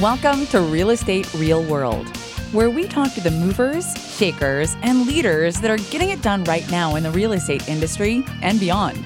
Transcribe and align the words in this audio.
Welcome 0.00 0.46
to 0.48 0.60
Real 0.60 0.90
Estate 0.90 1.32
Real 1.34 1.62
World, 1.62 2.08
where 2.50 2.70
we 2.70 2.88
talk 2.88 3.14
to 3.14 3.20
the 3.20 3.30
movers, 3.30 3.86
shakers, 4.16 4.74
and 4.82 5.06
leaders 5.06 5.60
that 5.60 5.70
are 5.70 5.76
getting 5.90 6.10
it 6.10 6.22
done 6.22 6.42
right 6.44 6.68
now 6.72 6.96
in 6.96 7.04
the 7.04 7.10
real 7.12 7.34
estate 7.34 7.68
industry 7.68 8.24
and 8.42 8.58
beyond. 8.58 8.98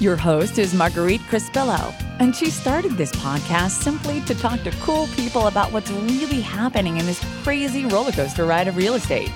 Your 0.00 0.16
host 0.16 0.58
is 0.58 0.74
Marguerite 0.74 1.20
Crispillo, 1.22 1.94
and 2.18 2.34
she 2.34 2.50
started 2.50 2.92
this 2.92 3.12
podcast 3.12 3.82
simply 3.82 4.20
to 4.22 4.34
talk 4.34 4.60
to 4.64 4.72
cool 4.82 5.06
people 5.08 5.46
about 5.46 5.70
what's 5.70 5.92
really 5.92 6.40
happening 6.40 6.96
in 6.96 7.04
this 7.06 7.24
crazy 7.44 7.86
roller 7.86 8.10
coaster 8.10 8.44
ride 8.44 8.66
of 8.66 8.76
real 8.76 8.94
estate. 8.94 9.30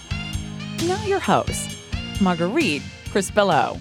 Now, 0.88 1.05
your 1.05 1.20
host, 1.20 1.77
Marguerite 2.20 2.82
Crispillo. 3.05 3.80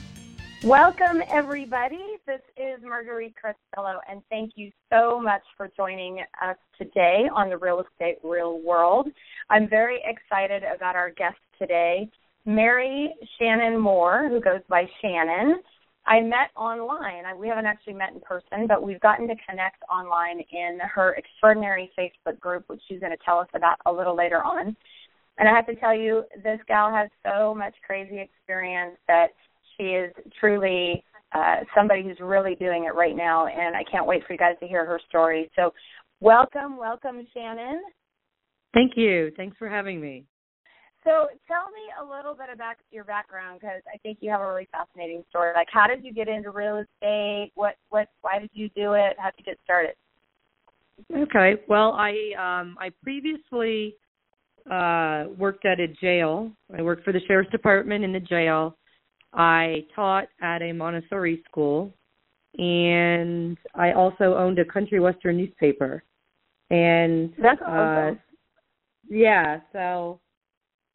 Welcome, 0.64 1.23
everybody. 1.30 2.19
This 2.27 2.42
is 2.59 2.82
Marguerite 2.82 3.34
Crispillo, 3.34 3.96
and 4.10 4.20
thank 4.28 4.52
you 4.56 4.70
so 4.92 5.18
much 5.18 5.41
for 5.56 5.70
joining 5.74 6.18
us 6.42 6.56
today 6.77 7.30
on 7.34 7.48
the 7.48 7.56
Real 7.56 7.80
Estate 7.80 8.18
Real 8.23 8.60
World. 8.60 9.09
I'm 9.48 9.70
very 9.70 10.02
excited 10.04 10.62
about 10.62 10.96
our 10.96 11.12
guest 11.12 11.38
today, 11.59 12.10
Mary 12.45 13.10
Shannon 13.38 13.80
Moore, 13.80 14.29
who 14.29 14.38
goes 14.38 14.60
by 14.68 14.85
Shannon. 15.01 15.62
I 16.04 16.20
met 16.20 16.51
online. 16.59 17.24
We 17.38 17.48
haven't 17.48 17.65
actually 17.65 17.95
met 17.95 18.13
in 18.13 18.20
person, 18.20 18.66
but 18.68 18.82
we've 18.82 19.01
gotten 19.01 19.29
to 19.29 19.35
connect 19.48 19.82
online 19.90 20.40
in 20.52 20.79
her 20.95 21.15
extraordinary 21.15 21.90
Facebook 21.98 22.38
group, 22.38 22.65
which 22.66 22.82
she's 22.87 23.01
going 23.01 23.13
to 23.13 23.24
tell 23.24 23.38
us 23.38 23.48
about 23.54 23.79
a 23.87 23.92
little 23.92 24.15
later 24.15 24.45
on. 24.45 24.76
And 25.38 25.48
I 25.48 25.57
have 25.57 25.66
to 25.68 25.74
tell 25.76 25.96
you, 25.96 26.24
this 26.45 26.60
gal 26.68 26.92
has 26.92 27.09
so 27.24 27.54
much 27.54 27.74
crazy 27.87 28.18
experience 28.18 28.98
that 29.09 29.29
is 29.80 30.12
truly 30.38 31.02
uh, 31.32 31.56
somebody 31.74 32.02
who's 32.02 32.18
really 32.20 32.54
doing 32.56 32.84
it 32.84 32.95
right 32.95 33.16
now, 33.16 33.46
and 33.46 33.76
I 33.76 33.84
can't 33.90 34.06
wait 34.06 34.23
for 34.26 34.32
you 34.32 34.38
guys 34.38 34.56
to 34.60 34.66
hear 34.66 34.84
her 34.84 35.00
story. 35.09 35.50
So, 35.56 35.73
welcome, 36.20 36.76
welcome, 36.76 37.26
Shannon. 37.32 37.82
Thank 38.74 38.92
you. 38.96 39.32
Thanks 39.36 39.56
for 39.56 39.68
having 39.68 40.01
me. 40.01 40.24
So, 41.04 41.28
tell 41.48 41.70
me 41.70 41.86
a 42.01 42.04
little 42.04 42.34
bit 42.34 42.48
about 42.52 42.76
your 42.90 43.04
background 43.04 43.60
because 43.60 43.80
I 43.92 43.96
think 43.98 44.18
you 44.20 44.30
have 44.30 44.40
a 44.40 44.46
really 44.46 44.68
fascinating 44.70 45.24
story. 45.30 45.52
Like, 45.54 45.68
how 45.73 45.86
did 45.86 46.04
you 46.04 46.12
get 46.12 46.28
into 46.28 46.51
real 46.51 46.76
estate? 46.76 47.52
What, 47.54 47.76
what, 47.88 48.08
why 48.20 48.38
did 48.38 48.51
you 48.52 48.68
do 48.76 48.92
it? 48.92 49.16
How 49.18 49.30
did 49.30 49.38
you 49.38 49.45
get 49.45 49.58
started? 49.64 49.95
Okay. 51.16 51.54
Well, 51.68 51.92
I 51.92 52.10
um 52.38 52.76
I 52.78 52.90
previously 53.02 53.95
uh 54.70 55.24
worked 55.38 55.64
at 55.64 55.80
a 55.80 55.88
jail. 55.88 56.52
I 56.76 56.82
worked 56.82 57.04
for 57.04 57.12
the 57.12 57.20
sheriff's 57.26 57.51
department 57.51 58.04
in 58.04 58.12
the 58.12 58.20
jail 58.20 58.76
I 59.32 59.84
taught 59.95 60.28
at 60.42 60.62
a 60.62 60.73
Montessori 60.73 61.42
school, 61.48 61.95
and 62.59 63.56
I 63.74 63.92
also 63.92 64.34
owned 64.34 64.59
a 64.59 64.64
country 64.64 65.00
western 65.00 65.36
newspaper. 65.36 66.03
And 66.70 67.32
that's 67.41 67.60
awesome. 67.62 68.14
Uh, 68.16 68.19
yeah, 69.08 69.60
so 69.72 70.20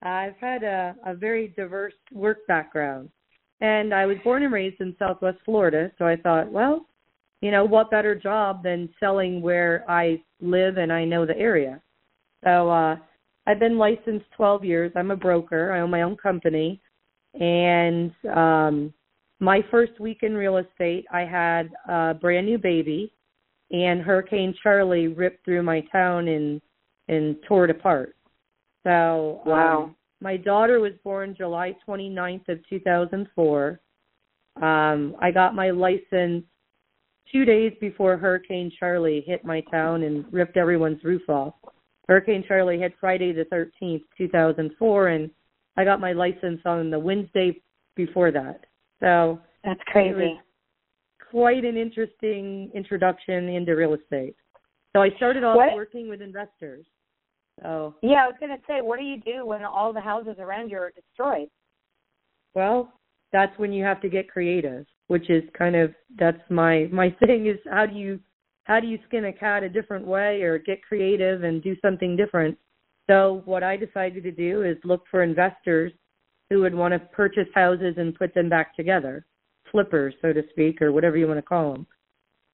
I've 0.02 0.38
had 0.40 0.64
a, 0.64 0.96
a 1.06 1.14
very 1.14 1.50
diverse 1.56 1.94
work 2.14 2.46
background. 2.48 3.10
And 3.62 3.94
I 3.94 4.06
was 4.06 4.18
born 4.24 4.44
and 4.44 4.54
raised 4.54 4.82
in 4.82 4.96
Southwest 5.00 5.38
Florida, 5.46 5.92
so 5.98 6.06
I 6.06 6.18
thought, 6.18 6.52
well, 6.52 6.88
you 7.42 7.52
know, 7.52 7.64
what 7.64 7.92
better 7.92 8.16
job 8.16 8.64
than 8.64 8.90
selling 9.00 9.42
where 9.42 9.86
I 9.90 10.22
live 10.42 10.78
and 10.78 10.92
I 10.92 11.06
know 11.06 11.26
the 11.26 11.38
area. 11.38 11.82
So 12.44 12.70
uh 12.70 12.98
I've 13.48 13.60
been 13.60 13.78
licensed 13.78 14.26
12 14.36 14.66
years. 14.66 14.92
I'm 14.96 15.12
a 15.12 15.16
broker. 15.16 15.72
I 15.72 15.82
own 15.82 15.92
my 15.92 16.02
own 16.02 16.18
company 16.18 16.82
and 17.40 18.12
um 18.36 18.94
my 19.40 19.62
first 19.70 20.00
week 20.00 20.20
in 20.22 20.34
real 20.34 20.58
estate 20.58 21.06
i 21.12 21.22
had 21.22 21.70
a 21.90 22.14
brand 22.14 22.46
new 22.46 22.58
baby 22.58 23.12
and 23.72 24.02
hurricane 24.02 24.54
Charley 24.62 25.08
ripped 25.08 25.44
through 25.44 25.64
my 25.64 25.82
town 25.92 26.28
and 26.28 26.62
and 27.08 27.36
tore 27.48 27.66
it 27.66 27.70
apart. 27.70 28.16
So 28.84 29.42
wow. 29.46 29.84
um, 29.84 29.96
my 30.22 30.38
daughter 30.38 30.80
was 30.80 30.94
born 31.04 31.36
july 31.38 31.76
29th 31.88 32.48
of 32.50 32.60
2004 32.70 33.80
um 34.62 35.16
i 35.22 35.30
got 35.30 35.54
my 35.54 35.70
license 35.72 36.44
two 37.32 37.44
days 37.44 37.74
before 37.82 38.16
hurricane 38.18 38.72
Charley 38.80 39.24
hit 39.28 39.44
my 39.44 39.62
town 39.72 40.04
and 40.04 40.26
ripped 40.32 40.56
everyone's 40.56 41.04
roof 41.04 41.28
off. 41.28 41.56
Hurricane 42.08 42.46
Charley 42.48 42.80
hit 42.80 42.94
friday 43.00 43.34
the 43.34 43.46
13th 43.46 44.04
2004 44.18 45.08
and 45.10 45.30
I 45.78 45.84
got 45.84 46.00
my 46.00 46.14
license 46.14 46.62
on 46.66 46.90
the 46.90 47.00
Wednesday 47.00 47.62
before 47.96 48.32
that. 48.32 48.66
So 49.00 49.40
that's 49.64 49.82
crazy. 49.88 50.40
quite 51.32 51.66
an 51.66 51.78
interesting 51.78 52.72
introduction 52.74 53.50
into 53.50 53.76
real 53.76 53.94
estate. 53.94 54.36
So 54.94 55.02
I 55.02 55.10
started 55.18 55.44
off 55.44 55.58
what? 55.58 55.76
working 55.76 56.10
with 56.10 56.22
investors. 56.22 56.86
So 57.62 57.96
yeah, 58.02 58.24
I 58.24 58.28
was 58.28 58.36
going 58.40 58.56
to 58.56 58.64
say, 58.68 58.82
what 58.82 59.00
do 59.00 59.06
you 59.06 59.20
do 59.22 59.46
when 59.46 59.64
all 59.64 59.94
the 59.94 60.02
houses 60.02 60.36
around 60.40 60.70
you 60.70 60.78
are 60.78 60.92
destroyed? 60.92 61.50
Well, 62.54 62.92
that's 63.32 63.58
when 63.58 63.74
you 63.74 63.84
have 63.84 64.02
to 64.02 64.10
get 64.10 64.30
creative, 64.30 64.86
which 65.08 65.30
is 65.30 65.44
kind 65.58 65.76
of 65.76 65.94
that's 66.18 66.42
my 66.50 66.88
my 66.92 67.10
thing 67.26 67.48
is 67.48 67.58
how 67.70 67.86
do 67.86 67.96
you 67.96 68.20
how 68.64 68.80
do 68.80 68.88
you 68.88 68.98
skin 69.08 69.26
a 69.26 69.34
cat 69.34 69.64
a 69.64 69.70
different 69.70 70.06
way 70.06 70.42
or 70.42 70.58
get 70.58 70.82
creative 70.82 71.44
and 71.44 71.62
do 71.62 71.76
something 71.82 72.16
different 72.16 72.58
so 73.08 73.42
what 73.46 73.64
I 73.64 73.78
decided 73.78 74.24
to 74.24 74.32
do 74.32 74.64
is 74.64 74.78
look 74.84 75.04
for 75.12 75.24
investors 75.24 75.92
who 76.50 76.62
would 76.62 76.76
want 76.76 76.94
to 76.94 77.00
purchase 77.00 77.48
houses 77.54 77.96
and 77.98 78.16
put 78.16 78.34
them 78.34 78.50
back 78.50 78.76
together, 78.76 79.26
flippers, 79.72 80.14
so 80.22 80.34
to 80.34 80.44
speak, 80.52 80.82
or 80.82 80.92
whatever 80.92 81.18
you 81.18 81.28
want 81.28 81.38
to 81.38 81.44
call 81.44 81.74
them. 81.74 81.88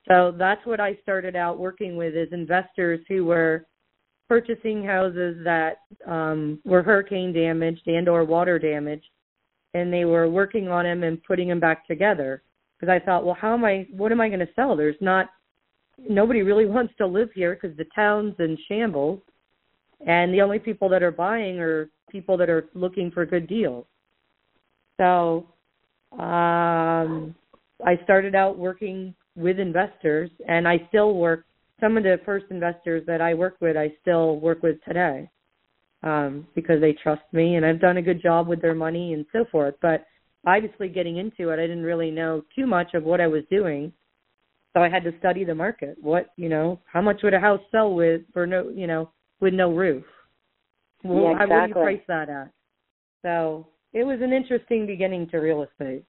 So 0.07 0.33
that's 0.37 0.65
what 0.65 0.79
I 0.79 0.97
started 1.03 1.35
out 1.35 1.59
working 1.59 1.95
with 1.95 2.15
is 2.15 2.29
investors 2.31 2.99
who 3.07 3.25
were 3.25 3.67
purchasing 4.27 4.83
houses 4.83 5.37
that 5.43 5.79
um, 6.07 6.59
were 6.65 6.81
hurricane 6.81 7.33
damaged 7.33 7.85
and 7.85 8.09
or 8.09 8.23
water 8.23 8.57
damaged, 8.57 9.07
and 9.73 9.93
they 9.93 10.05
were 10.05 10.29
working 10.29 10.69
on 10.69 10.85
them 10.85 11.03
and 11.03 11.23
putting 11.23 11.49
them 11.49 11.59
back 11.59 11.85
together. 11.87 12.41
Because 12.79 12.91
I 12.91 13.05
thought, 13.05 13.25
well, 13.25 13.37
how 13.39 13.53
am 13.53 13.63
I? 13.63 13.87
What 13.91 14.11
am 14.11 14.21
I 14.21 14.27
going 14.27 14.39
to 14.39 14.49
sell? 14.55 14.75
There's 14.75 14.95
not 15.01 15.29
nobody 15.99 16.41
really 16.41 16.65
wants 16.77 16.93
to 16.97 17.05
live 17.05 17.29
here 17.35 17.57
because 17.61 17.77
the 17.77 17.85
town's 17.95 18.33
in 18.39 18.57
shambles 18.67 19.21
and 20.05 20.33
the 20.33 20.41
only 20.41 20.59
people 20.59 20.89
that 20.89 21.03
are 21.03 21.11
buying 21.11 21.59
are 21.59 21.89
people 22.09 22.37
that 22.37 22.49
are 22.49 22.69
looking 22.73 23.11
for 23.11 23.25
good 23.25 23.47
deals. 23.47 23.85
So 24.97 25.47
um, 26.13 27.35
I 27.85 27.97
started 28.03 28.35
out 28.35 28.57
working 28.57 29.15
with 29.35 29.59
investors, 29.59 30.29
and 30.47 30.67
I 30.67 30.85
still 30.89 31.15
work. 31.15 31.45
Some 31.79 31.97
of 31.97 32.03
the 32.03 32.19
first 32.25 32.45
investors 32.51 33.03
that 33.07 33.21
I 33.21 33.33
worked 33.33 33.61
with, 33.61 33.77
I 33.77 33.93
still 34.01 34.39
work 34.39 34.61
with 34.61 34.83
today 34.83 35.29
um, 36.03 36.47
because 36.55 36.81
they 36.81 36.93
trust 36.93 37.23
me, 37.31 37.55
and 37.55 37.65
I've 37.65 37.79
done 37.79 37.97
a 37.97 38.01
good 38.01 38.21
job 38.21 38.47
with 38.47 38.61
their 38.61 38.75
money 38.75 39.13
and 39.13 39.25
so 39.31 39.45
forth. 39.51 39.75
But 39.81 40.05
obviously, 40.45 40.89
getting 40.89 41.17
into 41.17 41.49
it, 41.49 41.59
I 41.59 41.67
didn't 41.67 41.83
really 41.83 42.11
know 42.11 42.43
too 42.55 42.67
much 42.67 42.93
of 42.93 43.03
what 43.03 43.21
I 43.21 43.27
was 43.27 43.43
doing, 43.49 43.93
so 44.73 44.81
I 44.81 44.89
had 44.89 45.03
to 45.05 45.17
study 45.19 45.43
the 45.43 45.55
market. 45.55 45.97
What 46.01 46.31
you 46.37 46.49
know, 46.49 46.79
how 46.91 47.01
much 47.01 47.21
would 47.23 47.33
a 47.33 47.39
house 47.39 47.61
sell 47.71 47.93
with 47.93 48.21
for 48.33 48.45
no, 48.45 48.69
you 48.69 48.87
know, 48.87 49.11
with 49.41 49.53
no 49.53 49.71
roof. 49.73 50.03
Well, 51.03 51.23
yeah, 51.23 51.31
exactly. 51.31 51.55
How 51.55 51.61
would 51.61 51.67
you 51.69 51.73
price 51.73 52.01
that 52.07 52.29
at? 52.29 52.51
So 53.23 53.67
it 53.93 54.03
was 54.03 54.19
an 54.21 54.31
interesting 54.31 54.85
beginning 54.87 55.27
to 55.29 55.37
real 55.37 55.63
estate. 55.63 56.03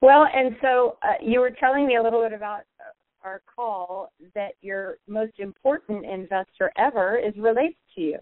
Well, 0.00 0.26
and 0.34 0.56
so 0.60 0.96
uh, 1.02 1.14
you 1.20 1.40
were 1.40 1.50
telling 1.50 1.86
me 1.86 1.96
a 1.96 2.02
little 2.02 2.22
bit 2.22 2.32
about 2.32 2.62
our 3.22 3.40
call 3.54 4.12
that 4.34 4.52
your 4.60 4.96
most 5.06 5.38
important 5.38 6.04
investor 6.04 6.72
ever 6.76 7.16
is 7.16 7.34
related 7.36 7.76
to 7.94 8.00
you. 8.00 8.18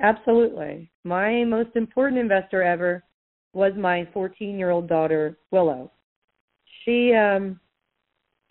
Absolutely. 0.00 0.90
My 1.04 1.44
most 1.44 1.70
important 1.76 2.20
investor 2.20 2.62
ever 2.62 3.02
was 3.54 3.72
my 3.76 4.06
14-year-old 4.14 4.88
daughter, 4.88 5.38
Willow. 5.50 5.90
She 6.84 7.14
um 7.14 7.60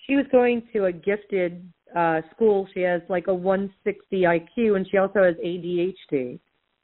she 0.06 0.16
was 0.16 0.26
going 0.32 0.64
to 0.74 0.86
a 0.86 0.92
gifted 0.92 1.72
uh, 1.96 2.22
school, 2.34 2.68
she 2.74 2.82
has 2.82 3.02
like 3.10 3.28
a 3.28 3.34
160 3.34 4.22
IQ, 4.22 4.76
and 4.76 4.88
she 4.90 4.98
also 4.98 5.24
has 5.24 5.36
ADHD. 5.36 6.40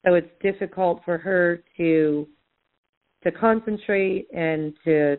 So 0.05 0.13
it's 0.13 0.31
difficult 0.41 1.01
for 1.03 1.17
her 1.17 1.63
to 1.77 2.27
to 3.23 3.31
concentrate 3.31 4.27
and 4.33 4.73
to. 4.85 5.17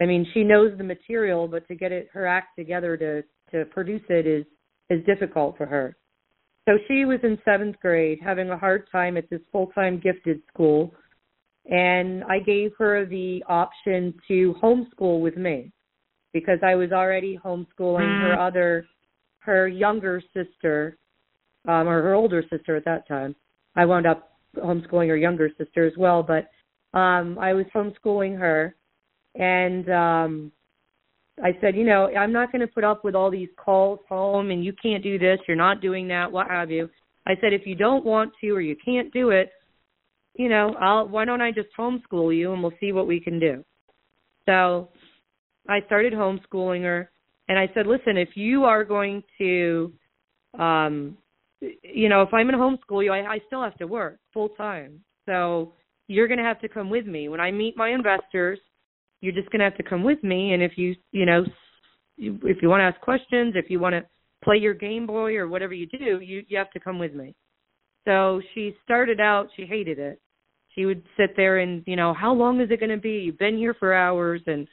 I 0.00 0.06
mean, 0.06 0.26
she 0.34 0.42
knows 0.42 0.76
the 0.76 0.84
material, 0.84 1.46
but 1.46 1.66
to 1.68 1.74
get 1.74 1.92
it 1.92 2.08
her 2.12 2.26
act 2.26 2.56
together 2.58 2.96
to 2.96 3.22
to 3.52 3.64
produce 3.66 4.02
it 4.08 4.26
is 4.26 4.44
is 4.90 5.04
difficult 5.04 5.56
for 5.56 5.66
her. 5.66 5.96
So 6.66 6.78
she 6.88 7.04
was 7.04 7.18
in 7.22 7.38
seventh 7.44 7.76
grade 7.80 8.18
having 8.22 8.50
a 8.50 8.58
hard 8.58 8.88
time 8.90 9.16
at 9.16 9.28
this 9.30 9.40
full 9.52 9.68
time 9.68 10.00
gifted 10.00 10.40
school. 10.52 10.94
And 11.66 12.24
I 12.24 12.40
gave 12.40 12.72
her 12.78 13.06
the 13.06 13.42
option 13.48 14.14
to 14.28 14.54
homeschool 14.62 15.20
with 15.20 15.36
me 15.36 15.72
because 16.32 16.58
I 16.62 16.74
was 16.74 16.90
already 16.92 17.38
homeschooling 17.42 18.20
her 18.22 18.38
other, 18.38 18.86
her 19.44 19.68
younger 19.68 20.22
sister, 20.32 20.96
um, 21.66 21.88
or 21.88 22.02
her 22.02 22.14
older 22.14 22.42
sister 22.50 22.76
at 22.76 22.84
that 22.84 23.06
time. 23.06 23.34
I 23.76 23.84
wound 23.84 24.06
up 24.06 24.30
homeschooling 24.56 25.08
her 25.08 25.16
younger 25.16 25.50
sister 25.58 25.86
as 25.86 25.92
well, 25.96 26.22
but 26.22 26.48
um, 26.98 27.38
I 27.38 27.52
was 27.52 27.66
homeschooling 27.74 28.38
her. 28.38 28.74
And 29.34 29.90
um, 29.90 30.52
I 31.42 31.56
said, 31.60 31.76
you 31.76 31.84
know, 31.84 32.08
I'm 32.16 32.32
not 32.32 32.52
going 32.52 32.60
to 32.60 32.68
put 32.68 32.84
up 32.84 33.04
with 33.04 33.14
all 33.14 33.30
these 33.30 33.48
calls 33.56 33.98
home 34.08 34.50
and 34.50 34.64
you 34.64 34.72
can't 34.80 35.02
do 35.02 35.18
this, 35.18 35.40
you're 35.48 35.56
not 35.56 35.80
doing 35.80 36.08
that, 36.08 36.30
what 36.30 36.48
have 36.48 36.70
you. 36.70 36.88
I 37.26 37.34
said, 37.40 37.52
if 37.52 37.66
you 37.66 37.74
don't 37.74 38.04
want 38.04 38.32
to 38.40 38.50
or 38.50 38.60
you 38.60 38.76
can't 38.84 39.12
do 39.12 39.30
it, 39.30 39.50
you 40.36 40.48
know, 40.48 40.74
I'll 40.80 41.08
why 41.08 41.24
don't 41.24 41.40
I 41.40 41.52
just 41.52 41.68
homeschool 41.78 42.36
you 42.36 42.52
and 42.52 42.62
we'll 42.62 42.72
see 42.80 42.92
what 42.92 43.06
we 43.06 43.20
can 43.20 43.38
do. 43.38 43.64
So 44.46 44.90
I 45.68 45.80
started 45.86 46.12
homeschooling 46.12 46.82
her 46.82 47.10
and 47.48 47.58
I 47.58 47.68
said, 47.74 47.86
listen, 47.86 48.16
if 48.16 48.30
you 48.36 48.64
are 48.64 48.84
going 48.84 49.22
to 49.38 49.92
um 50.58 51.16
you 51.82 52.08
know, 52.08 52.20
if 52.22 52.34
I'm 52.34 52.46
going 52.46 52.58
to 52.58 52.58
homeschool 52.58 53.02
you, 53.02 53.10
I, 53.10 53.34
I 53.34 53.38
still 53.46 53.62
have 53.62 53.76
to 53.78 53.86
work 53.86 54.18
full 54.34 54.50
time. 54.50 55.00
So 55.24 55.72
you're 56.08 56.28
going 56.28 56.38
to 56.38 56.44
have 56.44 56.60
to 56.60 56.68
come 56.68 56.90
with 56.90 57.06
me. 57.06 57.30
When 57.30 57.40
I 57.40 57.50
meet 57.50 57.74
my 57.76 57.90
investors 57.90 58.58
you're 59.24 59.32
just 59.32 59.48
going 59.48 59.60
to 59.60 59.64
have 59.64 59.76
to 59.78 59.82
come 59.82 60.04
with 60.04 60.22
me. 60.22 60.52
And 60.52 60.62
if 60.62 60.72
you 60.76 60.94
you 61.10 61.24
know 61.24 61.44
if 62.18 62.62
you 62.62 62.68
want 62.68 62.80
to 62.80 62.84
ask 62.84 63.00
questions 63.00 63.54
if 63.56 63.70
you 63.70 63.80
want 63.80 63.94
to 63.94 64.04
play 64.44 64.56
your 64.56 64.74
game 64.74 65.06
boy 65.06 65.34
or 65.36 65.48
whatever 65.48 65.72
you 65.72 65.86
do 65.86 66.20
you 66.20 66.42
you 66.46 66.58
have 66.58 66.70
to 66.72 66.80
come 66.80 66.98
with 66.98 67.14
me. 67.14 67.34
So 68.06 68.42
she 68.54 68.76
started 68.84 69.20
out 69.20 69.48
she 69.56 69.64
hated 69.64 69.98
it. 69.98 70.20
She 70.74 70.84
would 70.84 71.02
sit 71.16 71.36
there 71.36 71.58
and 71.58 71.82
you 71.86 71.96
know 71.96 72.12
how 72.12 72.34
long 72.34 72.60
is 72.60 72.70
it 72.70 72.80
going 72.80 72.90
to 72.90 72.98
be? 72.98 73.12
You've 73.12 73.38
been 73.38 73.56
here 73.56 73.74
for 73.74 73.94
hours 73.94 74.42
and 74.46 74.68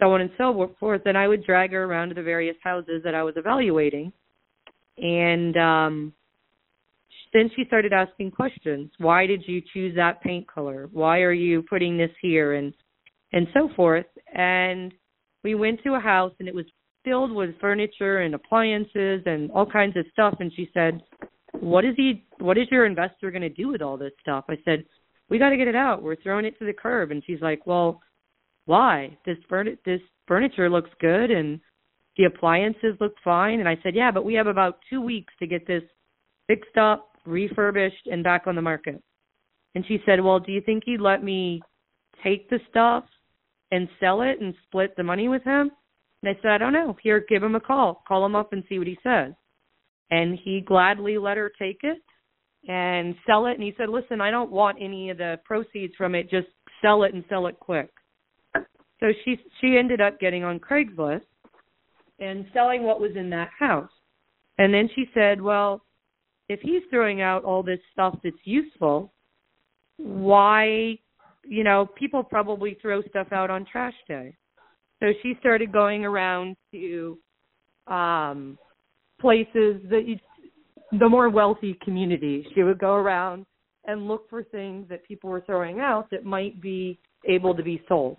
so 0.00 0.12
on 0.12 0.20
and 0.20 0.30
so 0.38 0.74
forth 0.78 1.02
and 1.06 1.16
i 1.16 1.28
would 1.28 1.44
drag 1.44 1.72
her 1.72 1.84
around 1.84 2.08
to 2.08 2.14
the 2.14 2.22
various 2.22 2.56
houses 2.62 3.02
that 3.04 3.14
i 3.14 3.22
was 3.22 3.34
evaluating 3.36 4.12
and 4.98 5.56
um 5.56 6.12
then 7.32 7.50
she 7.56 7.64
started 7.66 7.92
asking 7.92 8.30
questions 8.30 8.90
why 8.98 9.26
did 9.26 9.42
you 9.46 9.60
choose 9.72 9.94
that 9.96 10.22
paint 10.22 10.46
color 10.46 10.88
why 10.92 11.18
are 11.20 11.32
you 11.32 11.62
putting 11.68 11.96
this 11.96 12.10
here 12.20 12.54
and 12.54 12.72
and 13.34 13.48
so 13.52 13.68
forth. 13.76 14.06
And 14.32 14.94
we 15.42 15.54
went 15.54 15.82
to 15.82 15.94
a 15.94 16.00
house 16.00 16.32
and 16.38 16.48
it 16.48 16.54
was 16.54 16.64
filled 17.04 17.32
with 17.32 17.58
furniture 17.60 18.20
and 18.20 18.34
appliances 18.34 19.22
and 19.26 19.50
all 19.50 19.66
kinds 19.66 19.96
of 19.96 20.06
stuff. 20.12 20.36
And 20.40 20.52
she 20.54 20.70
said, 20.72 21.02
"What 21.52 21.84
is 21.84 21.94
he? 21.96 22.24
What 22.38 22.56
is 22.56 22.68
your 22.70 22.86
investor 22.86 23.30
going 23.30 23.42
to 23.42 23.48
do 23.50 23.68
with 23.68 23.82
all 23.82 23.98
this 23.98 24.12
stuff?" 24.20 24.44
I 24.48 24.56
said, 24.64 24.84
"We 25.28 25.38
got 25.38 25.50
to 25.50 25.56
get 25.56 25.68
it 25.68 25.76
out. 25.76 26.02
We're 26.02 26.16
throwing 26.16 26.46
it 26.46 26.58
to 26.60 26.64
the 26.64 26.72
curb." 26.72 27.10
And 27.10 27.22
she's 27.26 27.40
like, 27.42 27.66
"Well, 27.66 28.00
why? 28.66 29.16
This 29.24 29.38
furni- 29.50 29.78
this 29.84 30.00
furniture 30.26 30.70
looks 30.70 30.90
good 31.00 31.30
and 31.30 31.60
the 32.16 32.24
appliances 32.24 32.96
look 33.00 33.14
fine." 33.22 33.60
And 33.60 33.68
I 33.68 33.76
said, 33.82 33.94
"Yeah, 33.94 34.10
but 34.10 34.24
we 34.24 34.34
have 34.34 34.46
about 34.46 34.80
two 34.88 35.00
weeks 35.00 35.32
to 35.38 35.46
get 35.46 35.66
this 35.66 35.84
fixed 36.46 36.76
up, 36.76 37.16
refurbished, 37.26 38.06
and 38.06 38.22
back 38.22 38.46
on 38.46 38.54
the 38.54 38.62
market." 38.62 39.02
And 39.74 39.84
she 39.86 40.02
said, 40.06 40.20
"Well, 40.20 40.40
do 40.40 40.52
you 40.52 40.60
think 40.60 40.86
you'd 40.86 41.00
let 41.00 41.22
me 41.22 41.62
take 42.22 42.48
the 42.48 42.60
stuff 42.70 43.04
and 43.70 43.88
sell 44.00 44.22
it 44.22 44.40
and 44.40 44.54
split 44.66 44.94
the 44.96 45.02
money 45.02 45.28
with 45.28 45.42
him? 45.42 45.70
And 46.22 46.34
I 46.36 46.40
said, 46.40 46.52
I 46.52 46.58
don't 46.58 46.72
know. 46.72 46.96
Here, 47.02 47.24
give 47.28 47.42
him 47.42 47.54
a 47.54 47.60
call. 47.60 48.02
Call 48.08 48.24
him 48.24 48.34
up 48.34 48.52
and 48.52 48.64
see 48.68 48.78
what 48.78 48.86
he 48.86 48.98
says. 49.02 49.32
And 50.10 50.38
he 50.42 50.60
gladly 50.60 51.18
let 51.18 51.36
her 51.36 51.52
take 51.58 51.80
it 51.82 51.98
and 52.66 53.14
sell 53.26 53.46
it. 53.46 53.54
And 53.54 53.62
he 53.62 53.74
said, 53.76 53.88
Listen, 53.88 54.20
I 54.20 54.30
don't 54.30 54.50
want 54.50 54.78
any 54.80 55.10
of 55.10 55.18
the 55.18 55.38
proceeds 55.44 55.94
from 55.96 56.14
it. 56.14 56.30
Just 56.30 56.46
sell 56.80 57.02
it 57.02 57.14
and 57.14 57.24
sell 57.28 57.46
it 57.46 57.58
quick. 57.58 57.90
So 59.04 59.12
she 59.22 59.38
she 59.60 59.76
ended 59.76 60.00
up 60.00 60.18
getting 60.18 60.44
on 60.44 60.58
Craigslist 60.58 61.26
and 62.20 62.46
selling 62.54 62.84
what 62.84 63.00
was 63.02 63.10
in 63.16 63.28
that 63.30 63.50
house. 63.58 63.90
And 64.56 64.72
then 64.72 64.88
she 64.94 65.04
said, 65.12 65.42
Well, 65.42 65.82
if 66.48 66.58
he's 66.60 66.80
throwing 66.88 67.20
out 67.20 67.44
all 67.44 67.62
this 67.62 67.80
stuff 67.92 68.18
that's 68.24 68.36
useful, 68.44 69.12
why 69.98 70.98
you 71.46 71.64
know, 71.64 71.86
people 71.98 72.24
probably 72.24 72.78
throw 72.80 73.02
stuff 73.02 73.26
out 73.30 73.50
on 73.50 73.66
trash 73.70 73.92
day. 74.08 74.34
So 75.00 75.08
she 75.22 75.34
started 75.38 75.70
going 75.70 76.06
around 76.06 76.56
to 76.72 77.18
um 77.86 78.56
places 79.20 79.82
that 79.90 80.04
you, 80.06 80.18
the 80.98 81.08
more 81.10 81.28
wealthy 81.28 81.78
communities. 81.84 82.46
She 82.54 82.62
would 82.62 82.78
go 82.78 82.94
around 82.94 83.44
and 83.84 84.08
look 84.08 84.30
for 84.30 84.44
things 84.44 84.88
that 84.88 85.04
people 85.04 85.28
were 85.28 85.42
throwing 85.42 85.80
out 85.80 86.08
that 86.10 86.24
might 86.24 86.58
be 86.62 86.98
able 87.28 87.54
to 87.54 87.62
be 87.62 87.82
sold. 87.86 88.16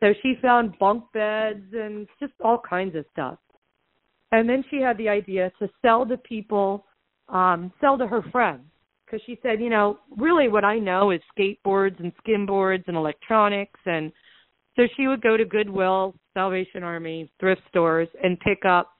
So 0.00 0.12
she 0.22 0.34
found 0.42 0.78
bunk 0.78 1.04
beds 1.12 1.64
and 1.72 2.06
just 2.20 2.32
all 2.44 2.60
kinds 2.68 2.94
of 2.96 3.04
stuff. 3.12 3.38
And 4.32 4.48
then 4.48 4.64
she 4.70 4.80
had 4.80 4.98
the 4.98 5.08
idea 5.08 5.52
to 5.58 5.68
sell 5.82 6.04
to 6.06 6.16
people, 6.18 6.84
um, 7.28 7.72
sell 7.80 7.96
to 7.98 8.06
her 8.06 8.22
friends. 8.30 8.64
Because 9.04 9.22
she 9.24 9.38
said, 9.42 9.60
you 9.60 9.70
know, 9.70 10.00
really 10.16 10.48
what 10.48 10.64
I 10.64 10.80
know 10.80 11.12
is 11.12 11.20
skateboards 11.38 12.00
and 12.00 12.12
skimboards 12.26 12.84
and 12.88 12.96
electronics. 12.96 13.78
And 13.86 14.12
so 14.74 14.82
she 14.96 15.06
would 15.06 15.22
go 15.22 15.36
to 15.36 15.44
Goodwill, 15.44 16.14
Salvation 16.34 16.82
Army, 16.82 17.30
thrift 17.38 17.62
stores 17.68 18.08
and 18.22 18.38
pick 18.40 18.64
up 18.68 18.90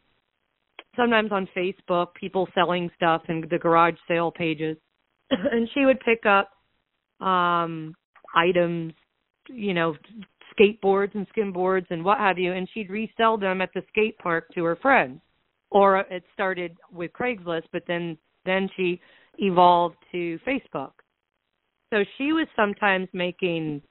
sometimes 0.97 1.33
on 1.33 1.49
Facebook 1.57 2.15
people 2.15 2.49
selling 2.55 2.89
stuff 2.97 3.23
and 3.29 3.45
the 3.51 3.59
garage 3.59 3.97
sale 4.09 4.31
pages. 4.31 4.77
And 5.31 5.69
she 5.75 5.85
would 5.85 6.01
pick 6.01 6.25
up 6.25 6.51
um 7.21 7.95
items, 8.35 8.93
you 9.49 9.75
know, 9.75 9.97
skateboards 10.59 11.15
and 11.15 11.27
skimboards 11.37 11.87
and 11.91 12.05
what 12.05 12.19
have 12.19 12.39
you 12.39 12.53
and 12.53 12.69
she'd 12.73 12.91
resell 12.91 13.37
them 13.37 13.61
at 13.61 13.71
the 13.75 13.83
skate 13.89 14.19
park 14.19 14.47
to 14.55 14.65
her 14.65 14.77
friends. 14.77 15.21
Or 15.71 15.99
it 15.99 16.23
started 16.33 16.77
with 16.93 17.13
Craigslist, 17.13 17.65
but 17.73 17.83
then 17.89 18.17
then 18.45 18.69
she 18.77 19.01
evolved 19.39 19.97
to 20.13 20.39
Facebook. 20.47 20.93
So 21.93 22.05
she 22.17 22.33
was 22.33 22.47
sometimes 22.57 23.09
making 23.13 23.83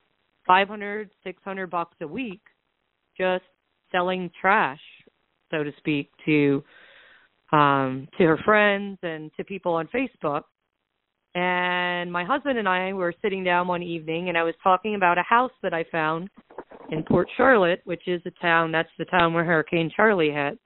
500, 0.47 1.09
600 1.23 1.69
bucks 1.69 1.95
a 2.01 2.07
week 2.07 2.41
just 3.17 3.43
selling 3.91 4.29
trash, 4.39 4.79
so 5.51 5.63
to 5.63 5.71
speak, 5.77 6.09
to 6.25 6.63
um 7.51 8.07
to 8.17 8.23
her 8.23 8.37
friends 8.43 8.97
and 9.03 9.31
to 9.37 9.43
people 9.43 9.73
on 9.73 9.87
Facebook. 9.87 10.43
And 11.35 12.11
my 12.11 12.23
husband 12.23 12.57
and 12.57 12.67
I 12.67 12.93
were 12.93 13.13
sitting 13.21 13.43
down 13.43 13.67
one 13.67 13.83
evening 13.83 14.29
and 14.29 14.37
I 14.37 14.43
was 14.43 14.55
talking 14.63 14.95
about 14.95 15.17
a 15.17 15.23
house 15.23 15.51
that 15.63 15.73
I 15.73 15.83
found 15.91 16.29
in 16.91 17.03
Port 17.03 17.27
Charlotte, 17.35 17.81
which 17.85 18.07
is 18.07 18.21
the 18.23 18.31
town 18.41 18.71
that's 18.71 18.89
the 18.97 19.05
town 19.05 19.33
where 19.33 19.43
Hurricane 19.43 19.91
Charley 19.95 20.31
hit. 20.31 20.59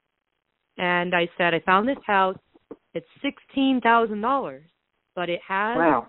And 0.77 1.13
I 1.13 1.27
said, 1.38 1.53
I 1.53 1.59
found 1.61 1.88
this 1.88 1.97
house 2.05 2.38
it's 2.93 3.07
sixteen 3.21 3.81
thousand 3.81 4.21
dollars, 4.21 4.65
but 5.15 5.29
it 5.29 5.39
has. 5.47 5.77
Wow. 5.77 6.07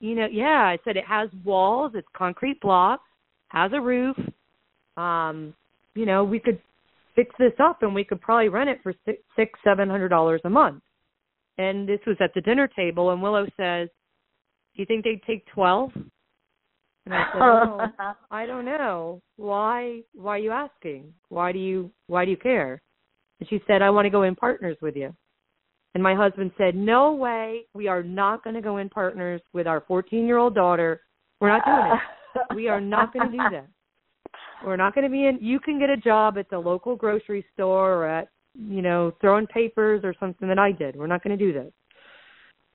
You 0.00 0.14
know, 0.14 0.26
yeah. 0.30 0.62
I 0.64 0.78
said 0.84 0.96
it 0.96 1.04
has 1.06 1.28
walls. 1.44 1.92
It's 1.94 2.08
concrete 2.16 2.60
blocks. 2.60 3.04
Has 3.48 3.70
a 3.74 3.80
roof. 3.80 4.16
Um, 4.96 5.54
you 5.94 6.06
know, 6.06 6.24
we 6.24 6.38
could 6.38 6.60
fix 7.14 7.34
this 7.38 7.52
up, 7.60 7.82
and 7.82 7.94
we 7.94 8.04
could 8.04 8.20
probably 8.20 8.48
rent 8.48 8.68
it 8.68 8.80
for 8.82 8.92
six, 9.04 9.22
six, 9.36 9.58
seven 9.64 9.88
hundred 9.88 10.08
dollars 10.08 10.40
a 10.44 10.50
month. 10.50 10.82
And 11.56 11.88
this 11.88 12.00
was 12.06 12.16
at 12.20 12.32
the 12.34 12.40
dinner 12.40 12.68
table, 12.68 13.10
and 13.10 13.22
Willow 13.22 13.46
says, 13.56 13.88
"Do 14.74 14.82
you 14.82 14.86
think 14.86 15.04
they'd 15.04 15.22
take 15.22 15.46
twelve? 15.46 15.90
And 17.08 17.14
I 17.14 17.24
said, 17.32 17.40
oh, 17.42 18.14
I 18.30 18.44
don't 18.44 18.66
know. 18.66 19.22
Why? 19.36 20.00
Why 20.14 20.36
are 20.36 20.38
you 20.38 20.50
asking? 20.50 21.14
Why 21.30 21.52
do 21.52 21.58
you? 21.58 21.90
Why 22.06 22.26
do 22.26 22.30
you 22.30 22.36
care? 22.36 22.82
And 23.40 23.48
she 23.48 23.62
said, 23.66 23.80
I 23.80 23.88
want 23.88 24.04
to 24.06 24.10
go 24.10 24.24
in 24.24 24.34
partners 24.34 24.76
with 24.82 24.94
you. 24.94 25.14
And 25.94 26.02
my 26.02 26.14
husband 26.14 26.50
said, 26.58 26.74
No 26.74 27.14
way. 27.14 27.62
We 27.72 27.88
are 27.88 28.02
not 28.02 28.44
going 28.44 28.54
to 28.54 28.62
go 28.62 28.76
in 28.76 28.90
partners 28.90 29.40
with 29.54 29.66
our 29.66 29.82
14 29.88 30.26
year 30.26 30.36
old 30.36 30.54
daughter. 30.54 31.00
We're 31.40 31.48
not 31.48 31.64
doing 31.64 31.98
it. 31.98 32.54
we 32.54 32.68
are 32.68 32.80
not 32.80 33.12
going 33.14 33.30
to 33.30 33.32
do 33.32 33.42
that. 33.52 33.68
We're 34.64 34.76
not 34.76 34.94
going 34.94 35.04
to 35.04 35.10
be 35.10 35.26
in. 35.26 35.38
You 35.40 35.60
can 35.60 35.78
get 35.78 35.88
a 35.88 35.96
job 35.96 36.36
at 36.36 36.50
the 36.50 36.58
local 36.58 36.94
grocery 36.94 37.44
store 37.54 37.94
or 37.94 38.08
at, 38.08 38.28
you 38.54 38.82
know, 38.82 39.12
throwing 39.20 39.46
papers 39.46 40.02
or 40.04 40.14
something 40.20 40.48
that 40.48 40.58
I 40.58 40.72
did. 40.72 40.96
We're 40.96 41.06
not 41.06 41.22
going 41.22 41.38
to 41.38 41.42
do 41.42 41.52
this. 41.52 41.72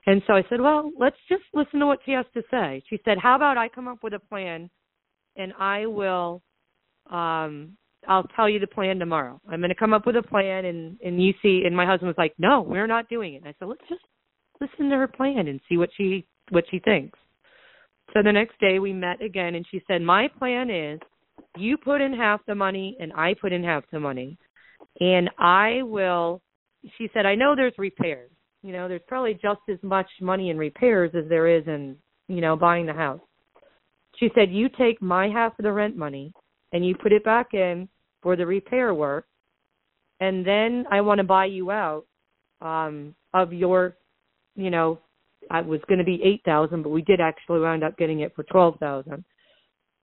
And 0.06 0.22
so 0.28 0.34
I 0.34 0.44
said, 0.50 0.62
Well, 0.62 0.92
let's 1.00 1.18
just 1.30 1.44
listen 1.54 1.80
to 1.80 1.88
what 1.88 2.00
she 2.06 2.12
has 2.12 2.26
to 2.34 2.44
say. 2.52 2.84
She 2.90 3.00
said, 3.06 3.18
How 3.18 3.36
about 3.36 3.58
I 3.58 3.70
come 3.70 3.88
up 3.88 4.04
with 4.04 4.14
a 4.14 4.20
plan 4.20 4.70
and 5.36 5.54
I 5.60 5.86
will 5.86 6.42
um 7.10 7.78
I'll 8.08 8.28
tell 8.36 8.50
you 8.50 8.60
the 8.60 8.68
plan 8.68 9.00
tomorrow. 9.00 9.40
I'm 9.48 9.60
going 9.60 9.70
to 9.70 9.76
come 9.76 9.94
up 9.94 10.06
with 10.06 10.18
a 10.18 10.24
plan, 10.24 10.66
and 10.66 10.98
and 11.02 11.24
you 11.24 11.34
see. 11.42 11.64
And 11.66 11.76
my 11.76 11.86
husband 11.86 12.08
was 12.08 12.18
like, 12.18 12.34
No, 12.38 12.62
we're 12.62 12.88
not 12.88 13.10
doing 13.10 13.36
it. 13.36 13.38
And 13.38 13.48
I 13.48 13.56
said, 13.60 13.68
Let's 13.68 13.88
just 13.90 14.02
listen 14.60 14.90
to 14.90 14.98
her 14.98 15.08
plan 15.08 15.48
and 15.48 15.60
see 15.70 15.78
what 15.78 15.90
she 15.96 16.26
what 16.50 16.66
she 16.70 16.80
thinks. 16.80 17.18
So 18.14 18.22
the 18.22 18.32
next 18.32 18.60
day 18.60 18.80
we 18.80 18.94
met 18.94 19.22
again, 19.22 19.56
and 19.56 19.66
she 19.72 19.82
said, 19.88 20.02
My 20.02 20.28
plan 20.38 20.70
is 20.70 21.00
you 21.58 21.78
put 21.78 22.02
in 22.02 22.14
half 22.14 22.42
the 22.46 22.56
money, 22.56 22.98
and 23.00 23.14
I 23.14 23.36
put 23.40 23.54
in 23.54 23.64
half 23.64 23.84
the 23.92 24.00
money, 24.00 24.38
and 25.00 25.30
I 25.40 25.82
will 25.84 26.42
she 26.98 27.10
said, 27.14 27.26
I 27.26 27.36
know 27.36 27.56
there's 27.56 27.74
repairs. 27.78 28.30
You 28.64 28.72
know, 28.72 28.88
there's 28.88 29.02
probably 29.08 29.34
just 29.34 29.62
as 29.70 29.78
much 29.84 30.08
money 30.22 30.50
in 30.50 30.58
repairs 30.58 31.12
as 31.16 31.30
there 31.30 31.48
is 31.48 31.64
in, 31.68 31.98
you 32.28 32.42
know, 32.42 32.56
buying 32.56 32.86
the 32.86 32.94
house. 32.94 33.22
She 34.16 34.30
said, 34.34 34.52
You 34.52 34.70
take 34.70 35.02
my 35.02 35.28
half 35.28 35.58
of 35.60 35.64
the 35.64 35.72
rent 35.72 35.96
money 35.96 36.34
and 36.72 36.86
you 36.86 36.96
put 36.96 37.12
it 37.12 37.24
back 37.24 37.54
in 37.54 37.88
for 38.22 38.36
the 38.36 38.46
repair 38.46 38.94
work 38.94 39.26
and 40.24 40.46
then 40.46 40.86
I 40.90 41.02
want 41.02 41.20
to 41.20 41.24
buy 41.24 41.46
you 41.46 41.70
out 41.72 42.06
um 42.62 43.14
of 43.34 43.52
your 43.52 43.98
you 44.56 44.70
know, 44.70 45.00
I 45.50 45.62
was 45.62 45.82
gonna 45.90 46.04
be 46.04 46.22
eight 46.24 46.42
thousand, 46.46 46.84
but 46.84 46.90
we 46.90 47.02
did 47.02 47.20
actually 47.20 47.60
wind 47.60 47.84
up 47.84 47.98
getting 47.98 48.22
it 48.22 48.34
for 48.36 48.44
twelve 48.44 48.78
thousand. 48.80 49.26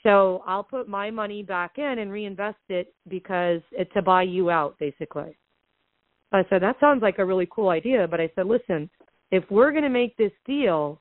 So 0.03 0.43
I'll 0.47 0.65
put 0.65 0.89
my 0.89 1.11
money 1.11 1.43
back 1.43 1.73
in 1.77 1.99
and 1.99 2.11
reinvest 2.11 2.59
it 2.69 2.95
because 3.09 3.61
it's 3.73 3.93
to 3.95 4.03
buy 4.03 4.23
you 4.23 4.51
out, 4.51 4.77
basically. 4.79 5.37
I 6.33 6.45
said, 6.49 6.63
that 6.63 6.77
sounds 6.81 7.03
like 7.03 7.19
a 7.19 7.25
really 7.25 7.49
cool 7.51 7.71
idea. 7.71 8.07
But 8.09 8.21
I 8.21 8.31
said, 8.35 8.47
listen, 8.47 8.89
if 9.31 9.45
we're 9.51 9.71
going 9.71 9.85
to 9.85 9.89
make 9.89 10.17
this 10.17 10.33
deal, 10.47 11.01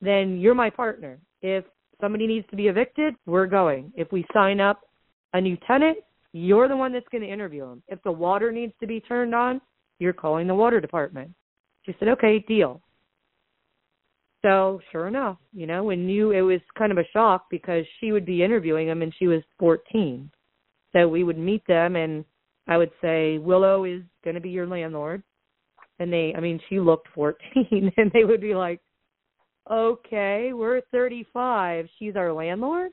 then 0.00 0.38
you're 0.38 0.54
my 0.54 0.70
partner. 0.70 1.18
If 1.42 1.64
somebody 2.00 2.26
needs 2.26 2.46
to 2.50 2.56
be 2.56 2.68
evicted, 2.68 3.14
we're 3.26 3.46
going. 3.46 3.92
If 3.96 4.12
we 4.12 4.24
sign 4.32 4.60
up 4.60 4.80
a 5.32 5.40
new 5.40 5.56
tenant, 5.66 5.98
you're 6.32 6.68
the 6.68 6.76
one 6.76 6.92
that's 6.92 7.08
going 7.10 7.22
to 7.22 7.32
interview 7.32 7.66
them. 7.66 7.82
If 7.88 8.02
the 8.02 8.12
water 8.12 8.52
needs 8.52 8.72
to 8.80 8.86
be 8.86 9.00
turned 9.00 9.34
on, 9.34 9.60
you're 9.98 10.12
calling 10.12 10.46
the 10.46 10.54
water 10.54 10.80
department. 10.80 11.32
She 11.84 11.94
said, 11.98 12.08
okay, 12.08 12.44
deal. 12.46 12.80
So 14.42 14.80
sure 14.92 15.08
enough, 15.08 15.38
you 15.52 15.66
know, 15.66 15.82
when 15.84 16.08
you 16.08 16.30
it 16.30 16.42
was 16.42 16.60
kind 16.76 16.92
of 16.92 16.98
a 16.98 17.08
shock 17.12 17.46
because 17.50 17.84
she 17.98 18.12
would 18.12 18.24
be 18.24 18.44
interviewing 18.44 18.86
them 18.86 19.02
and 19.02 19.12
she 19.18 19.26
was 19.26 19.42
14. 19.58 20.30
So 20.92 21.08
we 21.08 21.24
would 21.24 21.38
meet 21.38 21.66
them 21.66 21.96
and 21.96 22.24
I 22.68 22.76
would 22.76 22.90
say 23.00 23.38
Willow 23.38 23.84
is 23.84 24.02
going 24.22 24.34
to 24.34 24.40
be 24.40 24.50
your 24.50 24.66
landlord. 24.66 25.22
And 25.98 26.12
they 26.12 26.32
I 26.36 26.40
mean 26.40 26.60
she 26.68 26.78
looked 26.78 27.08
14 27.14 27.92
and 27.96 28.10
they 28.12 28.24
would 28.24 28.40
be 28.40 28.54
like, 28.54 28.80
"Okay, 29.70 30.52
we're 30.52 30.80
35. 30.92 31.88
She's 31.98 32.14
our 32.14 32.32
landlord?" 32.32 32.92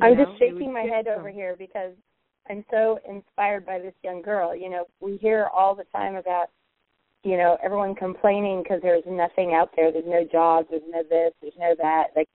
You 0.00 0.06
I'm 0.06 0.16
know, 0.16 0.24
just 0.26 0.38
shaking 0.38 0.72
my 0.72 0.82
head 0.82 1.06
them. 1.06 1.18
over 1.18 1.30
here 1.30 1.56
because 1.58 1.92
I'm 2.50 2.64
so 2.70 2.98
inspired 3.08 3.64
by 3.64 3.78
this 3.78 3.94
young 4.02 4.20
girl. 4.20 4.54
You 4.54 4.68
know, 4.68 4.84
we 5.00 5.16
hear 5.16 5.48
all 5.54 5.74
the 5.74 5.84
time 5.84 6.16
about 6.16 6.48
you 7.24 7.36
know, 7.36 7.58
everyone 7.62 7.94
complaining 7.94 8.62
because 8.62 8.80
there's 8.82 9.02
nothing 9.06 9.52
out 9.52 9.70
there. 9.74 9.90
There's 9.90 10.04
no 10.06 10.24
jobs. 10.30 10.68
There's 10.70 10.82
no 10.88 11.02
this. 11.02 11.32
There's 11.40 11.54
no 11.58 11.74
that. 11.78 12.08
Like 12.14 12.28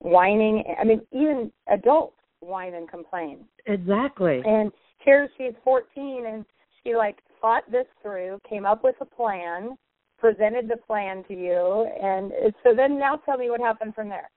whining. 0.00 0.64
I 0.78 0.84
mean, 0.84 1.00
even 1.12 1.50
adults 1.72 2.16
whine 2.40 2.74
and 2.74 2.88
complain. 2.88 3.44
Exactly. 3.66 4.42
And 4.44 4.70
here 5.04 5.28
she's 5.36 5.54
14, 5.64 6.26
and 6.26 6.44
she 6.82 6.94
like 6.94 7.18
thought 7.40 7.64
this 7.70 7.86
through, 8.02 8.38
came 8.48 8.66
up 8.66 8.84
with 8.84 8.96
a 9.00 9.04
plan, 9.04 9.76
presented 10.18 10.68
the 10.68 10.76
plan 10.86 11.24
to 11.28 11.34
you, 11.34 11.88
and 12.02 12.32
so 12.62 12.74
then 12.74 12.98
now 12.98 13.16
tell 13.24 13.38
me 13.38 13.50
what 13.50 13.60
happened 13.60 13.94
from 13.94 14.08
there. 14.08 14.30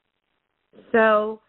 So, 0.92 1.42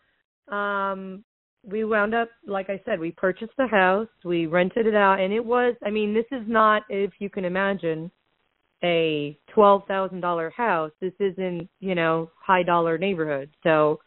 um, 0.55 1.25
we 1.65 1.85
wound 1.85 2.15
up, 2.15 2.29
like 2.47 2.71
I 2.71 2.81
said, 2.85 2.99
we 2.99 3.13
purchased 3.13 3.53
the 3.57 3.69
house, 3.69 4.09
we 4.25 4.47
rented 4.47 4.87
it 4.87 4.97
out, 4.97 5.21
and 5.21 5.33
it 5.33 5.45
was. 5.45 5.77
I 5.85 5.91
mean, 5.91 6.13
this 6.13 6.25
is 6.33 6.43
not, 6.49 6.83
if 6.89 7.13
you 7.21 7.31
can 7.31 7.45
imagine 7.45 8.11
a 8.83 9.39
twelve 9.49 9.83
thousand 9.87 10.21
dollar 10.21 10.51
house. 10.51 10.91
This 11.01 11.13
isn't, 11.21 11.69
you 11.81 11.95
know, 11.95 12.31
high 12.41 12.63
dollar 12.63 12.99
neighborhood. 12.99 13.51
So 13.63 14.01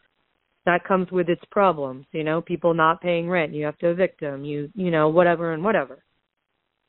that 0.66 0.84
comes 0.84 1.10
with 1.10 1.28
its 1.28 1.42
problems, 1.50 2.06
you 2.12 2.24
know, 2.24 2.40
people 2.40 2.74
not 2.74 3.00
paying 3.00 3.28
rent, 3.28 3.52
you 3.52 3.64
have 3.64 3.78
to 3.78 3.88
evict 3.88 4.20
them, 4.20 4.44
you 4.44 4.70
you 4.74 4.90
know, 4.90 5.08
whatever 5.08 5.52
and 5.52 5.64
whatever. 5.64 6.04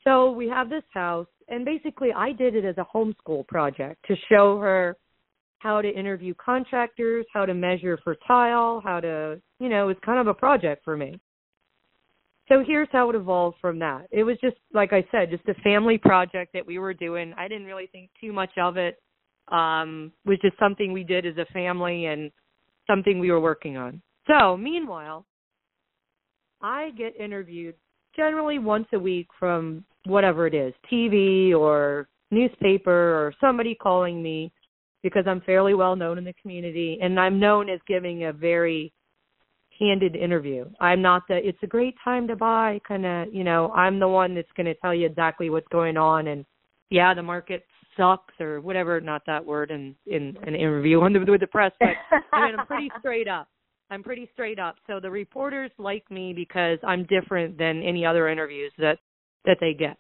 So 0.04 0.32
we 0.32 0.48
have 0.50 0.70
this 0.70 0.84
house 0.94 1.28
and 1.48 1.64
basically 1.64 2.12
I 2.14 2.34
did 2.34 2.56
it 2.56 2.66
as 2.66 2.78
a 2.78 2.88
homeschool 2.96 3.48
project 3.48 4.06
to 4.08 4.16
show 4.30 4.60
her 4.60 4.98
how 5.60 5.82
to 5.82 5.90
interview 5.90 6.34
contractors, 6.36 7.26
how 7.34 7.46
to 7.46 7.54
measure 7.54 7.98
for 8.04 8.16
tile, 8.28 8.82
how 8.84 9.00
to, 9.00 9.42
you 9.60 9.70
know, 9.70 9.90
it's 9.90 10.00
kind 10.06 10.20
of 10.20 10.28
a 10.28 10.34
project 10.34 10.84
for 10.84 10.98
me 10.98 11.20
so 12.48 12.64
here's 12.66 12.88
how 12.92 13.10
it 13.10 13.16
evolved 13.16 13.58
from 13.60 13.80
that. 13.80 14.08
It 14.12 14.24
was 14.24 14.38
just 14.42 14.56
like 14.74 14.94
I 14.94 15.06
said, 15.12 15.30
just 15.30 15.48
a 15.48 15.62
family 15.62 15.98
project 15.98 16.54
that 16.54 16.66
we 16.66 16.80
were 16.80 16.94
doing. 16.94 17.34
I 17.38 17.48
didn't 17.48 17.66
really 17.66 17.88
think 17.88 18.10
too 18.22 18.32
much 18.32 18.52
of 18.58 18.78
it. 18.78 18.98
Um, 19.50 20.12
was 20.26 20.40
just 20.42 20.58
something 20.60 20.92
we 20.92 21.04
did 21.04 21.26
as 21.26 21.38
a 21.38 21.46
family 21.54 22.06
and 22.06 22.32
something 22.88 23.20
we 23.20 23.32
were 23.32 23.40
working 23.40 23.78
on. 23.78 24.02
So 24.28 24.58
meanwhile, 24.58 25.26
I 26.62 26.92
get 26.98 27.20
interviewed 27.20 27.76
generally 28.16 28.60
once 28.60 28.88
a 28.94 29.00
week 29.00 29.28
from 29.40 29.84
whatever 30.06 30.48
it 30.48 30.54
is, 30.54 30.74
TV 30.92 31.54
or 31.54 32.08
newspaper 32.32 32.92
or 32.92 33.34
somebody 33.40 33.76
calling 33.76 34.22
me 34.22 34.52
because 35.04 35.24
I'm 35.28 35.42
fairly 35.42 35.74
well 35.74 35.96
known 35.96 36.18
in 36.18 36.24
the 36.24 36.34
community 36.42 36.98
and 37.02 37.20
I'm 37.20 37.40
known 37.40 37.70
as 37.70 37.80
giving 37.88 38.26
a 38.26 38.34
very 38.34 38.92
candid 39.78 40.16
interview. 40.16 40.66
I'm 40.80 41.02
not 41.02 41.24
the 41.28 41.36
it's 41.36 41.62
a 41.62 41.68
great 41.68 41.96
time 42.04 42.28
to 42.28 42.36
buy 42.36 42.82
kind 42.88 43.06
of, 43.06 43.34
you 43.34 43.44
know, 43.44 43.72
I'm 43.72 44.00
the 44.00 44.08
one 44.08 44.34
that's 44.34 44.52
going 44.58 44.66
to 44.66 44.74
tell 44.76 44.94
you 44.94 45.06
exactly 45.06 45.50
what's 45.50 45.68
going 45.68 45.98
on 45.98 46.28
and 46.28 46.46
yeah, 46.90 47.14
the 47.14 47.24
market 47.24 47.66
sucks 47.98 48.34
or 48.40 48.62
whatever, 48.62 49.02
not 49.02 49.24
that 49.28 49.46
word 49.46 49.72
in 49.72 49.96
in 50.06 50.38
an 50.44 50.56
interview 50.56 51.02
on 51.02 51.14
the, 51.14 51.20
with 51.20 51.42
the 51.42 51.48
press, 51.48 51.72
but 51.80 51.90
I 52.32 52.46
mean, 52.46 52.60
I'm 52.60 52.68
pretty 52.68 52.92
straight 53.00 53.28
up. 53.28 53.48
I'm 53.90 54.04
pretty 54.04 54.30
straight 54.34 54.60
up. 54.60 54.76
So 54.86 55.00
the 55.00 55.10
reporters 55.10 55.72
like 55.78 56.10
me 56.12 56.34
because 56.34 56.78
I'm 56.86 57.06
different 57.06 57.58
than 57.58 57.82
any 57.84 58.06
other 58.06 58.30
interviews 58.30 58.72
that 58.78 59.00
that 59.46 59.58
they 59.60 59.74
get. 59.74 59.98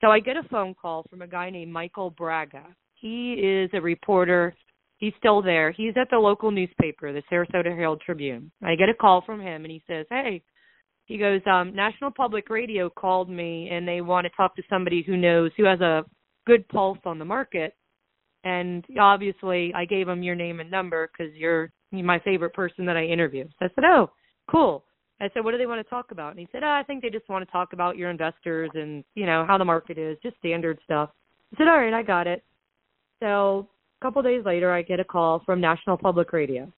So 0.00 0.08
I 0.08 0.20
get 0.20 0.36
a 0.36 0.48
phone 0.48 0.74
call 0.74 1.04
from 1.10 1.22
a 1.22 1.26
guy 1.26 1.50
named 1.50 1.72
Michael 1.72 2.10
Braga. 2.10 2.64
He 2.94 3.34
is 3.34 3.70
a 3.74 3.80
reporter 3.80 4.54
He's 4.98 5.12
still 5.16 5.40
there. 5.40 5.70
He's 5.70 5.94
at 5.96 6.10
the 6.10 6.18
local 6.18 6.50
newspaper, 6.50 7.12
the 7.12 7.22
Sarasota 7.30 7.66
Herald 7.66 8.02
Tribune. 8.04 8.50
I 8.62 8.74
get 8.74 8.88
a 8.88 8.94
call 8.94 9.22
from 9.24 9.40
him 9.40 9.64
and 9.64 9.70
he 9.70 9.82
says, 9.86 10.06
Hey, 10.10 10.42
he 11.06 11.18
goes, 11.18 11.40
um, 11.46 11.74
National 11.74 12.10
Public 12.10 12.50
Radio 12.50 12.90
called 12.90 13.30
me 13.30 13.68
and 13.70 13.86
they 13.86 14.00
want 14.00 14.26
to 14.26 14.36
talk 14.36 14.56
to 14.56 14.62
somebody 14.68 15.04
who 15.06 15.16
knows, 15.16 15.52
who 15.56 15.64
has 15.64 15.80
a 15.80 16.04
good 16.48 16.66
pulse 16.68 16.98
on 17.04 17.18
the 17.18 17.24
market. 17.24 17.76
And 18.44 18.84
obviously, 18.98 19.72
I 19.74 19.84
gave 19.84 20.08
him 20.08 20.22
your 20.22 20.34
name 20.34 20.60
and 20.60 20.70
number 20.70 21.08
because 21.08 21.32
you're 21.34 21.70
my 21.92 22.18
favorite 22.20 22.54
person 22.54 22.86
that 22.86 22.96
I 22.96 23.04
interview. 23.04 23.44
So 23.58 23.66
I 23.66 23.68
said, 23.74 23.84
Oh, 23.84 24.10
cool. 24.50 24.84
I 25.20 25.28
said, 25.34 25.44
What 25.44 25.52
do 25.52 25.58
they 25.58 25.66
want 25.66 25.84
to 25.84 25.90
talk 25.90 26.10
about? 26.10 26.30
And 26.30 26.40
he 26.40 26.48
said, 26.52 26.62
oh, 26.62 26.70
I 26.70 26.82
think 26.84 27.02
they 27.02 27.10
just 27.10 27.28
want 27.28 27.46
to 27.46 27.52
talk 27.52 27.72
about 27.72 27.96
your 27.96 28.10
investors 28.10 28.70
and, 28.74 29.04
you 29.14 29.26
know, 29.26 29.44
how 29.46 29.58
the 29.58 29.64
market 29.64 29.98
is, 29.98 30.16
just 30.22 30.36
standard 30.38 30.78
stuff. 30.84 31.10
I 31.52 31.58
said, 31.58 31.68
All 31.68 31.78
right, 31.78 31.92
I 31.92 32.02
got 32.02 32.26
it. 32.26 32.42
So 33.20 33.68
a 34.00 34.04
couple 34.04 34.22
days 34.22 34.44
later, 34.44 34.72
I 34.72 34.82
get 34.82 35.00
a 35.00 35.04
call 35.04 35.42
from 35.44 35.60
National 35.60 35.96
Public 35.96 36.32
Radio. 36.32 36.72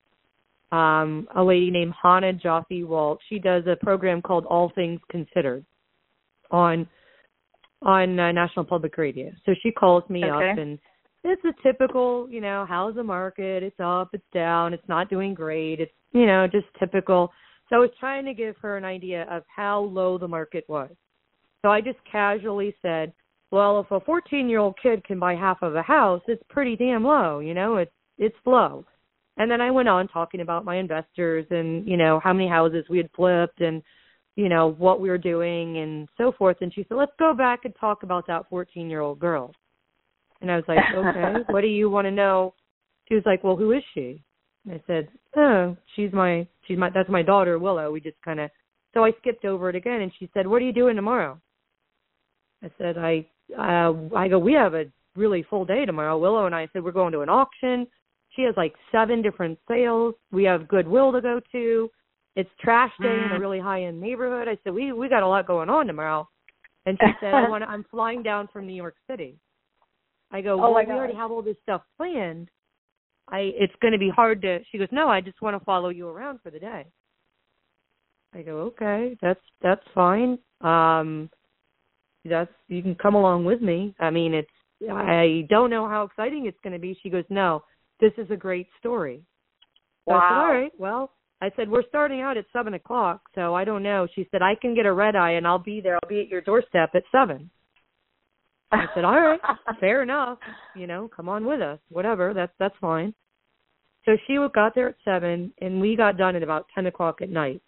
Um, 0.72 1.28
a 1.34 1.42
lady 1.42 1.70
named 1.70 1.94
Chana 2.02 2.40
Joffe-Walt. 2.40 3.18
She 3.28 3.38
does 3.38 3.64
a 3.66 3.76
program 3.84 4.22
called 4.22 4.46
All 4.46 4.70
Things 4.74 5.00
Considered 5.10 5.64
on 6.50 6.88
on 7.82 8.18
uh, 8.18 8.32
National 8.32 8.64
Public 8.64 8.96
Radio. 8.98 9.32
So 9.46 9.52
she 9.62 9.70
calls 9.72 10.04
me 10.08 10.24
okay. 10.24 10.50
up 10.50 10.58
and 10.58 10.78
it's 11.22 11.42
a 11.44 11.52
typical, 11.62 12.28
you 12.30 12.40
know, 12.40 12.64
how's 12.68 12.94
the 12.94 13.02
market? 13.02 13.62
It's 13.62 13.78
up, 13.78 14.10
it's 14.12 14.24
down, 14.32 14.72
it's 14.72 14.88
not 14.88 15.10
doing 15.10 15.34
great. 15.34 15.80
It's, 15.80 15.92
you 16.12 16.26
know, 16.26 16.46
just 16.46 16.66
typical. 16.78 17.30
So 17.68 17.76
I 17.76 17.78
was 17.78 17.90
trying 18.00 18.24
to 18.24 18.34
give 18.34 18.56
her 18.62 18.76
an 18.76 18.84
idea 18.84 19.26
of 19.30 19.42
how 19.54 19.80
low 19.80 20.18
the 20.18 20.28
market 20.28 20.64
was. 20.68 20.90
So 21.62 21.70
I 21.70 21.80
just 21.80 21.98
casually 22.10 22.74
said, 22.80 23.12
well, 23.50 23.80
if 23.80 23.90
a 23.90 24.00
14 24.00 24.48
year 24.48 24.60
old 24.60 24.76
kid 24.82 25.04
can 25.04 25.18
buy 25.18 25.34
half 25.34 25.58
of 25.62 25.74
a 25.74 25.82
house, 25.82 26.22
it's 26.26 26.42
pretty 26.48 26.76
damn 26.76 27.04
low, 27.04 27.40
you 27.40 27.54
know, 27.54 27.76
it's 27.76 27.92
it's 28.18 28.36
low. 28.44 28.84
And 29.36 29.50
then 29.50 29.62
I 29.62 29.70
went 29.70 29.88
on 29.88 30.08
talking 30.08 30.40
about 30.40 30.66
my 30.66 30.76
investors 30.76 31.46
and, 31.50 31.88
you 31.88 31.96
know, 31.96 32.20
how 32.22 32.34
many 32.34 32.48
houses 32.48 32.84
we 32.90 32.98
had 32.98 33.08
flipped 33.16 33.60
and, 33.62 33.82
you 34.36 34.48
know, 34.48 34.72
what 34.78 35.00
we 35.00 35.08
were 35.08 35.18
doing 35.18 35.78
and 35.78 36.08
so 36.16 36.32
forth. 36.32 36.58
And 36.60 36.72
she 36.72 36.84
said, 36.88 36.96
let's 36.96 37.12
go 37.18 37.34
back 37.34 37.60
and 37.64 37.74
talk 37.78 38.02
about 38.02 38.26
that 38.26 38.48
14 38.48 38.88
year 38.88 39.00
old 39.00 39.18
girl. 39.18 39.52
And 40.40 40.50
I 40.50 40.56
was 40.56 40.64
like, 40.68 40.78
okay, 40.94 41.42
what 41.52 41.60
do 41.60 41.66
you 41.66 41.90
want 41.90 42.06
to 42.06 42.10
know? 42.10 42.54
She 43.08 43.14
was 43.14 43.24
like, 43.26 43.44
well, 43.44 43.56
who 43.56 43.72
is 43.72 43.82
she? 43.94 44.22
And 44.64 44.74
I 44.74 44.82
said, 44.86 45.08
oh, 45.36 45.76
she's 45.96 46.12
my, 46.12 46.46
she's 46.66 46.78
my, 46.78 46.90
that's 46.90 47.08
my 47.08 47.22
daughter, 47.22 47.58
Willow. 47.58 47.90
We 47.90 48.00
just 48.00 48.20
kind 48.24 48.40
of, 48.40 48.50
so 48.94 49.04
I 49.04 49.12
skipped 49.20 49.44
over 49.44 49.68
it 49.68 49.76
again. 49.76 50.00
And 50.00 50.12
she 50.18 50.30
said, 50.32 50.46
what 50.46 50.62
are 50.62 50.64
you 50.64 50.72
doing 50.72 50.96
tomorrow? 50.96 51.40
I 52.62 52.70
said, 52.78 52.98
I 52.98 53.26
uh, 53.58 53.92
I 54.14 54.28
go, 54.28 54.38
we 54.38 54.52
have 54.52 54.74
a 54.74 54.84
really 55.16 55.44
full 55.48 55.64
day 55.64 55.84
tomorrow. 55.84 56.18
Willow 56.18 56.46
and 56.46 56.54
I 56.54 56.68
said 56.72 56.84
we're 56.84 56.92
going 56.92 57.12
to 57.12 57.20
an 57.20 57.28
auction. 57.28 57.86
She 58.36 58.42
has 58.42 58.54
like 58.56 58.74
seven 58.92 59.22
different 59.22 59.58
sales. 59.68 60.14
We 60.30 60.44
have 60.44 60.68
Goodwill 60.68 61.12
to 61.12 61.20
go 61.20 61.40
to. 61.52 61.90
It's 62.36 62.50
trash 62.60 62.92
day 63.02 63.08
in 63.08 63.32
a 63.32 63.38
mm. 63.38 63.40
really 63.40 63.58
high 63.58 63.84
end 63.84 64.00
neighborhood. 64.00 64.48
I 64.48 64.56
said 64.62 64.72
we 64.72 64.92
we 64.92 65.08
got 65.08 65.22
a 65.22 65.28
lot 65.28 65.46
going 65.46 65.68
on 65.68 65.86
tomorrow. 65.86 66.28
And 66.86 66.98
she 67.00 67.10
said, 67.20 67.34
I 67.34 67.48
want 67.48 67.64
I'm 67.64 67.84
flying 67.90 68.22
down 68.22 68.48
from 68.52 68.66
New 68.66 68.74
York 68.74 68.94
City. 69.08 69.36
I 70.30 70.40
go, 70.40 70.54
oh 70.54 70.72
well, 70.72 70.86
we 70.86 70.92
already 70.92 71.14
have 71.14 71.30
all 71.30 71.42
this 71.42 71.56
stuff 71.62 71.82
planned. 71.96 72.48
I 73.28 73.50
it's 73.56 73.74
going 73.82 73.92
to 73.92 73.98
be 73.98 74.10
hard 74.10 74.42
to. 74.42 74.60
She 74.70 74.78
goes, 74.78 74.88
no, 74.92 75.08
I 75.08 75.20
just 75.20 75.42
want 75.42 75.58
to 75.58 75.64
follow 75.64 75.88
you 75.88 76.08
around 76.08 76.40
for 76.42 76.50
the 76.50 76.58
day. 76.58 76.86
I 78.34 78.42
go, 78.42 78.58
okay, 78.58 79.16
that's 79.20 79.40
that's 79.60 79.84
fine. 79.92 80.38
Um, 80.60 81.30
that's 82.24 82.52
you 82.68 82.82
can 82.82 82.94
come 82.94 83.14
along 83.14 83.44
with 83.44 83.60
me. 83.60 83.94
I 83.98 84.10
mean, 84.10 84.34
it's 84.34 84.48
I 84.88 85.46
don't 85.50 85.70
know 85.70 85.88
how 85.88 86.04
exciting 86.04 86.46
it's 86.46 86.58
going 86.62 86.72
to 86.72 86.78
be. 86.78 86.98
She 87.02 87.10
goes, 87.10 87.24
no, 87.28 87.64
this 88.00 88.12
is 88.16 88.30
a 88.30 88.36
great 88.36 88.68
story. 88.78 89.22
Wow. 90.06 90.16
I 90.16 90.28
said, 90.28 90.36
all 90.36 90.60
right, 90.60 90.72
well, 90.78 91.12
I 91.42 91.50
said 91.56 91.70
we're 91.70 91.86
starting 91.88 92.20
out 92.20 92.36
at 92.36 92.44
seven 92.52 92.74
o'clock, 92.74 93.22
so 93.34 93.54
I 93.54 93.64
don't 93.64 93.82
know. 93.82 94.06
She 94.14 94.28
said 94.30 94.42
I 94.42 94.54
can 94.60 94.74
get 94.74 94.86
a 94.86 94.92
red 94.92 95.16
eye 95.16 95.32
and 95.32 95.46
I'll 95.46 95.58
be 95.58 95.80
there. 95.80 95.94
I'll 95.94 96.08
be 96.08 96.20
at 96.20 96.28
your 96.28 96.42
doorstep 96.42 96.90
at 96.94 97.02
seven. 97.10 97.50
I 98.72 98.84
said, 98.94 99.04
all 99.04 99.20
right, 99.20 99.40
fair 99.80 100.02
enough. 100.02 100.38
You 100.76 100.86
know, 100.86 101.10
come 101.14 101.28
on 101.28 101.44
with 101.44 101.60
us. 101.60 101.78
Whatever, 101.88 102.34
that's 102.34 102.52
that's 102.58 102.74
fine. 102.80 103.14
So 104.04 104.12
she 104.26 104.36
got 104.54 104.74
there 104.74 104.90
at 104.90 104.96
seven, 105.04 105.52
and 105.60 105.80
we 105.80 105.96
got 105.96 106.16
done 106.16 106.36
at 106.36 106.42
about 106.42 106.66
ten 106.74 106.86
o'clock 106.86 107.20
at 107.22 107.30
night. 107.30 107.62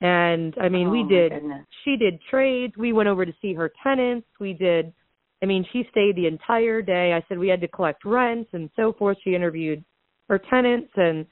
And 0.00 0.54
I 0.60 0.68
mean, 0.68 0.88
oh, 0.88 0.90
we 0.90 1.04
did. 1.08 1.32
Goodness. 1.32 1.64
She 1.84 1.96
did 1.96 2.20
trades. 2.30 2.74
We 2.76 2.92
went 2.92 3.08
over 3.08 3.24
to 3.24 3.32
see 3.40 3.54
her 3.54 3.72
tenants. 3.82 4.26
We 4.40 4.52
did. 4.52 4.92
I 5.42 5.46
mean, 5.46 5.64
she 5.72 5.84
stayed 5.90 6.16
the 6.16 6.26
entire 6.26 6.82
day. 6.82 7.12
I 7.12 7.24
said 7.28 7.38
we 7.38 7.48
had 7.48 7.60
to 7.62 7.68
collect 7.68 8.04
rents 8.04 8.50
and 8.52 8.70
so 8.76 8.92
forth. 8.92 9.16
She 9.24 9.34
interviewed 9.34 9.84
her 10.28 10.38
tenants, 10.38 10.90
and 10.96 11.26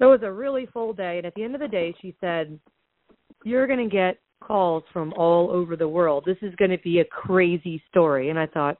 it 0.00 0.04
was 0.04 0.20
a 0.22 0.32
really 0.32 0.66
full 0.66 0.92
day. 0.92 1.18
And 1.18 1.26
at 1.26 1.34
the 1.34 1.42
end 1.42 1.54
of 1.54 1.60
the 1.60 1.68
day, 1.68 1.94
she 2.00 2.14
said, 2.20 2.58
"You're 3.44 3.66
going 3.66 3.88
to 3.88 3.94
get 3.94 4.18
calls 4.42 4.84
from 4.92 5.12
all 5.14 5.50
over 5.50 5.76
the 5.76 5.88
world. 5.88 6.24
This 6.24 6.36
is 6.42 6.54
going 6.56 6.70
to 6.70 6.78
be 6.78 7.00
a 7.00 7.04
crazy 7.04 7.82
story." 7.88 8.30
And 8.30 8.38
I 8.38 8.46
thought, 8.46 8.78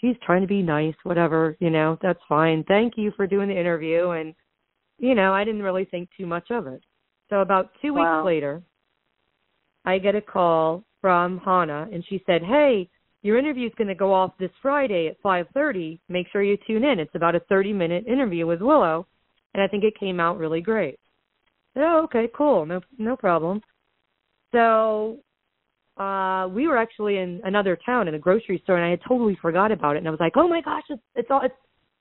she's 0.00 0.16
trying 0.24 0.42
to 0.42 0.46
be 0.46 0.62
nice, 0.62 0.94
whatever, 1.04 1.56
you 1.60 1.70
know, 1.70 1.98
that's 2.02 2.20
fine. 2.28 2.64
Thank 2.64 2.94
you 2.96 3.12
for 3.16 3.26
doing 3.26 3.48
the 3.48 3.58
interview. 3.58 4.10
And, 4.10 4.34
you 4.98 5.14
know, 5.14 5.32
I 5.32 5.44
didn't 5.44 5.62
really 5.62 5.86
think 5.86 6.10
too 6.16 6.26
much 6.26 6.50
of 6.50 6.66
it. 6.66 6.82
So 7.30 7.40
about 7.40 7.70
two 7.80 7.94
Wow. 7.94 8.18
weeks 8.18 8.26
later, 8.26 8.62
I 9.86 9.98
get 9.98 10.14
a 10.14 10.20
call 10.20 10.84
from 11.00 11.40
Chana, 11.40 11.92
and 11.92 12.04
she 12.06 12.22
said, 12.26 12.42
"Hey, 12.42 12.88
your 13.22 13.38
interview 13.38 13.66
is 13.66 13.74
going 13.76 13.88
to 13.88 13.94
go 13.94 14.12
off 14.12 14.36
this 14.38 14.50
Friday 14.60 15.08
at 15.08 15.20
5:30. 15.22 16.00
Make 16.08 16.28
sure 16.28 16.42
you 16.42 16.58
tune 16.66 16.84
in. 16.84 16.98
It's 16.98 17.14
about 17.14 17.34
a 17.34 17.40
30-minute 17.40 18.06
interview 18.06 18.46
with 18.46 18.60
Willow, 18.60 19.06
and 19.54 19.62
I 19.62 19.68
think 19.68 19.84
it 19.84 19.98
came 19.98 20.20
out 20.20 20.38
really 20.38 20.60
great." 20.60 20.98
Oh, 21.76 22.02
okay, 22.04 22.28
cool. 22.36 22.66
No, 22.66 22.80
no 22.98 23.16
problem. 23.16 23.60
So, 24.52 25.18
uh, 25.96 26.48
we 26.52 26.68
were 26.68 26.76
actually 26.76 27.18
in 27.18 27.40
another 27.44 27.76
town 27.86 28.08
in 28.08 28.14
a 28.14 28.18
grocery 28.18 28.60
store, 28.64 28.76
and 28.76 28.84
I 28.84 28.90
had 28.90 29.00
totally 29.08 29.36
forgot 29.36 29.72
about 29.72 29.96
it. 29.96 29.98
And 29.98 30.08
I 30.08 30.10
was 30.10 30.20
like, 30.20 30.36
"Oh 30.36 30.48
my 30.48 30.60
gosh, 30.60 30.84
it's 30.90 31.02
it's 31.14 31.30
all 31.30 31.42
it's 31.42 31.54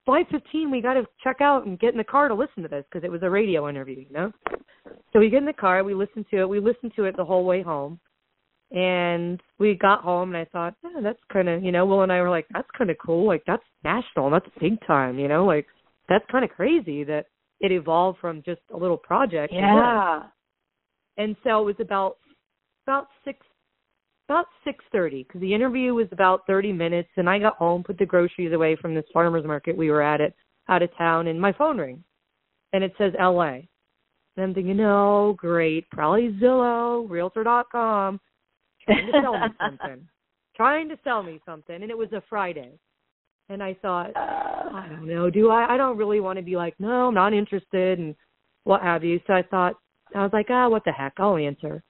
5:15. 0.06 0.72
We 0.72 0.82
got 0.82 0.96
to 0.96 1.08
check 1.24 1.42
out 1.42 1.66
and 1.66 1.80
get 1.80 1.94
in 1.94 1.98
the 1.98 2.04
car 2.04 2.28
to 2.28 2.34
listen 2.34 2.64
to 2.64 2.70
this 2.70 2.86
because 2.92 3.04
it 3.04 3.12
was 3.12 3.24
a 3.24 3.30
radio 3.30 3.70
interview, 3.70 4.00
you 4.02 4.14
know." 4.14 4.32
So 5.14 5.20
we 5.20 5.30
get 5.30 5.38
in 5.38 5.46
the 5.46 5.54
car, 5.54 5.84
we 5.84 5.94
listen 5.94 6.26
to 6.32 6.42
it. 6.42 6.50
We 6.50 6.60
listened 6.60 6.94
to 6.96 7.06
it 7.06 7.16
the 7.16 7.26
whole 7.26 7.46
way 7.46 7.62
home. 7.62 8.00
And 8.72 9.40
we 9.60 9.76
got 9.76 10.02
home, 10.02 10.34
and 10.34 10.38
I 10.38 10.46
thought, 10.46 10.74
oh, 10.84 11.02
that's 11.02 11.20
kind 11.32 11.48
of, 11.48 11.64
you 11.64 11.72
know, 11.72 11.86
Will 11.86 12.02
and 12.02 12.12
I 12.12 12.22
were 12.22 12.30
like, 12.30 12.48
that's 12.52 12.68
kind 12.76 12.90
of 12.90 12.98
cool. 12.98 13.28
Like, 13.28 13.44
that's 13.46 13.64
national. 13.84 14.32
That's 14.32 14.48
big 14.60 14.80
time, 14.88 15.20
you 15.20 15.28
know? 15.28 15.46
Like, 15.46 15.68
that's 16.10 16.26
kind 16.32 16.44
of 16.44 16.50
crazy 16.50 17.04
that 17.04 17.28
it 17.60 17.72
evolved 17.72 18.20
from 18.20 18.44
just 18.44 18.62
a 18.74 18.78
little 18.78 18.98
project. 18.98 19.54
Yeah. 19.54 20.24
And 21.18 21.36
so 21.44 21.62
it 21.62 21.66
was 21.66 21.76
about 21.80 22.18
about 22.86 23.08
six 23.24 23.46
about 24.30 24.46
six 24.64 24.84
thirty 24.92 25.24
because 25.24 25.42
the 25.42 25.54
interview 25.54 25.94
was 25.94 26.08
about 26.12 26.42
thirty 26.48 26.72
minutes, 26.72 27.10
and 27.18 27.30
I 27.30 27.40
got 27.40 27.58
home, 27.58 27.84
put 27.84 27.98
the 27.98 28.06
groceries 28.06 28.54
away 28.54 28.76
from 28.76 28.96
this 28.96 29.06
farmers 29.14 29.46
market 29.46 29.78
we 29.78 29.92
were 29.92 30.02
at 30.02 30.22
it 30.22 30.34
out 30.70 30.82
of 30.82 30.90
town, 30.98 31.28
and 31.28 31.40
my 31.40 31.54
phone 31.54 31.78
rings, 31.78 32.04
and 32.72 32.84
it 32.84 32.94
says 32.98 33.14
L.A. 33.20 33.68
And 34.36 34.46
I'm 34.46 34.54
thinking, 34.54 34.80
oh, 34.80 35.36
great, 35.38 35.88
probably 35.92 36.36
Zillow, 36.42 37.08
Realtor.com, 37.08 38.20
trying 38.84 39.06
to 39.06 39.22
sell 39.22 39.34
me 39.34 39.48
something, 39.62 40.08
trying 40.56 40.90
to 40.90 40.98
sell 41.04 41.22
me 41.22 41.40
something, 41.46 41.76
and 41.76 41.92
it 41.92 41.98
was 41.98 42.12
a 42.14 42.24
Friday, 42.30 42.80
and 43.50 43.62
I 43.62 43.76
thought, 43.82 44.12
I 44.16 44.88
don't 44.90 45.08
know, 45.08 45.30
do 45.30 45.50
I? 45.50 45.74
I 45.74 45.78
don't 45.78 45.98
really 45.98 46.20
want 46.20 46.38
to 46.38 46.44
be 46.44 46.56
like, 46.56 46.76
no, 46.80 47.08
I'm 47.08 47.14
not 47.14 47.34
interested, 47.34 48.00
and 48.00 48.16
what 48.64 48.82
have 48.82 49.04
you. 49.04 49.20
So 49.28 49.34
I 49.34 49.44
thought, 49.44 49.76
I 50.16 50.22
was 50.22 50.32
like, 50.34 50.48
ah, 50.50 50.70
what 50.70 50.84
the 50.86 50.92
heck, 50.92 51.14
I'll 51.18 51.38
answer. 51.38 51.84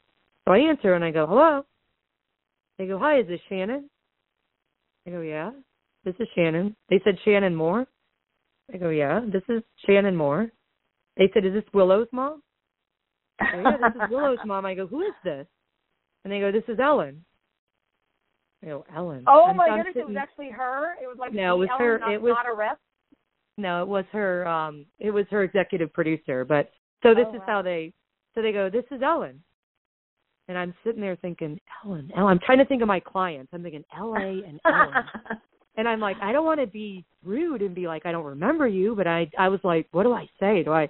So 0.46 0.54
I 0.54 0.60
answer 0.60 0.94
and 0.94 1.04
I 1.04 1.12
go, 1.12 1.26
hello. 1.28 1.66
They 2.78 2.88
go, 2.88 2.98
hi, 2.98 3.20
is 3.20 3.28
this 3.28 3.40
Shannon? 3.50 3.90
I 5.08 5.12
go, 5.12 5.22
yeah, 5.22 5.52
this 6.06 6.16
is 6.20 6.28
Shannon. 6.36 6.76
They 6.90 7.00
said 7.04 7.18
Shannon 7.24 7.56
Moore. 7.56 7.86
I 8.74 8.78
go, 8.78 8.90
yeah, 8.90 9.22
this 9.32 9.44
is 9.50 9.62
Shannon 9.86 10.16
Moore. 10.16 10.52
They 11.18 11.30
said, 11.34 11.46
is 11.46 11.54
this 11.54 11.64
Willow's 11.74 12.08
mom? 12.12 12.42
I 13.40 13.52
go, 13.52 13.62
yeah, 13.62 13.78
this 13.78 13.96
is 13.96 14.02
Willow's 14.10 14.40
mom. 14.46 14.66
I 14.66 14.74
go, 14.74 14.88
who 14.88 15.02
is 15.02 15.14
this? 15.24 15.46
And 16.24 16.32
they 16.32 16.40
go, 16.40 16.52
this 16.52 16.64
is 16.68 16.80
Ellen. 16.80 17.24
Go, 18.64 18.86
Ellen. 18.96 19.24
Oh 19.28 19.46
I'm- 19.46 19.58
my 19.58 19.66
I'm 19.68 19.78
goodness, 19.84 19.96
it 19.98 20.08
was 20.08 20.16
actually 20.18 20.50
her. 20.50 20.94
It 21.02 21.08
was 21.08 21.18
like 21.20 21.34
No, 21.34 21.56
it 21.56 21.60
was 21.60 21.70
Ellen, 21.72 21.82
her- 21.82 22.00
Not, 22.00 22.12
it 22.14 22.22
was- 22.22 22.34
not 22.34 22.48
a 22.48 22.54
rep. 22.54 22.80
No, 23.58 23.82
it 23.84 23.88
was 23.88 24.06
her. 24.12 24.48
Um, 24.48 24.86
it 25.00 25.12
was 25.12 25.26
her 25.30 25.44
executive 25.44 25.92
producer. 25.94 26.44
But 26.46 26.72
so 27.04 27.14
this 27.14 27.26
Oh, 27.28 27.34
is 27.36 27.40
wow. 27.42 27.46
how 27.48 27.62
they. 27.62 27.94
So 28.34 28.42
they 28.42 28.52
go, 28.52 28.68
"This 28.70 28.86
is 28.90 29.04
Ellen," 29.04 29.44
and 30.48 30.58
I'm 30.58 30.74
sitting 30.84 31.02
there 31.02 31.16
thinking, 31.18 31.60
"Ellen, 31.86 32.12
Ellen." 32.16 32.32
I'm 32.32 32.40
trying 32.40 32.58
to 32.58 32.66
think 32.66 32.82
of 32.82 32.88
my 32.88 33.00
clients. 33.00 33.54
I'm 33.54 33.62
thinking 33.62 33.84
L.A. 33.96 34.44
and 34.44 34.60
Ellen, 34.66 34.94
and 35.78 35.88
I'm 35.88 36.00
like, 36.00 36.18
I 36.20 36.32
don't 36.32 36.46
want 36.46 36.62
to 36.62 36.66
be 36.68 37.06
rude 37.24 37.62
and 37.62 37.76
be 37.76 37.88
like, 37.88 38.08
I 38.08 38.12
don't 38.12 38.26
remember 38.26 38.68
you, 38.68 38.96
but 38.96 39.06
I, 39.06 39.30
I 39.38 39.50
was 39.50 39.60
like, 39.64 39.88
what 39.92 40.02
do 40.04 40.14
I 40.14 40.28
say? 40.40 40.64
Do 40.64 40.72
I? 40.74 40.90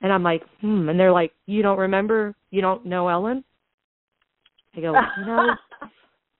And 0.00 0.10
I'm 0.10 0.22
like, 0.22 0.42
hmm. 0.62 0.88
And 0.88 0.98
they're 0.98 1.12
like, 1.12 1.32
you 1.44 1.60
don't 1.62 1.78
remember? 1.78 2.34
You 2.50 2.62
don't 2.62 2.86
know 2.86 3.08
Ellen? 3.08 3.44
I 4.74 4.80
go, 4.80 4.94
you 5.18 5.26
know, 5.26 5.54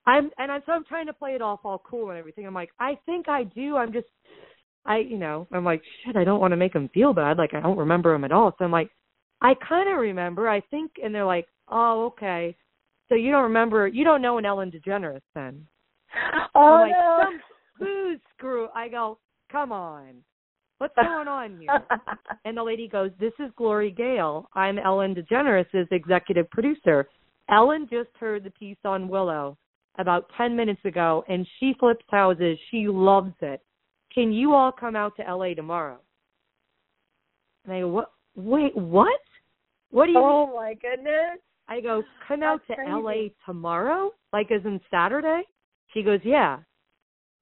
I'm 0.07 0.31
and 0.39 0.51
I'm 0.51 0.63
so 0.67 0.73
I'm 0.73 0.85
trying 0.85 1.07
to 1.07 1.13
play 1.13 1.33
it 1.33 1.43
off 1.43 1.61
all 1.65 1.83
cool 1.89 2.11
and 2.11 2.19
everything. 2.19 2.47
I'm 2.47 2.55
like, 2.55 2.71
I 2.79 2.99
think 3.07 3.29
I 3.29 3.45
do. 3.45 3.77
I'm 3.77 3.93
just 3.93 4.07
I 4.87 4.99
you 4.99 5.19
know, 5.19 5.47
I'm 5.53 5.65
like, 5.65 5.83
shit, 6.05 6.17
I 6.17 6.25
don't 6.25 6.41
want 6.41 6.53
to 6.53 6.57
make 6.57 6.73
them 6.73 6.91
feel 6.93 7.13
bad. 7.13 7.37
Like 7.37 7.55
I 7.55 7.61
don't 7.61 7.77
remember 7.77 8.13
them 8.13 8.25
at 8.25 8.33
all. 8.33 8.55
So 8.59 8.65
I'm 8.65 8.71
like, 8.71 8.91
I 9.43 9.55
kind 9.67 9.91
of 9.91 9.99
remember. 9.99 10.49
I 10.49 10.61
think 10.71 10.93
and 11.03 11.15
they're 11.15 11.25
like, 11.25 11.47
"Oh, 11.69 12.07
okay." 12.13 12.57
So 13.09 13.15
you 13.15 13.31
don't 13.31 13.45
remember 13.45 13.87
you 13.87 14.05
don't 14.05 14.23
know 14.23 14.39
an 14.39 14.47
Ellen 14.47 14.71
DeGeneres 14.71 15.21
then. 15.35 15.67
oh 16.55 16.61
I'm 16.61 16.81
like, 16.81 16.93
no. 16.93 17.19
some 17.25 17.41
who's 17.79 18.21
screw 18.37 18.69
I 18.75 18.89
go, 18.89 19.19
"Come 19.53 19.73
on. 19.73 20.17
What's 20.79 20.95
going 20.97 21.29
on 21.29 21.59
here?" 21.61 21.83
And 22.47 22.57
the 22.57 22.63
lady 22.63 22.89
goes, 22.89 23.11
This 23.21 23.33
is 23.39 23.51
Glory 23.57 23.91
Gale. 23.91 24.49
I'm 24.55 24.79
Ellen 24.79 25.15
DeGeneres' 25.15 25.93
executive 25.93 26.49
producer. 26.51 27.07
Ellen 27.51 27.87
just 27.91 28.09
heard 28.19 28.45
the 28.45 28.51
piece 28.51 28.79
on 28.85 29.09
Willow 29.09 29.59
about 29.98 30.31
10 30.37 30.57
minutes 30.57 30.81
ago, 30.85 31.24
and 31.29 31.46
she 31.59 31.74
flips 31.79 32.05
houses. 32.09 32.59
She 32.70 32.87
loves 32.88 33.35
it. 33.40 33.61
Can 34.14 34.33
you 34.33 34.55
all 34.55 34.72
come 34.72 34.96
out 34.96 35.14
to 35.16 35.22
LA 35.22 35.55
tomorrow? 35.55 35.98
And 37.64 37.74
I 37.74 37.81
go, 37.81 37.88
What? 37.88 38.11
Wait, 38.37 38.76
what? 38.76 39.20
What 39.90 40.07
do 40.07 40.12
you 40.12 40.18
oh 40.18 40.46
mean? 40.46 40.48
oh 40.53 40.57
my 40.57 40.74
goodness. 40.74 41.38
I 41.68 41.81
go, 41.81 42.03
Come 42.26 42.42
out 42.42 42.61
to 42.68 42.74
That's 42.76 42.88
LA 42.88 43.29
tomorrow? 43.46 44.11
Like, 44.33 44.50
as 44.50 44.64
in 44.64 44.81
Saturday? 44.90 45.42
She 45.92 46.03
goes, 46.03 46.20
Yeah. 46.24 46.59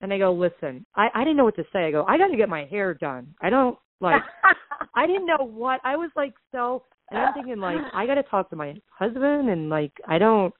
And 0.00 0.12
I 0.12 0.18
go, 0.18 0.32
Listen, 0.32 0.84
I, 0.96 1.08
I 1.14 1.20
didn't 1.24 1.36
know 1.36 1.44
what 1.44 1.56
to 1.56 1.64
say. 1.72 1.84
I 1.84 1.90
go, 1.90 2.04
I 2.06 2.18
got 2.18 2.28
to 2.28 2.36
get 2.36 2.48
my 2.48 2.64
hair 2.64 2.94
done. 2.94 3.34
I 3.40 3.50
don't, 3.50 3.78
like, 4.00 4.22
I 4.94 5.06
didn't 5.06 5.26
know 5.26 5.38
what 5.40 5.80
I 5.84 5.96
was 5.96 6.10
like 6.16 6.34
so 6.52 6.82
and 7.10 7.20
I'm 7.20 7.34
thinking 7.34 7.58
like 7.58 7.76
I 7.94 8.06
gotta 8.06 8.22
talk 8.22 8.50
to 8.50 8.56
my 8.56 8.74
husband 8.90 9.48
and 9.48 9.68
like 9.68 9.92
I 10.06 10.18
don't 10.18 10.52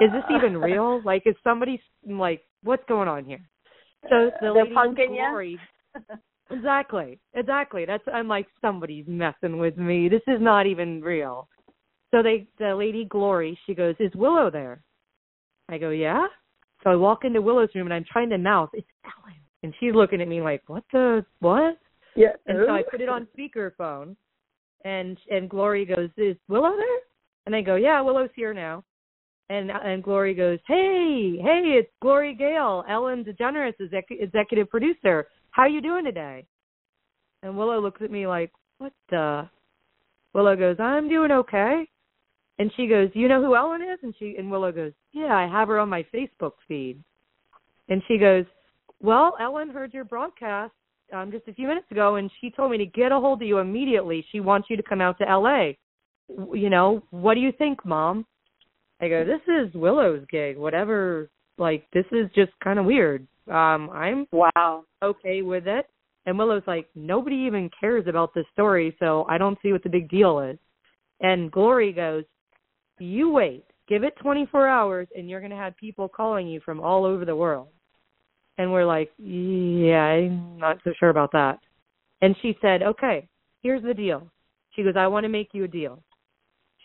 is 0.00 0.10
this 0.12 0.24
even 0.34 0.56
real? 0.56 1.00
Like 1.04 1.22
is 1.26 1.34
somebody 1.42 1.80
like 2.06 2.42
what's 2.62 2.84
going 2.88 3.08
on 3.08 3.24
here? 3.24 3.40
So 4.04 4.30
the 4.40 4.52
They're 4.52 4.64
lady 4.64 4.74
punking? 4.74 5.08
Glory 5.08 5.58
Exactly. 6.50 7.20
Exactly. 7.34 7.84
That's 7.84 8.04
I'm 8.12 8.26
like 8.28 8.46
somebody's 8.60 9.04
messing 9.06 9.58
with 9.58 9.76
me. 9.76 10.08
This 10.08 10.22
is 10.26 10.40
not 10.40 10.66
even 10.66 11.02
real. 11.02 11.46
So 12.10 12.22
they 12.22 12.46
the 12.58 12.74
lady 12.74 13.04
Glory, 13.04 13.58
she 13.66 13.74
goes, 13.74 13.94
Is 13.98 14.12
Willow 14.14 14.50
there? 14.50 14.82
I 15.68 15.78
go, 15.78 15.90
Yeah. 15.90 16.26
So 16.82 16.90
I 16.90 16.96
walk 16.96 17.24
into 17.24 17.42
Willow's 17.42 17.68
room 17.74 17.86
and 17.86 17.94
I'm 17.94 18.06
trying 18.10 18.30
to 18.30 18.38
mouth, 18.38 18.70
It's 18.72 18.86
Ellen 19.04 19.36
and 19.62 19.74
she's 19.78 19.94
looking 19.94 20.20
at 20.20 20.28
me 20.28 20.40
like, 20.40 20.62
What 20.68 20.84
the 20.92 21.24
what? 21.40 21.78
yeah. 22.16 22.32
And 22.46 22.58
so 22.66 22.72
I 22.72 22.82
put 22.82 23.00
it 23.00 23.08
on 23.08 23.28
speakerphone, 23.36 24.16
and 24.84 25.18
and 25.30 25.48
Glory 25.48 25.84
goes, 25.84 26.10
"Is 26.16 26.36
Willow 26.48 26.74
there?" 26.76 26.98
And 27.46 27.54
I 27.54 27.62
go, 27.62 27.76
"Yeah, 27.76 28.00
Willow's 28.00 28.30
here 28.34 28.52
now." 28.52 28.84
And 29.50 29.70
and 29.70 30.02
Glory 30.02 30.34
goes, 30.34 30.58
"Hey, 30.66 31.38
hey, 31.42 31.78
it's 31.78 31.90
Glory 32.02 32.34
Gale, 32.34 32.84
Ellen 32.88 33.24
DeGeneres, 33.24 33.80
exec- 33.80 34.10
executive 34.10 34.68
producer. 34.68 35.26
How 35.50 35.66
you 35.66 35.80
doing 35.80 36.04
today?" 36.04 36.46
And 37.42 37.56
Willow 37.56 37.80
looks 37.80 38.02
at 38.02 38.10
me 38.10 38.26
like, 38.26 38.52
"What 38.78 38.92
the?" 39.08 39.48
Willow 40.34 40.54
goes, 40.54 40.78
"I'm 40.78 41.08
doing 41.08 41.30
okay." 41.30 41.88
And 42.58 42.70
she 42.74 42.86
goes, 42.86 43.08
"You 43.14 43.28
know 43.28 43.42
who 43.42 43.56
Ellen 43.56 43.82
is?" 43.82 43.98
And 44.02 44.14
she 44.18 44.36
and 44.36 44.50
Willow 44.50 44.70
goes, 44.70 44.92
"Yeah, 45.12 45.34
I 45.34 45.46
have 45.46 45.68
her 45.68 45.78
on 45.78 45.88
my 45.88 46.02
Facebook 46.14 46.54
feed." 46.66 47.02
And 47.88 48.02
she 48.06 48.18
goes, 48.18 48.44
"Well, 49.00 49.34
Ellen 49.40 49.70
heard 49.70 49.94
your 49.94 50.04
broadcast 50.04 50.74
um, 51.12 51.30
just 51.30 51.48
a 51.48 51.54
few 51.54 51.68
minutes 51.68 51.90
ago, 51.90 52.16
and 52.16 52.30
she 52.40 52.50
told 52.50 52.70
me 52.70 52.78
to 52.78 52.86
get 52.86 53.12
a 53.12 53.20
hold 53.20 53.42
of 53.42 53.48
you 53.48 53.58
immediately. 53.58 54.26
She 54.30 54.40
wants 54.40 54.68
you 54.68 54.76
to 54.76 54.82
come 54.82 55.00
out 55.00 55.18
to 55.18 55.28
L.A. 55.28 55.78
You 56.28 56.68
know, 56.68 57.02
what 57.10 57.34
do 57.34 57.40
you 57.40 57.52
think, 57.52 57.84
Mom? 57.84 58.26
I 59.00 59.08
go, 59.08 59.24
this 59.24 59.40
is 59.46 59.74
Willow's 59.74 60.24
gig. 60.30 60.56
Whatever, 60.56 61.30
like 61.56 61.86
this 61.92 62.06
is 62.12 62.28
just 62.34 62.52
kind 62.62 62.78
of 62.78 62.84
weird. 62.84 63.26
Um, 63.48 63.90
I'm 63.90 64.26
wow 64.32 64.84
okay 65.02 65.42
with 65.42 65.66
it. 65.66 65.86
And 66.26 66.38
Willow's 66.38 66.62
like, 66.66 66.88
nobody 66.94 67.36
even 67.36 67.70
cares 67.80 68.04
about 68.06 68.34
this 68.34 68.44
story, 68.52 68.94
so 68.98 69.24
I 69.30 69.38
don't 69.38 69.58
see 69.62 69.72
what 69.72 69.82
the 69.82 69.88
big 69.88 70.10
deal 70.10 70.40
is. 70.40 70.58
And 71.20 71.50
Glory 71.50 71.92
goes, 71.92 72.24
you 72.98 73.30
wait, 73.30 73.64
give 73.88 74.04
it 74.04 74.14
24 74.20 74.68
hours, 74.68 75.08
and 75.16 75.30
you're 75.30 75.40
going 75.40 75.52
to 75.52 75.56
have 75.56 75.76
people 75.76 76.08
calling 76.08 76.46
you 76.46 76.60
from 76.60 76.80
all 76.80 77.04
over 77.04 77.24
the 77.24 77.34
world. 77.34 77.68
And 78.58 78.72
we're 78.72 78.84
like, 78.84 79.10
yeah, 79.16 80.02
I'm 80.02 80.58
not 80.58 80.78
so 80.84 80.92
sure 80.98 81.08
about 81.08 81.32
that. 81.32 81.60
And 82.20 82.34
she 82.42 82.56
said, 82.60 82.82
okay, 82.82 83.28
here's 83.62 83.82
the 83.82 83.94
deal. 83.94 84.30
She 84.74 84.82
goes, 84.82 84.94
I 84.98 85.06
want 85.06 85.24
to 85.24 85.28
make 85.28 85.50
you 85.52 85.64
a 85.64 85.68
deal. 85.68 86.02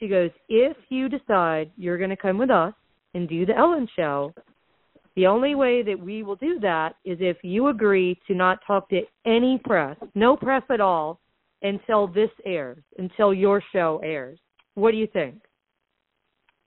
She 0.04 0.10
goes, 0.10 0.32
if 0.50 0.76
you 0.90 1.08
decide 1.08 1.72
you're 1.78 1.98
going 1.98 2.10
to 2.10 2.18
come 2.18 2.38
with 2.38 2.50
us 2.50 2.74
and 3.14 3.30
do 3.30 3.46
the 3.46 3.56
Ellen 3.56 3.88
show, 3.96 4.34
the 5.16 5.28
only 5.28 5.56
way 5.56 5.82
that 5.82 5.98
we 5.98 6.24
will 6.24 6.36
do 6.36 6.60
that 6.60 6.96
is 7.06 7.20
if 7.22 7.38
you 7.42 7.70
agree 7.70 8.20
to 8.28 8.36
not 8.36 8.60
talk 8.68 8.90
to 8.90 9.04
any 9.26 9.62
press, 9.64 9.96
no 10.14 10.36
press 10.36 10.64
at 10.70 10.82
all, 10.82 11.22
until 11.62 12.08
this 12.08 12.32
airs, 12.46 12.84
until 12.98 13.34
your 13.34 13.64
show 13.72 14.02
airs. 14.04 14.38
What 14.76 14.92
do 14.92 14.98
you 14.98 15.08
think? 15.08 15.36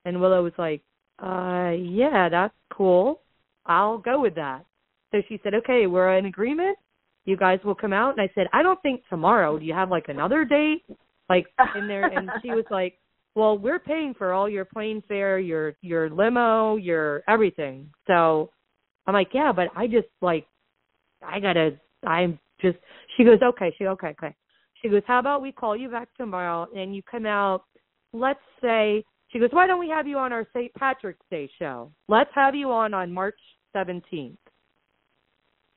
And 0.06 0.18
Willow 0.18 0.42
was 0.42 0.54
like, 0.56 0.80
uh, 1.22 1.72
yeah, 1.78 2.30
that's 2.30 2.54
cool. 2.72 3.20
I'll 3.66 3.98
go 3.98 4.18
with 4.18 4.36
that. 4.36 4.64
So 5.12 5.20
she 5.28 5.38
said, 5.44 5.52
okay, 5.52 5.86
we're 5.86 6.16
in 6.16 6.24
agreement. 6.24 6.78
You 7.26 7.36
guys 7.36 7.58
will 7.66 7.74
come 7.74 7.92
out. 7.92 8.12
And 8.16 8.22
I 8.22 8.32
said, 8.34 8.46
I 8.54 8.62
don't 8.62 8.80
think 8.80 9.02
tomorrow. 9.10 9.58
Do 9.58 9.66
you 9.66 9.74
have 9.74 9.90
like 9.90 10.06
another 10.08 10.46
date? 10.46 10.84
Like 11.28 11.48
in 11.76 11.86
there? 11.86 12.06
And 12.06 12.30
she 12.40 12.52
was 12.52 12.64
like, 12.70 12.98
well, 13.36 13.58
we're 13.58 13.78
paying 13.78 14.14
for 14.14 14.32
all 14.32 14.48
your 14.48 14.64
plane 14.64 15.02
fare, 15.06 15.38
your 15.38 15.74
your 15.82 16.08
limo, 16.08 16.76
your 16.76 17.22
everything. 17.28 17.90
So 18.06 18.50
I'm 19.06 19.12
like, 19.12 19.28
yeah, 19.34 19.52
but 19.54 19.68
I 19.76 19.86
just 19.86 20.08
like, 20.22 20.46
I 21.22 21.38
gotta, 21.38 21.78
I'm 22.04 22.38
just. 22.60 22.78
She 23.16 23.24
goes, 23.24 23.38
okay. 23.42 23.74
She 23.76 23.86
okay, 23.86 24.08
okay. 24.18 24.34
She 24.80 24.88
goes, 24.88 25.02
how 25.06 25.18
about 25.18 25.42
we 25.42 25.52
call 25.52 25.76
you 25.76 25.90
back 25.90 26.08
tomorrow 26.16 26.66
and 26.74 26.96
you 26.96 27.02
come 27.08 27.26
out. 27.26 27.64
Let's 28.14 28.40
say 28.62 29.04
she 29.28 29.38
goes, 29.38 29.50
why 29.52 29.66
don't 29.66 29.80
we 29.80 29.90
have 29.90 30.06
you 30.06 30.16
on 30.16 30.32
our 30.32 30.46
St. 30.54 30.72
Patrick's 30.74 31.24
Day 31.30 31.50
show? 31.58 31.92
Let's 32.08 32.30
have 32.34 32.54
you 32.54 32.70
on 32.70 32.94
on 32.94 33.12
March 33.12 33.38
17th. 33.76 34.38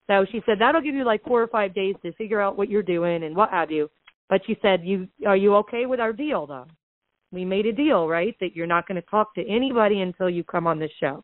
So 0.08 0.26
she 0.32 0.42
said 0.46 0.60
that'll 0.60 0.82
give 0.82 0.96
you 0.96 1.04
like 1.04 1.24
four 1.26 1.44
or 1.44 1.48
five 1.48 1.76
days 1.76 1.96
to 2.04 2.14
figure 2.14 2.40
out 2.40 2.58
what 2.58 2.70
you're 2.70 2.84
doing 2.84 3.24
and 3.24 3.36
what 3.36 3.50
have 3.50 3.70
you. 3.70 3.90
But 4.30 4.42
she 4.48 4.58
said, 4.62 4.82
"You 4.84 5.10
are 5.26 5.36
you 5.36 5.56
okay 5.58 5.86
with 5.88 6.00
our 6.00 6.14
deal 6.14 6.48
though? 6.48 6.68
We 7.32 7.46
made 7.46 7.66
a 7.66 7.74
deal, 7.74 8.08
right? 8.08 8.36
That 8.40 8.56
you're 8.56 8.68
not 8.68 8.88
going 8.88 9.02
to 9.02 9.08
talk 9.08 9.36
to 9.36 9.48
anybody 9.48 10.02
until 10.02 10.30
you 10.30 10.44
come 10.44 10.68
on 10.68 10.80
this 10.80 10.92
show." 11.00 11.24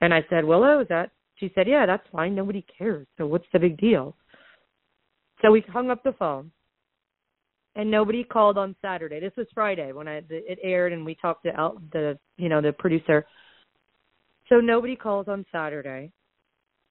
And 0.00 0.14
I 0.14 0.24
said, 0.30 0.44
"Well, 0.44 0.64
oh, 0.64 0.80
is 0.80 0.88
that?" 0.88 1.10
She 1.36 1.50
said, 1.54 1.68
"Yeah, 1.68 1.86
that's 1.86 2.06
fine. 2.10 2.34
Nobody 2.34 2.64
cares. 2.76 3.06
So 3.16 3.26
what's 3.26 3.46
the 3.52 3.58
big 3.58 3.76
deal?" 3.78 4.16
So 5.42 5.50
we 5.50 5.60
hung 5.68 5.90
up 5.90 6.02
the 6.02 6.12
phone, 6.12 6.50
and 7.76 7.90
nobody 7.90 8.24
called 8.24 8.58
on 8.58 8.74
Saturday. 8.82 9.20
This 9.20 9.36
was 9.36 9.46
Friday 9.54 9.92
when 9.92 10.08
I 10.08 10.22
it 10.30 10.58
aired, 10.62 10.92
and 10.92 11.04
we 11.04 11.14
talked 11.14 11.44
to 11.44 11.56
El, 11.56 11.80
the 11.92 12.18
you 12.36 12.48
know 12.48 12.60
the 12.60 12.72
producer. 12.72 13.26
So 14.48 14.60
nobody 14.60 14.96
calls 14.96 15.28
on 15.28 15.44
Saturday. 15.52 16.10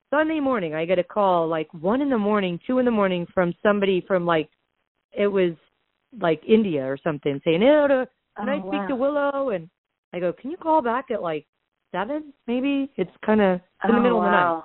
Sunday 0.09 0.39
morning, 0.39 0.73
I 0.73 0.85
get 0.85 0.99
a 0.99 1.03
call 1.03 1.47
like 1.47 1.67
one 1.73 2.01
in 2.01 2.09
the 2.09 2.17
morning, 2.17 2.59
two 2.65 2.79
in 2.79 2.85
the 2.85 2.91
morning 2.91 3.27
from 3.33 3.53
somebody 3.61 4.03
from 4.07 4.25
like 4.25 4.49
it 5.11 5.27
was 5.27 5.53
like 6.21 6.41
India 6.47 6.85
or 6.85 6.97
something 7.03 7.41
saying, 7.43 7.61
"Hey, 7.61 8.07
can 8.37 8.49
oh, 8.49 8.53
I 8.53 8.59
speak 8.59 8.71
wow. 8.71 8.87
to 8.87 8.95
Willow?" 8.95 9.49
And 9.49 9.69
I 10.13 10.19
go, 10.19 10.33
"Can 10.33 10.51
you 10.51 10.57
call 10.57 10.81
back 10.81 11.11
at 11.11 11.21
like 11.21 11.45
seven, 11.91 12.33
maybe?" 12.47 12.91
It's 12.95 13.11
kind 13.25 13.41
of 13.41 13.59
in 13.83 13.91
the 13.91 13.97
oh, 13.97 14.01
middle 14.01 14.19
wow. 14.19 14.25
of 14.25 14.31
the 14.31 14.37
night. 14.37 14.63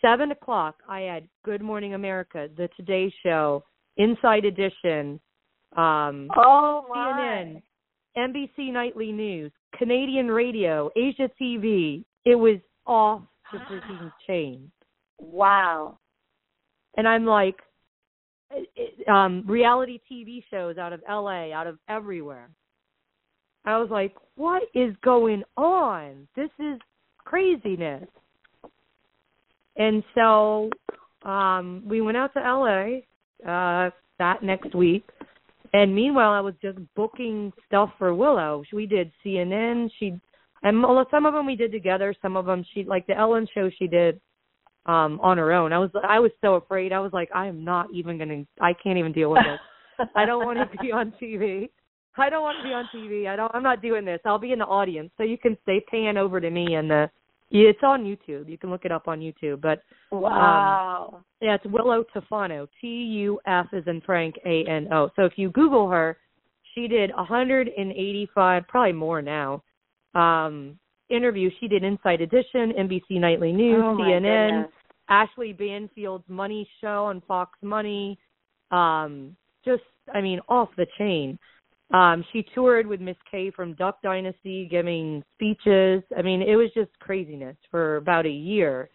Seven 0.00 0.30
o'clock, 0.30 0.76
I 0.88 1.00
had 1.00 1.28
Good 1.44 1.60
Morning 1.60 1.94
America, 1.94 2.48
The 2.56 2.68
Today 2.76 3.12
Show, 3.22 3.64
Inside 3.96 4.44
Edition, 4.44 5.18
um, 5.76 6.28
Oh 6.36 6.84
CNN, 6.94 7.62
NBC 8.16 8.72
Nightly 8.72 9.10
News, 9.10 9.50
Canadian 9.76 10.28
Radio, 10.28 10.90
Asia 10.96 11.28
TV. 11.40 12.04
It 12.24 12.36
was 12.36 12.58
off 12.86 13.22
the 13.52 13.58
freaking 13.58 14.12
chain. 14.26 14.70
Wow. 15.18 15.98
And 16.96 17.08
I'm 17.08 17.24
like, 17.24 17.56
um, 19.08 19.44
reality 19.46 20.00
TV 20.10 20.42
shows 20.50 20.78
out 20.78 20.92
of 20.92 21.02
LA, 21.08 21.52
out 21.52 21.66
of 21.66 21.78
everywhere. 21.88 22.50
I 23.68 23.76
was 23.76 23.90
like, 23.90 24.14
what 24.36 24.62
is 24.74 24.94
going 25.04 25.42
on? 25.58 26.26
This 26.34 26.48
is 26.58 26.78
craziness. 27.18 28.08
And 29.76 30.02
so 30.14 30.70
um 31.22 31.82
we 31.86 32.00
went 32.00 32.16
out 32.16 32.32
to 32.32 32.40
LA 32.40 33.00
uh 33.46 33.90
that 34.18 34.42
next 34.42 34.74
week. 34.74 35.04
And 35.74 35.94
meanwhile 35.94 36.32
I 36.32 36.40
was 36.40 36.54
just 36.62 36.78
booking 36.96 37.52
stuff 37.66 37.90
for 37.98 38.14
Willow. 38.14 38.62
We 38.72 38.86
did 38.86 39.12
CNN, 39.24 39.90
she 39.98 40.18
and 40.62 40.84
some 41.10 41.26
of 41.26 41.34
them 41.34 41.44
we 41.44 41.54
did 41.54 41.70
together, 41.70 42.14
some 42.22 42.38
of 42.38 42.46
them 42.46 42.64
she 42.72 42.84
like 42.84 43.06
the 43.06 43.18
Ellen 43.18 43.46
show 43.52 43.68
she 43.78 43.86
did 43.86 44.18
um 44.86 45.20
on 45.20 45.36
her 45.36 45.52
own. 45.52 45.74
I 45.74 45.78
was 45.78 45.90
I 46.08 46.20
was 46.20 46.30
so 46.40 46.54
afraid. 46.54 46.94
I 46.94 47.00
was 47.00 47.12
like 47.12 47.28
I 47.34 47.46
am 47.48 47.64
not 47.64 47.88
even 47.92 48.16
going 48.16 48.30
to 48.30 48.64
I 48.64 48.72
can't 48.72 48.98
even 48.98 49.12
deal 49.12 49.30
with 49.30 49.42
this. 49.44 50.08
I 50.16 50.24
don't 50.24 50.46
want 50.46 50.58
to 50.58 50.78
be 50.78 50.90
on 50.90 51.12
TV. 51.20 51.68
I 52.16 52.30
don't 52.30 52.42
want 52.42 52.58
to 52.58 52.64
be 52.64 52.74
on 52.74 52.88
TV. 52.94 53.28
I 53.28 53.36
don't 53.36 53.54
I'm 53.54 53.62
not 53.62 53.82
doing 53.82 54.04
this. 54.04 54.20
I'll 54.24 54.38
be 54.38 54.52
in 54.52 54.58
the 54.58 54.66
audience. 54.66 55.10
So 55.16 55.22
you 55.22 55.38
can 55.38 55.56
say 55.66 55.80
pan 55.90 56.16
over 56.16 56.40
to 56.40 56.50
me 56.50 56.74
and 56.74 56.90
the 56.90 57.10
it's 57.50 57.78
on 57.82 58.04
YouTube. 58.04 58.48
You 58.48 58.58
can 58.58 58.70
look 58.70 58.84
it 58.84 58.92
up 58.92 59.08
on 59.08 59.20
YouTube. 59.20 59.60
But 59.60 59.82
Wow. 60.10 61.24
yeah, 61.40 61.54
it's 61.54 61.64
Willow 61.66 62.04
Tufano. 62.14 62.68
T 62.80 62.86
U 62.86 63.40
F 63.46 63.66
is 63.72 63.84
in 63.86 64.00
Frank 64.02 64.36
A 64.44 64.64
N 64.68 64.88
O. 64.92 65.10
So 65.16 65.24
if 65.24 65.32
you 65.36 65.50
Google 65.50 65.88
her, 65.88 66.18
she 66.74 66.88
did 66.88 67.10
185, 67.16 68.68
probably 68.68 68.92
more 68.92 69.22
now, 69.22 69.62
um, 70.14 70.78
interviews. 71.08 71.52
She 71.60 71.68
did 71.68 71.82
Inside 71.82 72.20
Edition, 72.20 72.72
NBC 72.78 73.18
Nightly 73.18 73.52
News, 73.52 73.82
oh, 73.84 73.96
CNN, 73.96 74.48
goodness. 74.48 74.72
Ashley 75.08 75.52
Banfield's 75.52 76.28
Money 76.28 76.68
Show 76.80 77.06
on 77.06 77.22
Fox 77.26 77.58
Money. 77.62 78.18
Um, 78.70 79.34
just, 79.64 79.82
I 80.14 80.20
mean, 80.20 80.40
off 80.48 80.68
the 80.76 80.86
chain. 80.98 81.38
Um, 81.90 82.24
she 82.32 82.44
toured 82.54 82.86
with 82.86 83.00
Miss 83.00 83.16
Kay 83.30 83.50
from 83.50 83.74
Duck 83.74 84.02
Dynasty, 84.02 84.68
giving 84.70 85.22
speeches. 85.34 86.02
I 86.16 86.22
mean, 86.22 86.42
it 86.42 86.56
was 86.56 86.70
just 86.74 86.90
craziness 87.00 87.56
for 87.70 87.96
about 87.96 88.26
a 88.26 88.30
year. 88.30 88.90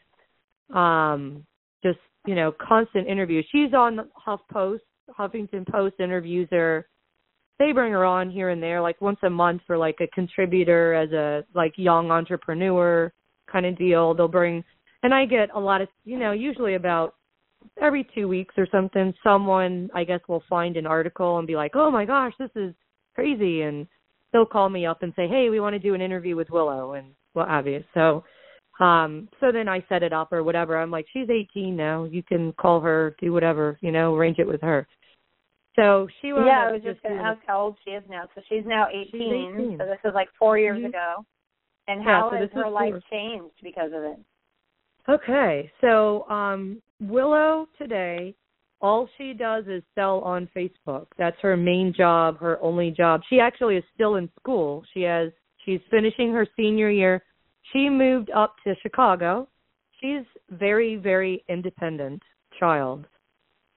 Um, 0.73 1.45
just 1.83 1.99
you 2.25 2.35
know, 2.35 2.53
constant 2.61 3.07
interviews. 3.07 3.45
She's 3.51 3.73
on 3.73 3.95
the 3.95 4.07
HuffPost. 4.25 4.79
Huffington 5.17 5.67
Post 5.69 5.95
interviews 5.99 6.47
her. 6.51 6.87
They 7.59 7.71
bring 7.71 7.91
her 7.91 8.05
on 8.05 8.31
here 8.31 8.49
and 8.49 8.63
there, 8.63 8.81
like 8.81 8.99
once 9.01 9.19
a 9.23 9.29
month 9.29 9.61
for 9.67 9.77
like 9.77 9.97
a 9.99 10.07
contributor 10.07 10.93
as 10.93 11.11
a 11.11 11.43
like 11.53 11.73
young 11.75 12.09
entrepreneur 12.09 13.11
kind 13.51 13.65
of 13.65 13.77
deal. 13.77 14.13
They'll 14.13 14.27
bring, 14.27 14.63
and 15.03 15.13
I 15.13 15.25
get 15.25 15.49
a 15.53 15.59
lot 15.59 15.81
of, 15.81 15.89
you 16.05 16.17
know, 16.17 16.31
usually 16.31 16.75
about 16.75 17.15
every 17.81 18.07
two 18.15 18.27
weeks 18.27 18.55
or 18.57 18.67
something. 18.71 19.13
Someone 19.23 19.89
I 19.93 20.03
guess 20.03 20.21
will 20.27 20.43
find 20.49 20.77
an 20.77 20.87
article 20.87 21.37
and 21.37 21.47
be 21.47 21.55
like, 21.55 21.71
"Oh 21.75 21.91
my 21.91 22.05
gosh, 22.05 22.33
this 22.39 22.51
is 22.55 22.73
crazy," 23.13 23.61
and 23.61 23.87
they'll 24.31 24.45
call 24.45 24.69
me 24.69 24.85
up 24.85 25.03
and 25.03 25.13
say, 25.15 25.27
"Hey, 25.27 25.49
we 25.49 25.59
want 25.59 25.73
to 25.73 25.79
do 25.79 25.93
an 25.93 26.01
interview 26.01 26.35
with 26.35 26.49
Willow," 26.49 26.93
and 26.93 27.13
what 27.33 27.47
have 27.47 27.67
you. 27.67 27.83
So 27.93 28.23
um 28.79 29.29
so 29.39 29.51
then 29.51 29.67
I 29.69 29.85
set 29.87 30.01
it 30.03 30.13
up 30.13 30.33
or 30.33 30.43
whatever. 30.43 30.77
I'm 30.77 30.91
like, 30.91 31.05
she's 31.13 31.29
18 31.29 31.75
now. 31.75 32.05
You 32.05 32.23
can 32.23 32.53
call 32.53 32.79
her, 32.81 33.15
do 33.19 33.31
whatever, 33.31 33.77
you 33.81 33.91
know, 33.91 34.15
arrange 34.15 34.39
it 34.39 34.47
with 34.47 34.61
her. 34.61 34.87
So 35.75 36.07
she 36.21 36.33
wound 36.33 36.45
yeah, 36.47 36.67
I 36.67 36.71
was 36.71 36.81
just 36.83 37.01
going 37.03 37.15
to 37.15 37.21
ask 37.23 37.39
how 37.45 37.61
old 37.61 37.77
she 37.83 37.91
is 37.91 38.03
now. 38.09 38.23
So 38.35 38.41
she's 38.47 38.63
now 38.65 38.87
18. 38.89 39.09
She's 39.11 39.21
18. 39.21 39.77
So 39.79 39.85
this 39.85 39.99
was 40.03 40.13
like 40.13 40.29
four 40.37 40.57
years 40.57 40.79
Mhm. 40.81 40.89
ago. 40.89 41.25
And 41.87 42.03
Yeah, 42.03 42.21
how 42.21 42.29
so 42.29 42.37
has 42.37 42.51
her 42.51 42.69
life 42.69 42.93
four. 42.93 43.01
changed 43.11 43.55
because 43.61 43.91
of 43.93 44.03
it? 44.03 44.19
Okay, 45.09 45.69
so 45.81 46.29
um, 46.29 46.81
Willow 47.01 47.67
today, 47.77 48.33
all 48.83 49.07
she 49.17 49.33
does 49.33 49.63
is 49.67 49.81
sell 49.95 50.19
on 50.19 50.49
Facebook. 50.55 51.07
That's 51.17 51.37
her 51.41 51.55
main 51.55 51.93
job, 51.95 52.37
her 52.39 52.61
only 52.61 52.91
job. 52.91 53.21
She 53.29 53.39
actually 53.39 53.77
is 53.77 53.83
still 53.95 54.15
in 54.15 54.29
school. 54.37 54.83
She 54.93 55.01
has 55.03 55.31
she's 55.65 55.79
finishing 55.89 56.33
her 56.33 56.45
senior 56.57 56.89
year. 56.89 57.23
She 57.71 57.89
moved 57.89 58.29
up 58.31 58.55
to 58.65 58.75
Chicago. 58.83 59.47
She's 60.01 60.25
very 60.51 60.97
very 60.97 61.45
independent 61.47 62.21
child. 62.59 63.05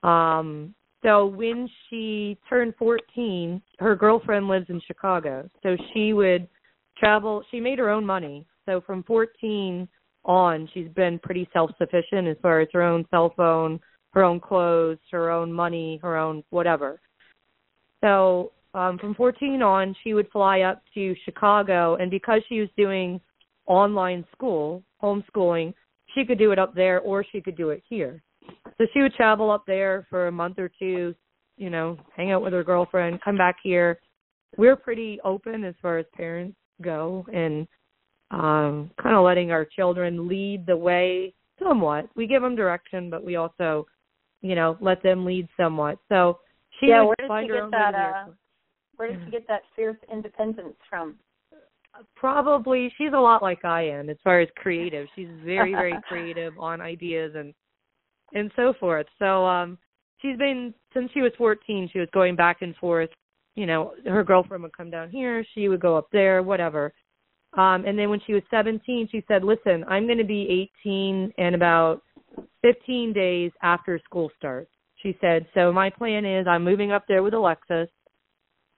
Um, 0.02 0.74
so 1.04 1.26
when 1.26 1.70
she 1.88 2.36
turned 2.48 2.74
14, 2.76 3.62
her 3.78 3.94
girlfriend 3.94 4.48
lives 4.48 4.66
in 4.70 4.80
Chicago. 4.88 5.48
So 5.62 5.76
she 5.94 6.14
would 6.14 6.48
travel. 6.98 7.44
She 7.52 7.60
made 7.60 7.78
her 7.78 7.90
own 7.90 8.04
money. 8.04 8.44
So 8.66 8.80
from 8.84 9.04
14 9.04 9.86
on, 10.24 10.68
she's 10.74 10.88
been 10.96 11.20
pretty 11.20 11.48
self 11.52 11.70
sufficient 11.78 12.26
as 12.26 12.36
far 12.42 12.60
as 12.60 12.68
her 12.72 12.82
own 12.82 13.04
cell 13.12 13.32
phone, 13.36 13.78
her 14.16 14.24
own 14.24 14.40
clothes, 14.40 14.96
her 15.10 15.30
own 15.30 15.52
money, 15.52 16.00
her 16.02 16.16
own 16.16 16.42
whatever. 16.48 16.98
So 18.02 18.52
um 18.72 18.98
from 18.98 19.14
14 19.14 19.62
on, 19.62 19.94
she 20.02 20.14
would 20.14 20.28
fly 20.30 20.62
up 20.62 20.82
to 20.94 21.14
Chicago 21.24 21.96
and 21.96 22.10
because 22.10 22.40
she 22.48 22.60
was 22.60 22.70
doing 22.78 23.20
online 23.66 24.24
school, 24.32 24.82
homeschooling, 25.02 25.74
she 26.14 26.24
could 26.24 26.38
do 26.38 26.50
it 26.50 26.58
up 26.58 26.74
there 26.74 27.00
or 27.00 27.24
she 27.30 27.42
could 27.42 27.58
do 27.58 27.68
it 27.70 27.82
here. 27.88 28.22
So 28.78 28.86
she 28.94 29.02
would 29.02 29.12
travel 29.12 29.50
up 29.50 29.64
there 29.66 30.06
for 30.08 30.28
a 30.28 30.32
month 30.32 30.58
or 30.58 30.70
two, 30.78 31.14
you 31.58 31.68
know, 31.68 31.98
hang 32.16 32.32
out 32.32 32.42
with 32.42 32.54
her 32.54 32.64
girlfriend, 32.64 33.20
come 33.22 33.36
back 33.36 33.56
here. 33.62 34.00
We're 34.56 34.76
pretty 34.76 35.20
open 35.24 35.62
as 35.62 35.74
far 35.82 35.98
as 35.98 36.06
parents 36.16 36.56
go 36.80 37.26
and 37.32 37.68
um 38.30 38.90
kind 39.00 39.14
of 39.14 39.24
letting 39.24 39.50
our 39.50 39.66
children 39.66 40.26
lead 40.26 40.64
the 40.64 40.76
way 40.76 41.34
somewhat. 41.62 42.08
We 42.16 42.26
give 42.26 42.40
them 42.40 42.56
direction, 42.56 43.10
but 43.10 43.22
we 43.22 43.36
also, 43.36 43.86
you 44.42 44.54
know, 44.54 44.76
let 44.80 45.02
them 45.02 45.24
lead 45.24 45.48
somewhat. 45.56 45.98
So 46.08 46.38
she 46.80 46.88
yeah, 46.88 47.02
where 47.02 47.16
did 47.18 47.28
find 47.28 47.46
she 47.46 47.54
her 47.54 47.62
get 47.62 47.70
that 47.72 47.94
uh 47.94 48.24
where 48.96 49.12
did 49.12 49.20
she 49.24 49.30
get 49.30 49.46
that 49.48 49.62
fierce 49.74 49.98
independence 50.10 50.76
from? 50.88 51.16
probably 52.14 52.92
she's 52.98 53.12
a 53.14 53.18
lot 53.18 53.42
like 53.42 53.64
I 53.64 53.82
am 53.82 54.10
as 54.10 54.16
far 54.22 54.40
as 54.40 54.48
creative. 54.56 55.06
She's 55.14 55.28
very 55.44 55.72
very 55.72 55.98
creative 56.08 56.58
on 56.58 56.80
ideas 56.80 57.34
and 57.36 57.54
and 58.34 58.50
so 58.56 58.74
forth. 58.78 59.06
So 59.18 59.46
um 59.46 59.78
she's 60.20 60.36
been 60.36 60.74
since 60.92 61.10
she 61.12 61.22
was 61.22 61.32
14 61.38 61.90
she 61.92 61.98
was 61.98 62.08
going 62.12 62.36
back 62.36 62.62
and 62.62 62.74
forth, 62.76 63.10
you 63.54 63.66
know, 63.66 63.94
her 64.06 64.24
girlfriend 64.24 64.62
would 64.62 64.76
come 64.76 64.90
down 64.90 65.10
here, 65.10 65.44
she 65.54 65.68
would 65.68 65.80
go 65.80 65.96
up 65.96 66.08
there, 66.12 66.42
whatever. 66.42 66.92
Um 67.56 67.84
and 67.86 67.98
then 67.98 68.10
when 68.10 68.20
she 68.26 68.34
was 68.34 68.42
17 68.50 69.08
she 69.10 69.24
said, 69.28 69.44
"Listen, 69.44 69.84
I'm 69.88 70.06
going 70.06 70.18
to 70.18 70.24
be 70.24 70.68
18 70.84 71.32
in 71.38 71.54
about 71.54 72.02
15 72.62 73.12
days 73.12 73.52
after 73.62 73.98
school 74.04 74.30
starts." 74.36 74.70
She 74.96 75.16
said, 75.20 75.46
"So 75.54 75.72
my 75.72 75.90
plan 75.90 76.24
is 76.24 76.46
I'm 76.46 76.64
moving 76.64 76.92
up 76.92 77.06
there 77.06 77.22
with 77.22 77.34
Alexis. 77.34 77.88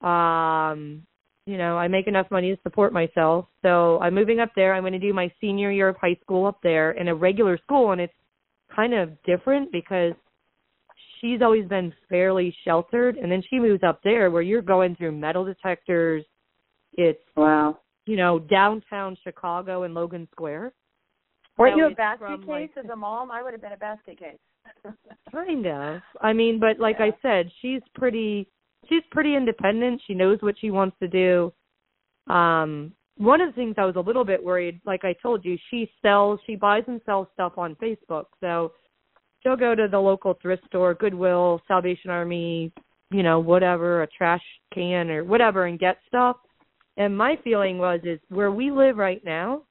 Um 0.00 1.06
you 1.48 1.56
know, 1.56 1.78
I 1.78 1.88
make 1.88 2.06
enough 2.06 2.30
money 2.30 2.54
to 2.54 2.62
support 2.62 2.92
myself. 2.92 3.46
So 3.62 3.98
I'm 4.00 4.14
moving 4.14 4.38
up 4.38 4.50
there. 4.54 4.74
I'm 4.74 4.82
going 4.82 4.92
to 4.92 4.98
do 4.98 5.14
my 5.14 5.32
senior 5.40 5.70
year 5.70 5.88
of 5.88 5.96
high 5.96 6.18
school 6.20 6.44
up 6.44 6.58
there 6.62 6.90
in 6.90 7.08
a 7.08 7.14
regular 7.14 7.56
school, 7.56 7.92
and 7.92 8.02
it's 8.02 8.12
kind 8.76 8.92
of 8.92 9.10
different 9.22 9.72
because 9.72 10.12
she's 11.20 11.40
always 11.40 11.66
been 11.66 11.90
fairly 12.10 12.54
sheltered, 12.66 13.16
and 13.16 13.32
then 13.32 13.42
she 13.48 13.58
moves 13.58 13.82
up 13.82 14.00
there 14.04 14.30
where 14.30 14.42
you're 14.42 14.60
going 14.60 14.94
through 14.96 15.12
metal 15.12 15.42
detectors. 15.42 16.22
It's 16.92 17.18
wow, 17.34 17.78
you 18.04 18.16
know, 18.16 18.38
downtown 18.38 19.16
Chicago 19.24 19.84
and 19.84 19.94
Logan 19.94 20.28
Square. 20.32 20.74
Were 21.58 21.70
So 21.70 21.76
you 21.76 21.86
a 21.86 21.90
basket 21.90 22.40
case 22.40 22.46
like- 22.46 22.84
as 22.84 22.90
a 22.90 22.96
mom? 22.96 23.30
I 23.30 23.42
would 23.42 23.52
have 23.52 23.60
been 23.62 23.72
a 23.72 23.76
basket 23.76 24.18
case. 24.18 24.38
Kind 25.32 25.66
of. 25.66 26.00
I 26.20 26.32
mean, 26.32 26.58
but 26.60 26.78
like 26.78 26.96
Yeah. 26.98 27.06
I 27.06 27.12
said, 27.22 27.50
she's 27.60 27.82
pretty 27.94 28.48
she's 28.88 29.02
pretty 29.10 29.34
independent. 29.34 30.00
She 30.06 30.14
knows 30.14 30.38
what 30.40 30.54
she 30.58 30.70
wants 30.70 30.96
to 31.00 31.08
do. 31.08 31.52
Um 32.32 32.92
one 33.16 33.40
of 33.40 33.48
the 33.48 33.54
things 33.54 33.74
I 33.78 33.84
was 33.84 33.96
a 33.96 34.00
little 34.00 34.24
bit 34.24 34.42
worried, 34.42 34.80
like 34.84 35.04
I 35.04 35.12
told 35.20 35.44
you, 35.44 35.58
she 35.70 35.90
sells 36.02 36.38
she 36.46 36.54
buys 36.54 36.84
and 36.86 37.00
sells 37.04 37.26
stuff 37.34 37.54
on 37.58 37.74
Facebook. 37.76 38.26
So 38.40 38.72
she'll 39.42 39.56
go 39.56 39.74
to 39.74 39.88
the 39.90 39.98
local 39.98 40.34
thrift 40.40 40.64
store, 40.66 40.94
Goodwill, 40.94 41.60
Salvation 41.66 42.10
Army, 42.10 42.72
you 43.10 43.22
know, 43.22 43.40
whatever, 43.40 44.02
a 44.02 44.06
trash 44.06 44.42
can 44.72 45.10
or 45.10 45.24
whatever 45.24 45.64
and 45.66 45.78
get 45.78 45.96
stuff. 46.06 46.36
And 46.96 47.16
my 47.16 47.36
feeling 47.42 47.78
was 47.78 48.00
is 48.04 48.20
where 48.28 48.50
we 48.52 48.70
live 48.70 48.96
right 48.98 49.24
now, 49.24 49.62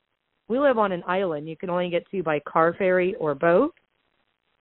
we 0.48 0.60
live 0.60 0.78
on 0.78 0.92
an 0.92 1.04
island 1.08 1.48
you 1.48 1.58
can 1.58 1.70
only 1.70 1.90
get 1.90 2.10
to 2.12 2.24
by 2.24 2.40
car 2.40 2.74
ferry 2.78 3.16
or 3.16 3.36
boat. 3.36 3.74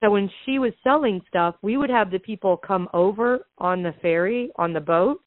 So 0.03 0.11
when 0.11 0.31
she 0.45 0.59
was 0.59 0.73
selling 0.85 1.23
stuff, 1.29 1.55
we 1.63 1.77
would 1.77 1.91
have 1.91 2.11
the 2.11 2.19
people 2.19 2.57
come 2.57 2.89
over 2.93 3.47
on 3.59 3.83
the 3.83 3.95
ferry, 4.03 4.51
on 4.57 4.73
the 4.73 4.81
boat, 4.81 5.23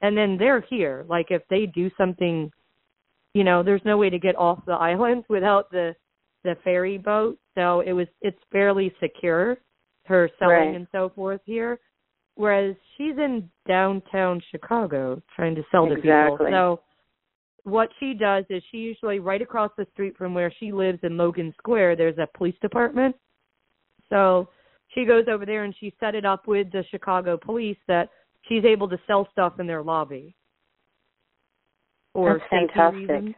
and 0.00 0.16
then 0.16 0.36
they're 0.38 0.64
here. 0.68 1.04
Like 1.08 1.26
if 1.30 1.42
they 1.50 1.66
do 1.66 1.90
something, 1.98 2.50
you 3.34 3.44
know, 3.44 3.62
there's 3.62 3.82
no 3.84 3.98
way 3.98 4.08
to 4.08 4.18
get 4.18 4.36
off 4.36 4.64
the 4.66 4.72
island 4.90 5.24
without 5.28 5.70
the 5.70 5.94
the 6.44 6.56
ferry 6.64 6.98
boat. 6.98 7.38
So 7.54 7.80
it 7.80 7.92
was 7.92 8.06
it's 8.22 8.38
fairly 8.50 8.94
secure, 9.00 9.58
her 10.06 10.30
selling 10.38 10.56
Right. 10.56 10.74
and 10.76 10.86
so 10.92 11.10
forth 11.14 11.40
here. 11.44 11.78
Whereas 12.36 12.76
she's 12.96 13.18
in 13.18 13.50
downtown 13.66 14.40
Chicago 14.52 15.20
trying 15.34 15.56
to 15.56 15.64
sell 15.72 15.88
to 15.88 15.96
people. 15.96 16.36
So 16.52 16.80
what 17.68 17.90
she 18.00 18.14
does 18.14 18.44
is 18.48 18.62
she 18.70 18.78
usually 18.78 19.18
right 19.18 19.42
across 19.42 19.70
the 19.76 19.86
street 19.92 20.16
from 20.16 20.34
where 20.34 20.52
she 20.58 20.72
lives 20.72 20.98
in 21.02 21.16
Logan 21.16 21.54
Square, 21.58 21.96
there's 21.96 22.18
a 22.18 22.28
police 22.36 22.56
department. 22.60 23.14
So 24.10 24.48
she 24.94 25.04
goes 25.04 25.26
over 25.30 25.44
there 25.44 25.64
and 25.64 25.74
she 25.78 25.94
set 26.00 26.14
it 26.14 26.24
up 26.24 26.46
with 26.46 26.72
the 26.72 26.84
Chicago 26.90 27.36
police 27.36 27.76
that 27.86 28.08
she's 28.48 28.64
able 28.64 28.88
to 28.88 28.98
sell 29.06 29.28
stuff 29.32 29.60
in 29.60 29.66
their 29.66 29.82
lobby. 29.82 30.34
For 32.14 32.38
That's 32.38 32.50
safety 32.50 32.74
fantastic. 32.74 33.08
reasons. 33.08 33.34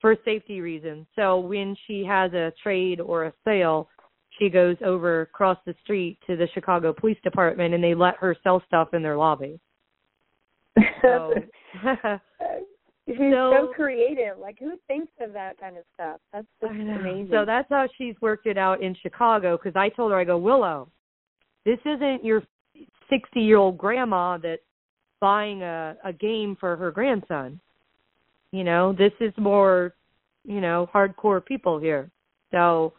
For 0.00 0.16
safety 0.24 0.60
reasons. 0.60 1.06
So 1.16 1.38
when 1.38 1.76
she 1.86 2.04
has 2.04 2.32
a 2.32 2.52
trade 2.62 3.00
or 3.00 3.24
a 3.24 3.32
sale, 3.44 3.88
she 4.38 4.48
goes 4.48 4.76
over 4.84 5.22
across 5.22 5.58
the 5.66 5.74
street 5.82 6.18
to 6.26 6.36
the 6.36 6.48
Chicago 6.54 6.92
Police 6.92 7.18
Department 7.24 7.74
and 7.74 7.82
they 7.82 7.94
let 7.94 8.16
her 8.16 8.36
sell 8.42 8.62
stuff 8.66 8.94
in 8.94 9.02
their 9.02 9.16
lobby. 9.16 9.60
So 11.02 11.34
She's 13.08 13.16
So- 13.16 13.68
so 13.68 13.72
creative. 13.74 14.38
Like 14.38 14.58
who 14.58 14.76
thinks 14.86 15.12
of 15.20 15.32
that 15.32 15.58
kind 15.58 15.76
of 15.76 15.84
stuff? 15.94 16.20
That's 16.32 16.46
just 16.60 16.72
amazing. 16.72 17.28
So 17.30 17.44
that's 17.44 17.68
how 17.70 17.88
she's 17.96 18.14
worked 18.20 18.46
it 18.46 18.58
out 18.58 18.82
in 18.82 18.94
Chicago. 18.94 19.56
Because 19.56 19.74
I 19.76 19.88
told 19.88 20.12
her, 20.12 20.18
I 20.18 20.24
go, 20.24 20.36
Willow, 20.36 20.88
this 21.64 21.78
isn't 21.84 22.24
your 22.24 22.42
sixty-year-old 23.08 23.78
grandma 23.78 24.36
that's 24.38 24.62
buying 25.20 25.62
a 25.62 25.96
a 26.04 26.12
game 26.12 26.56
for 26.60 26.76
her 26.76 26.90
grandson. 26.90 27.60
You 28.52 28.64
know, 28.64 28.92
this 28.92 29.12
is 29.20 29.32
more, 29.36 29.94
you 30.44 30.60
know, 30.60 30.88
hardcore 30.94 31.44
people 31.44 31.78
here. 31.78 32.10
So, 32.50 32.94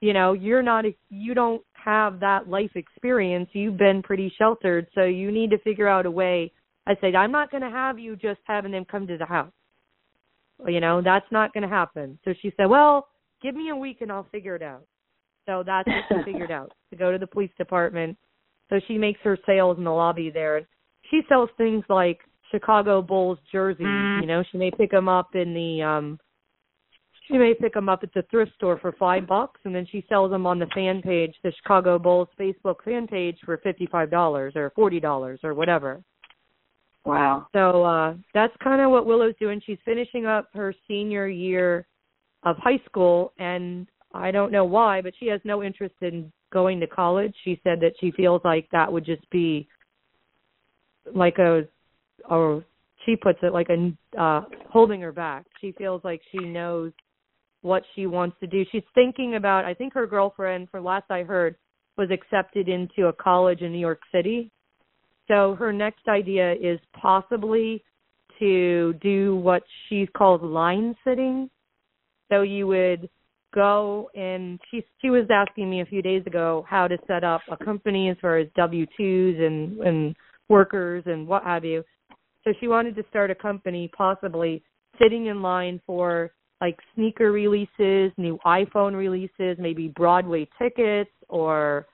you 0.00 0.12
know, 0.12 0.32
you're 0.32 0.62
not 0.62 0.84
a, 0.84 0.94
you 1.08 1.34
don't 1.34 1.62
have 1.72 2.20
that 2.20 2.48
life 2.48 2.72
experience. 2.74 3.48
You've 3.52 3.78
been 3.78 4.02
pretty 4.02 4.32
sheltered, 4.36 4.86
so 4.94 5.04
you 5.04 5.30
need 5.30 5.50
to 5.50 5.58
figure 5.58 5.88
out 5.88 6.04
a 6.06 6.10
way. 6.10 6.52
I 6.86 6.94
said, 7.00 7.14
I'm 7.14 7.32
not 7.32 7.50
going 7.50 7.62
to 7.62 7.70
have 7.70 7.98
you 7.98 8.16
just 8.16 8.40
having 8.44 8.72
them 8.72 8.84
come 8.84 9.06
to 9.06 9.16
the 9.16 9.26
house. 9.26 9.52
You 10.66 10.80
know, 10.80 11.02
that's 11.02 11.26
not 11.30 11.52
going 11.52 11.62
to 11.62 11.68
happen. 11.68 12.18
So 12.24 12.34
she 12.40 12.52
said, 12.56 12.66
well, 12.66 13.08
give 13.42 13.54
me 13.54 13.70
a 13.70 13.76
week 13.76 13.98
and 14.00 14.12
I'll 14.12 14.28
figure 14.30 14.56
it 14.56 14.62
out. 14.62 14.84
So 15.46 15.62
that's 15.64 15.88
what 15.88 16.24
she 16.24 16.32
figured 16.32 16.50
out 16.52 16.72
to 16.90 16.96
go 16.96 17.12
to 17.12 17.18
the 17.18 17.26
police 17.26 17.50
department. 17.58 18.16
So 18.70 18.80
she 18.86 18.96
makes 18.96 19.20
her 19.22 19.38
sales 19.46 19.78
in 19.78 19.84
the 19.84 19.90
lobby 19.90 20.30
there. 20.30 20.66
She 21.10 21.20
sells 21.28 21.50
things 21.56 21.84
like 21.88 22.20
Chicago 22.50 23.02
Bulls 23.02 23.38
jerseys. 23.50 23.80
You 24.20 24.26
know, 24.26 24.44
she 24.50 24.58
may 24.58 24.70
pick 24.70 24.90
them 24.90 25.08
up 25.08 25.34
in 25.34 25.52
the 25.52 25.82
um 25.82 26.18
she 27.28 27.38
may 27.38 27.54
pick 27.54 27.74
them 27.74 27.88
up 27.88 28.00
at 28.02 28.12
the 28.14 28.22
thrift 28.30 28.52
store 28.56 28.78
for 28.78 28.92
five 28.92 29.26
bucks, 29.26 29.60
and 29.64 29.74
then 29.74 29.86
she 29.90 30.04
sells 30.08 30.30
them 30.30 30.44
on 30.44 30.58
the 30.58 30.66
fan 30.74 31.00
page, 31.02 31.34
the 31.42 31.52
Chicago 31.52 31.98
Bulls 31.98 32.28
Facebook 32.38 32.76
fan 32.84 33.06
page, 33.06 33.38
for 33.44 33.58
fifty-five 33.58 34.10
dollars 34.10 34.54
or 34.56 34.72
forty 34.74 35.00
dollars 35.00 35.40
or 35.42 35.54
whatever. 35.54 36.02
Wow. 37.04 37.46
So 37.52 37.84
uh 37.84 38.14
that's 38.34 38.54
kind 38.62 38.80
of 38.80 38.90
what 38.90 39.06
Willow's 39.06 39.34
doing. 39.40 39.60
She's 39.64 39.78
finishing 39.84 40.26
up 40.26 40.48
her 40.54 40.74
senior 40.88 41.28
year 41.28 41.86
of 42.44 42.56
high 42.58 42.80
school 42.86 43.32
and 43.38 43.86
I 44.14 44.30
don't 44.30 44.52
know 44.52 44.64
why, 44.64 45.00
but 45.00 45.14
she 45.18 45.26
has 45.28 45.40
no 45.44 45.62
interest 45.62 45.94
in 46.02 46.30
going 46.52 46.80
to 46.80 46.86
college. 46.86 47.34
She 47.44 47.60
said 47.64 47.80
that 47.80 47.94
she 47.98 48.10
feels 48.10 48.42
like 48.44 48.68
that 48.72 48.92
would 48.92 49.06
just 49.06 49.28
be 49.30 49.68
like 51.14 51.38
a 51.38 51.66
or 52.28 52.64
she 53.04 53.16
puts 53.16 53.38
it 53.42 53.52
like 53.52 53.68
a 53.70 54.20
uh 54.20 54.42
holding 54.70 55.00
her 55.00 55.12
back. 55.12 55.46
She 55.60 55.72
feels 55.72 56.02
like 56.04 56.20
she 56.30 56.38
knows 56.38 56.92
what 57.62 57.84
she 57.94 58.06
wants 58.06 58.36
to 58.40 58.46
do. 58.46 58.64
She's 58.70 58.82
thinking 58.94 59.36
about 59.36 59.64
I 59.64 59.74
think 59.74 59.94
her 59.94 60.06
girlfriend 60.06 60.68
from 60.70 60.84
last 60.84 61.10
I 61.10 61.22
heard 61.22 61.56
was 61.96 62.10
accepted 62.10 62.68
into 62.68 63.06
a 63.08 63.12
college 63.12 63.60
in 63.60 63.72
New 63.72 63.78
York 63.78 64.00
City. 64.12 64.50
So 65.28 65.54
her 65.54 65.72
next 65.72 66.08
idea 66.08 66.52
is 66.54 66.78
possibly 67.00 67.82
to 68.38 68.94
do 68.94 69.36
what 69.36 69.62
she 69.88 70.06
calls 70.06 70.42
line 70.42 70.96
sitting. 71.04 71.48
So 72.30 72.42
you 72.42 72.66
would 72.66 73.08
go 73.54 74.10
and 74.14 74.58
she 74.70 74.84
she 75.00 75.10
was 75.10 75.26
asking 75.30 75.68
me 75.68 75.82
a 75.82 75.86
few 75.86 76.02
days 76.02 76.22
ago 76.26 76.64
how 76.68 76.88
to 76.88 76.96
set 77.06 77.22
up 77.22 77.42
a 77.50 77.62
company 77.62 78.08
as 78.08 78.16
far 78.20 78.38
as 78.38 78.48
W 78.56 78.86
twos 78.96 79.36
and 79.38 79.78
and 79.80 80.16
workers 80.48 81.04
and 81.06 81.26
what 81.26 81.44
have 81.44 81.64
you. 81.64 81.84
So 82.44 82.52
she 82.58 82.68
wanted 82.68 82.96
to 82.96 83.04
start 83.10 83.30
a 83.30 83.34
company 83.34 83.90
possibly 83.96 84.62
sitting 85.00 85.26
in 85.26 85.42
line 85.42 85.80
for 85.86 86.32
like 86.60 86.78
sneaker 86.94 87.32
releases, 87.32 88.12
new 88.16 88.38
iPhone 88.46 88.94
releases, 88.96 89.56
maybe 89.58 89.88
Broadway 89.88 90.48
tickets 90.60 91.10
or 91.28 91.86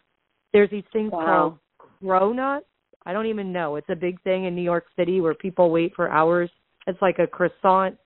there's 0.53 0.71
these 0.71 0.85
things 0.93 1.11
Wow. 1.13 1.25
called 1.25 2.03
cronuts. 2.03 2.63
I 3.09 3.15
don't 3.15 3.25
even 3.25 3.55
know. 3.55 3.77
It's 3.77 3.89
a 3.89 3.97
big 3.97 4.21
thing 4.21 4.45
in 4.45 4.55
New 4.55 4.63
York 4.63 4.85
City 4.95 5.23
where 5.23 5.33
people 5.33 5.71
wait 5.71 5.95
for 5.97 6.11
hours. 6.11 6.51
It's 6.87 7.01
like 7.01 7.19
a 7.19 7.27
croissant 7.27 7.97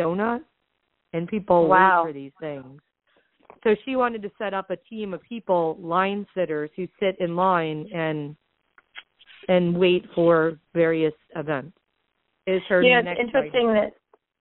donut 0.00 0.40
and 1.12 1.28
people 1.28 1.68
Wow. 1.68 2.04
wait 2.04 2.08
for 2.08 2.12
these 2.14 2.32
things. 2.40 2.80
So 3.62 3.76
she 3.84 3.96
wanted 3.96 4.22
to 4.22 4.30
set 4.38 4.54
up 4.54 4.70
a 4.70 4.76
team 4.76 5.12
of 5.12 5.20
people, 5.20 5.76
line 5.78 6.26
sitters 6.34 6.70
who 6.74 6.88
sit 6.98 7.20
in 7.20 7.36
line 7.36 7.86
and 7.92 8.34
and 9.48 9.76
wait 9.76 10.06
for 10.14 10.58
various 10.72 11.12
events. 11.36 11.76
Is 12.46 12.62
her 12.70 12.82
you 12.82 12.94
know, 12.94 13.10
it's 13.10 13.20
interesting 13.20 13.74
that 13.74 13.92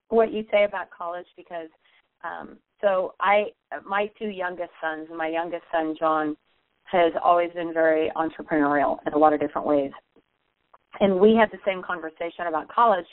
what 0.08 0.32
you 0.32 0.46
say 0.50 0.64
about 0.64 0.90
college 0.92 1.28
because 1.36 1.68
um 2.24 2.58
so 2.80 3.16
I 3.20 3.48
my 3.86 4.10
two 4.18 4.30
youngest 4.30 4.72
sons, 4.82 5.10
my 5.14 5.28
youngest 5.28 5.64
son 5.74 5.94
John 6.00 6.38
has 6.86 7.14
always 7.24 7.52
been 7.54 7.74
very 7.74 8.12
entrepreneurial 8.16 8.98
in 9.06 9.14
a 9.14 9.18
lot 9.18 9.34
of 9.34 9.40
different 9.40 9.68
ways. 9.68 9.92
And 11.00 11.20
we 11.20 11.36
had 11.36 11.50
the 11.52 11.58
same 11.66 11.82
conversation 11.82 12.48
about 12.48 12.68
college. 12.70 13.06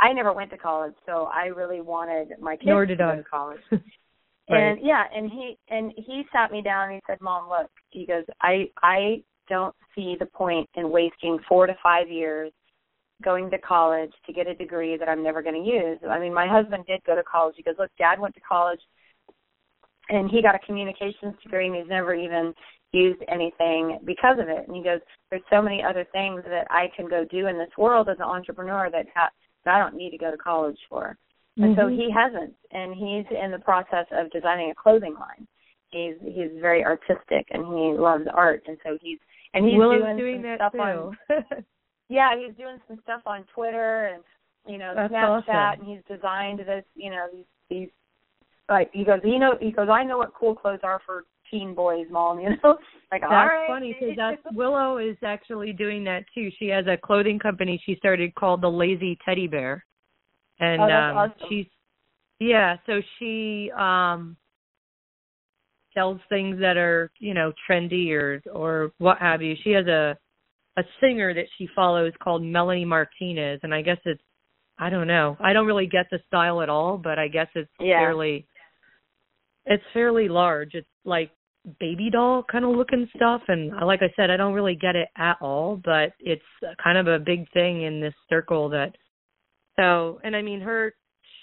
I 0.00 0.12
never 0.12 0.32
went 0.32 0.50
to 0.50 0.58
college, 0.58 0.94
so 1.06 1.28
I 1.32 1.46
really 1.46 1.80
wanted 1.80 2.28
my 2.40 2.56
kids 2.56 2.66
Nor 2.66 2.86
did 2.86 2.98
to 2.98 3.04
I. 3.04 3.16
go 3.16 3.22
to 3.22 3.28
college. 3.28 3.60
Right. 4.50 4.72
And 4.72 4.80
yeah, 4.82 5.04
and 5.14 5.30
he 5.30 5.56
and 5.68 5.92
he 5.96 6.24
sat 6.32 6.50
me 6.50 6.60
down 6.60 6.86
and 6.88 6.94
he 6.94 7.00
said, 7.06 7.20
"Mom, 7.20 7.48
look," 7.48 7.70
he 7.90 8.04
goes, 8.04 8.24
"I 8.40 8.68
I 8.82 9.22
don't 9.48 9.76
see 9.94 10.16
the 10.18 10.26
point 10.26 10.68
in 10.74 10.90
wasting 10.90 11.38
4 11.48 11.68
to 11.68 11.76
5 11.80 12.08
years 12.08 12.50
going 13.22 13.48
to 13.50 13.58
college 13.58 14.10
to 14.26 14.32
get 14.32 14.48
a 14.48 14.54
degree 14.56 14.96
that 14.96 15.08
I'm 15.08 15.22
never 15.22 15.40
going 15.40 15.62
to 15.62 15.70
use. 15.70 15.98
I 16.08 16.18
mean, 16.18 16.34
my 16.34 16.48
husband 16.48 16.84
did 16.88 17.00
go 17.04 17.14
to 17.14 17.22
college. 17.22 17.54
He 17.58 17.62
goes, 17.62 17.76
"Look, 17.78 17.92
dad 17.96 18.18
went 18.18 18.34
to 18.34 18.40
college 18.40 18.80
and 20.08 20.30
he 20.30 20.42
got 20.42 20.54
a 20.54 20.58
communications 20.60 21.34
degree 21.42 21.66
and 21.66 21.76
he's 21.76 21.88
never 21.88 22.14
even 22.14 22.52
used 22.92 23.22
anything 23.28 23.98
because 24.04 24.38
of 24.38 24.48
it. 24.48 24.66
And 24.66 24.76
he 24.76 24.82
goes, 24.82 25.00
There's 25.30 25.42
so 25.50 25.62
many 25.62 25.82
other 25.82 26.04
things 26.12 26.42
that 26.44 26.66
I 26.70 26.88
can 26.96 27.08
go 27.08 27.24
do 27.24 27.46
in 27.46 27.56
this 27.58 27.70
world 27.78 28.08
as 28.08 28.16
an 28.18 28.24
entrepreneur 28.24 28.90
that, 28.90 29.06
ha- 29.14 29.30
that 29.64 29.74
I 29.74 29.78
don't 29.78 29.94
need 29.96 30.10
to 30.10 30.18
go 30.18 30.30
to 30.30 30.36
college 30.36 30.78
for. 30.88 31.16
And 31.56 31.76
so 31.76 31.82
Mhm. 31.82 31.96
he 31.96 32.10
hasn't, 32.10 32.54
and 32.70 32.94
he's 32.94 33.26
in 33.30 33.50
the 33.50 33.58
process 33.58 34.06
of 34.12 34.30
designing 34.30 34.70
a 34.70 34.74
clothing 34.74 35.14
line. 35.14 35.46
He's 35.90 36.14
he's 36.22 36.52
very 36.60 36.84
artistic 36.84 37.46
and 37.50 37.66
he 37.66 37.92
loves 37.98 38.26
art, 38.32 38.62
and 38.68 38.78
so 38.84 38.96
he's 39.02 39.18
and 39.54 39.64
he's 39.66 39.76
Willow's 39.76 40.00
doing, 40.02 40.16
doing 40.16 40.42
that 40.42 40.58
stuff 40.58 40.72
too. 40.72 40.80
on 40.80 41.16
yeah 42.08 42.36
he's 42.38 42.54
doing 42.56 42.80
some 42.86 43.00
stuff 43.02 43.22
on 43.26 43.44
Twitter 43.54 44.06
and 44.14 44.22
you 44.66 44.78
know 44.78 44.94
That's 44.94 45.12
Snapchat, 45.12 45.48
awesome. 45.48 45.80
and 45.80 45.88
he's 45.88 46.04
designed 46.16 46.60
this 46.60 46.84
you 46.94 47.10
know 47.10 47.26
these 47.32 47.44
these 47.68 47.88
like 48.68 48.90
he 48.92 49.04
goes 49.04 49.20
he 49.24 49.36
know 49.38 49.56
he 49.60 49.72
goes 49.72 49.88
I 49.90 50.04
know 50.04 50.18
what 50.18 50.32
cool 50.34 50.54
clothes 50.54 50.80
are 50.84 51.00
for 51.04 51.24
teen 51.50 51.74
boys, 51.74 52.06
mom. 52.10 52.40
You 52.40 52.50
know 52.50 52.56
like 53.12 53.22
That's 53.22 53.32
all 53.32 53.46
right. 53.46 53.66
funny 53.66 53.96
because 53.98 54.16
that's 54.16 54.42
Willow 54.54 54.98
is 54.98 55.16
actually 55.24 55.72
doing 55.72 56.04
that 56.04 56.24
too. 56.34 56.50
She 56.58 56.68
has 56.68 56.86
a 56.86 56.96
clothing 56.96 57.38
company 57.38 57.80
she 57.84 57.96
started 57.96 58.34
called 58.34 58.62
the 58.62 58.70
Lazy 58.70 59.18
Teddy 59.24 59.46
Bear, 59.46 59.84
and 60.58 60.80
Oh, 60.82 60.84
um, 60.84 61.16
awesome. 61.16 61.32
she's 61.48 61.66
yeah. 62.38 62.76
So 62.86 63.00
she 63.18 63.70
um 63.78 64.36
sells 65.94 66.20
things 66.28 66.58
that 66.60 66.76
are 66.76 67.10
you 67.18 67.34
know 67.34 67.52
trendy 67.68 68.12
or 68.12 68.42
or 68.52 68.92
what 68.98 69.18
have 69.18 69.42
you. 69.42 69.54
She 69.62 69.70
has 69.70 69.86
a 69.86 70.16
a 70.76 70.82
singer 71.00 71.34
that 71.34 71.46
she 71.58 71.68
follows 71.74 72.12
called 72.22 72.42
Melanie 72.42 72.84
Martinez, 72.84 73.60
and 73.62 73.74
I 73.74 73.82
guess 73.82 73.98
it's 74.04 74.22
I 74.78 74.88
don't 74.88 75.06
know. 75.06 75.36
I 75.40 75.52
don't 75.52 75.66
really 75.66 75.86
get 75.86 76.06
the 76.10 76.20
style 76.26 76.62
at 76.62 76.68
all, 76.70 76.96
but 76.96 77.18
I 77.18 77.28
guess 77.28 77.48
it's 77.54 77.70
Yeah. 77.78 77.98
fairly 77.98 78.46
it's 79.66 79.84
fairly 79.92 80.28
large. 80.28 80.74
It's 80.74 80.88
like 81.04 81.30
baby 81.78 82.08
doll 82.10 82.42
kind 82.50 82.64
of 82.64 82.70
looking 82.74 83.08
stuff 83.14 83.42
and 83.48 83.70
like 83.86 84.00
I 84.02 84.10
said 84.16 84.30
I 84.30 84.36
don't 84.36 84.54
really 84.54 84.74
get 84.74 84.96
it 84.96 85.08
at 85.16 85.36
all, 85.40 85.80
but 85.84 86.12
it's 86.18 86.42
kind 86.82 86.96
of 86.96 87.06
a 87.06 87.18
big 87.18 87.50
thing 87.52 87.82
in 87.82 88.00
this 88.00 88.14
circle 88.28 88.68
that 88.70 88.96
so 89.78 90.20
and 90.24 90.34
I 90.34 90.42
mean 90.42 90.60
her 90.60 90.94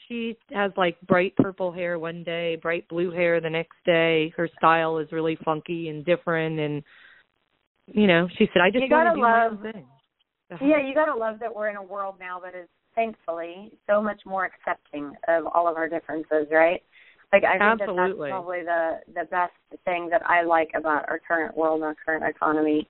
she 0.08 0.38
has 0.54 0.72
like 0.78 1.00
bright 1.02 1.36
purple 1.36 1.72
hair 1.72 2.00
one 2.00 2.24
day, 2.24 2.56
bright 2.56 2.88
blue 2.88 3.12
hair 3.12 3.42
the 3.42 3.50
next 3.50 3.76
day. 3.86 4.34
Her 4.38 4.50
style 4.58 4.98
is 5.00 5.12
really 5.12 5.38
funky 5.44 5.90
and 5.90 6.04
different 6.06 6.60
and 6.60 6.84
you 7.88 8.08
know, 8.08 8.28
she 8.38 8.48
said 8.54 8.62
I 8.62 8.72
just 8.72 8.84
You 8.84 8.90
gotta 8.90 9.20
love- 9.20 9.62
thing. 9.62 9.86
Uh-huh. 10.50 10.66
Yeah, 10.66 10.80
you 10.80 10.94
gotta 10.96 11.14
love 11.14 11.40
that 11.40 11.54
we're 11.54 11.68
in 11.70 11.76
a 11.76 11.84
world 11.84 12.16
now 12.20 12.40
that 12.40 12.56
is 12.56 12.68
thankfully 12.96 13.72
so 13.86 14.02
much 14.02 14.22
more 14.26 14.46
accepting 14.46 15.14
of 15.28 15.46
all 15.54 15.68
of 15.68 15.76
our 15.78 15.88
differences, 15.90 16.48
right? 16.52 16.82
Like 17.34 17.44
I 17.44 17.58
think 17.60 17.80
that 17.80 17.94
that's 17.96 18.30
probably 18.30 18.64
the 18.64 19.00
the 19.14 19.26
best 19.30 19.54
thing 19.86 20.10
that 20.12 20.22
I 20.26 20.44
like 20.44 20.70
about 20.76 21.08
our 21.10 21.20
current 21.28 21.58
world 21.58 21.76
and 21.82 21.86
our 21.86 21.96
current 22.06 22.24
economy. 22.24 22.88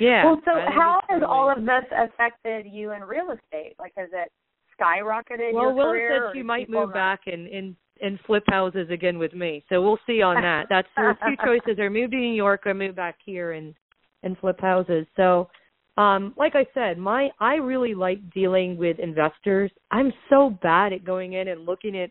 Yeah. 0.00 0.24
well, 0.24 0.40
so 0.44 0.52
how 0.74 1.00
has 1.08 1.20
totally- 1.20 1.26
all 1.32 1.50
of 1.50 1.58
this 1.64 1.84
affected 1.96 2.66
you 2.66 2.92
in 2.92 3.02
real 3.02 3.30
estate? 3.30 3.74
Like, 3.78 3.92
has 3.96 4.08
it 4.12 4.32
skyrocketed 4.80 5.52
Well, 5.52 5.64
your 5.64 5.74
Willow 5.74 5.90
career? 5.92 6.10
said 6.10 6.22
or 6.22 6.30
she 6.32 6.40
do 6.40 6.44
might 6.44 6.68
move 6.70 6.88
not- 6.88 6.94
back 6.94 7.20
and 7.26 7.46
and 7.48 7.76
and 8.00 8.18
flip 8.26 8.42
houses 8.48 8.90
again 8.90 9.18
with 9.18 9.32
me. 9.32 9.62
So 9.68 9.80
we'll 9.80 9.98
see 10.06 10.22
on 10.22 10.42
that. 10.42 10.66
That's 10.68 10.88
there's 10.96 11.16
two 11.24 11.36
choices: 11.44 11.78
or 11.78 11.88
move 11.90 12.10
to 12.10 12.16
New 12.16 12.34
York, 12.34 12.66
or 12.66 12.74
move 12.74 12.96
back 12.96 13.16
here 13.24 13.52
and 13.52 13.74
and 14.24 14.36
flip 14.38 14.60
houses. 14.60 15.06
So, 15.14 15.48
um, 15.98 16.34
like 16.36 16.54
I 16.56 16.66
said, 16.74 16.98
my 16.98 17.28
I 17.38 17.56
really 17.56 17.94
like 17.94 18.18
dealing 18.32 18.76
with 18.76 18.98
investors. 18.98 19.70
I'm 19.90 20.12
so 20.30 20.50
bad 20.62 20.92
at 20.92 21.04
going 21.04 21.34
in 21.34 21.48
and 21.48 21.64
looking 21.66 21.96
at. 21.98 22.10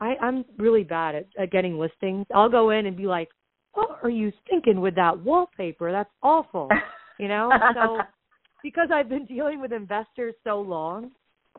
I 0.00 0.14
I'm 0.20 0.44
really 0.58 0.84
bad 0.84 1.14
at, 1.14 1.26
at 1.38 1.50
getting 1.50 1.78
listings. 1.78 2.26
I'll 2.34 2.48
go 2.48 2.70
in 2.70 2.86
and 2.86 2.96
be 2.96 3.06
like, 3.06 3.28
"What 3.74 3.98
are 4.02 4.10
you 4.10 4.32
thinking 4.48 4.80
with 4.80 4.94
that 4.96 5.18
wallpaper? 5.18 5.92
That's 5.92 6.10
awful." 6.22 6.70
You 7.18 7.28
know. 7.28 7.50
So 7.74 8.00
because 8.62 8.88
I've 8.92 9.08
been 9.08 9.26
dealing 9.26 9.60
with 9.60 9.72
investors 9.72 10.34
so 10.44 10.60
long, 10.60 11.10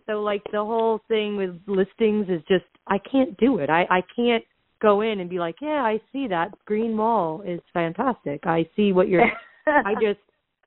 so 0.08 0.21
like 0.21 0.43
the 0.52 0.63
whole 0.63 1.02
thing 1.08 1.36
with 1.36 1.60
listings 1.67 2.28
is 2.30 2.41
just 2.47 2.65
I 2.88 2.97
can't 2.99 3.38
do 3.38 3.60
it. 3.60 3.69
I 3.69 3.86
I 3.89 4.02
can't 4.15 4.43
go 4.82 5.02
in 5.02 5.19
and 5.19 5.30
be 5.30 5.39
like, 5.39 5.56
yeah, 5.62 5.84
I 5.84 5.99
see 6.12 6.28
that 6.28 6.52
green 6.65 6.95
wall 6.95 7.41
is 7.45 7.60
fantastic. 7.73 8.41
I 8.45 8.67
see 8.75 8.91
what 8.91 9.10
you're. 9.10 9.25
I 9.67 9.93
just 9.95 10.19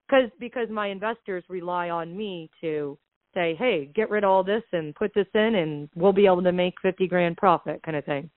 because 0.06 0.30
because 0.38 0.68
my 0.70 0.88
investors 0.88 1.44
rely 1.48 1.90
on 1.90 2.16
me 2.16 2.50
to 2.61 2.98
say, 3.35 3.55
hey, 3.59 3.90
get 3.95 4.11
rid 4.11 4.25
of 4.25 4.31
all 4.31 4.45
this 4.45 4.62
and 4.73 4.95
put 4.95 5.12
this 5.14 5.27
in, 5.35 5.55
and 5.57 5.88
we'll 5.95 6.12
be 6.12 6.27
able 6.27 6.42
to 6.42 6.53
make 6.53 6.75
fifty 6.83 7.07
grand 7.07 7.37
profit, 7.37 7.83
kind 7.83 7.97
of 7.97 8.05
thing. 8.05 8.31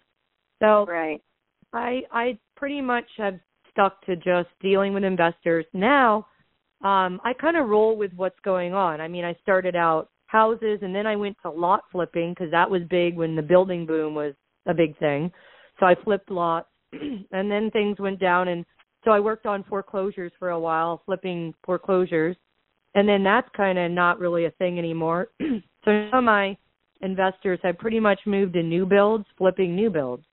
So 0.62 0.86
right. 0.86 1.22
I 1.74 2.02
I 2.12 2.40
pretty 2.56 2.82
much 2.82 3.06
have 3.18 3.40
stuck 3.72 4.04
to 4.06 4.16
just 4.16 4.50
dealing 4.62 4.94
with 4.94 5.04
investors. 5.04 5.66
Now, 5.74 6.28
um, 6.84 7.20
I 7.24 7.34
kind 7.40 7.58
of 7.58 7.68
roll 7.68 7.98
with 7.98 8.12
what's 8.16 8.40
going 8.44 8.74
on. 8.74 9.02
I 9.02 9.08
mean, 9.08 9.26
I 9.26 9.36
started 9.42 9.76
out 9.76 10.10
houses 10.28 10.80
and 10.82 10.94
then 10.94 11.06
I 11.06 11.16
went 11.16 11.38
to 11.42 11.50
lot 11.50 11.82
flipping 11.92 12.32
because 12.32 12.52
that 12.52 12.70
was 12.70 12.82
big 12.90 13.16
when 13.16 13.36
the 13.36 13.42
building 13.42 13.86
boom 13.86 14.16
was 14.16 14.34
a 14.66 14.74
big 14.74 14.98
thing. 14.98 15.32
So 15.80 15.86
I 15.86 15.96
flipped 16.04 16.32
lots 16.32 16.68
and 16.92 17.52
then 17.52 17.70
things 17.72 18.00
went 18.00 18.20
down 18.20 18.48
and 18.48 18.66
so 19.04 19.12
I 19.12 19.20
worked 19.20 19.46
on 19.46 19.64
foreclosures 19.64 20.32
for 20.40 20.50
a 20.50 20.60
while, 20.60 21.04
flipping 21.06 21.54
foreclosures. 21.64 22.36
And 22.96 23.08
then 23.08 23.24
that's 23.24 23.48
kind 23.56 23.78
of 23.78 23.92
not 23.92 24.20
really 24.20 24.46
a 24.46 24.52
thing 24.52 24.80
anymore. 24.80 25.28
so 25.42 25.92
now 26.12 26.22
my 26.22 26.58
investors 27.02 27.60
have 27.64 27.78
pretty 27.78 28.00
much 28.00 28.20
moved 28.26 28.54
to 28.54 28.64
new 28.64 28.86
builds, 28.86 29.26
flipping 29.38 29.76
new 29.76 29.90
builds. 29.90 30.26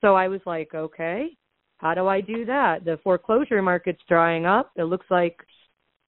So 0.00 0.14
I 0.14 0.28
was 0.28 0.40
like, 0.46 0.74
okay, 0.74 1.36
how 1.78 1.94
do 1.94 2.06
I 2.06 2.20
do 2.20 2.44
that? 2.46 2.84
The 2.84 2.98
foreclosure 3.04 3.60
market's 3.62 4.02
drying 4.08 4.46
up. 4.46 4.70
It 4.76 4.84
looks 4.84 5.06
like, 5.10 5.36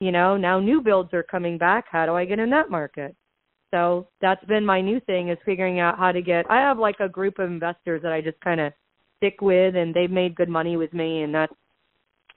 you 0.01 0.13
know, 0.13 0.37
now 0.37 0.61
new 0.61 0.81
builds 0.81 1.13
are 1.13 1.23
coming 1.23 1.59
back. 1.59 1.85
How 1.91 2.07
do 2.07 2.15
I 2.15 2.25
get 2.25 2.39
in 2.39 2.51
that 2.51 2.71
market? 2.71 3.15
So 3.71 4.09
that's 4.21 4.45
been 4.47 4.65
my 4.65 4.81
new 4.81 5.01
thing 5.01 5.29
is 5.29 5.39
figuring 5.45 5.79
out 5.79 5.99
how 5.99 6.13
to 6.13 6.23
get 6.23 6.51
I 6.51 6.61
have 6.61 6.79
like 6.79 7.01
a 7.01 7.09
group 7.09 7.39
of 7.39 7.51
investors 7.51 8.01
that 8.03 8.13
I 8.13 8.23
just 8.23 8.41
kind 8.41 8.61
of 8.61 8.73
stick 9.19 9.43
with 9.43 9.77
and 9.77 9.95
they've 9.95 10.11
made 10.11 10.37
good 10.37 10.49
money 10.49 10.77
with 10.79 10.95
me 10.95 11.23
and 11.23 11.35
that's 11.35 11.53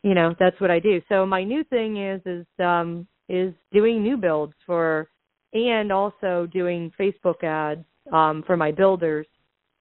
you 0.04 0.16
know, 0.16 0.34
that's 0.40 0.60
what 0.60 0.72
I 0.72 0.80
do. 0.80 1.00
So 1.10 1.26
my 1.26 1.44
new 1.44 1.64
thing 1.66 2.04
is 2.04 2.22
is 2.26 2.46
um 2.60 3.08
is 3.40 3.54
doing 3.72 4.04
new 4.04 4.18
builds 4.18 4.54
for 4.66 5.08
and 5.54 5.92
also 5.92 6.48
doing 6.52 6.92
Facebook 7.00 7.44
ads 7.44 7.86
um 8.12 8.44
for 8.48 8.56
my 8.58 8.72
builders 8.72 9.26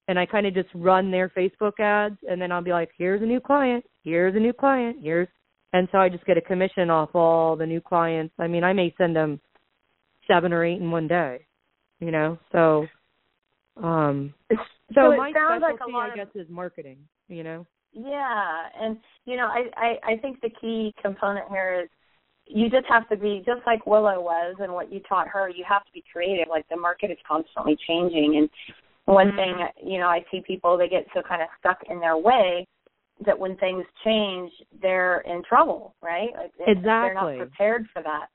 and 0.07 0.17
I 0.19 0.25
kind 0.25 0.45
of 0.47 0.53
just 0.53 0.69
run 0.73 1.11
their 1.11 1.29
Facebook 1.29 1.79
ads 1.79 2.17
and 2.27 2.41
then 2.41 2.51
I'll 2.51 2.61
be 2.63 2.71
like, 2.71 2.89
here's 2.97 3.21
a 3.21 3.25
new 3.25 3.39
client, 3.39 3.83
here's 4.03 4.35
a 4.35 4.39
new 4.39 4.53
client, 4.53 4.97
here's 5.01 5.27
and 5.73 5.87
so 5.91 5.99
I 5.99 6.09
just 6.09 6.25
get 6.25 6.37
a 6.37 6.41
commission 6.41 6.89
off 6.89 7.11
all 7.15 7.55
the 7.55 7.65
new 7.65 7.79
clients. 7.79 8.33
I 8.37 8.47
mean, 8.47 8.63
I 8.63 8.73
may 8.73 8.93
send 8.97 9.15
them 9.15 9.39
seven 10.27 10.51
or 10.51 10.65
eight 10.65 10.81
in 10.81 10.91
one 10.91 11.07
day, 11.07 11.45
you 12.01 12.11
know. 12.11 12.37
So, 12.51 12.87
um, 13.81 14.33
so, 14.49 14.57
So 14.95 15.01
my 15.15 15.31
sounds 15.33 15.61
like 15.61 15.75
a 15.75 15.77
specialty, 15.77 15.93
lot 15.93 16.09
I 16.09 16.09
of- 16.09 16.15
guess, 16.15 16.27
is 16.35 16.47
marketing. 16.49 16.97
You 17.29 17.43
know. 17.43 17.65
Yeah, 17.93 18.67
and 18.81 18.97
you 19.25 19.37
know, 19.37 19.47
I, 19.47 19.61
I 19.77 20.11
I 20.13 20.17
think 20.17 20.41
the 20.41 20.49
key 20.61 20.93
component 21.01 21.47
here 21.49 21.81
is 21.83 21.89
you 22.53 22.69
just 22.69 22.85
have 22.87 23.07
to 23.09 23.15
be 23.15 23.41
just 23.45 23.61
like 23.65 23.85
Willow 23.85 24.21
was, 24.21 24.55
and 24.59 24.73
what 24.73 24.91
you 24.91 24.99
taught 25.01 25.27
her. 25.27 25.49
You 25.49 25.63
have 25.67 25.85
to 25.85 25.91
be 25.93 26.03
creative. 26.11 26.47
Like 26.49 26.67
the 26.69 26.77
market 26.77 27.11
is 27.11 27.17
constantly 27.27 27.77
changing, 27.87 28.37
and 28.37 28.49
one 29.05 29.31
Mhm. 29.31 29.35
thing 29.35 29.67
you 29.91 29.99
know, 29.99 30.07
I 30.07 30.23
see 30.29 30.41
people 30.41 30.77
they 30.77 30.87
get 30.89 31.07
so 31.13 31.21
kind 31.21 31.41
of 31.41 31.47
stuck 31.59 31.81
in 31.83 31.99
their 31.99 32.17
way 32.17 32.67
that 33.21 33.37
when 33.37 33.55
things 33.57 33.85
change, 34.03 34.51
they're 34.81 35.19
in 35.21 35.43
trouble, 35.43 35.95
right? 36.01 36.33
Like 36.35 36.53
they- 36.57 36.73
They're 36.73 37.13
not 37.13 37.37
prepared 37.37 37.87
for 37.89 38.01
that. 38.01 38.29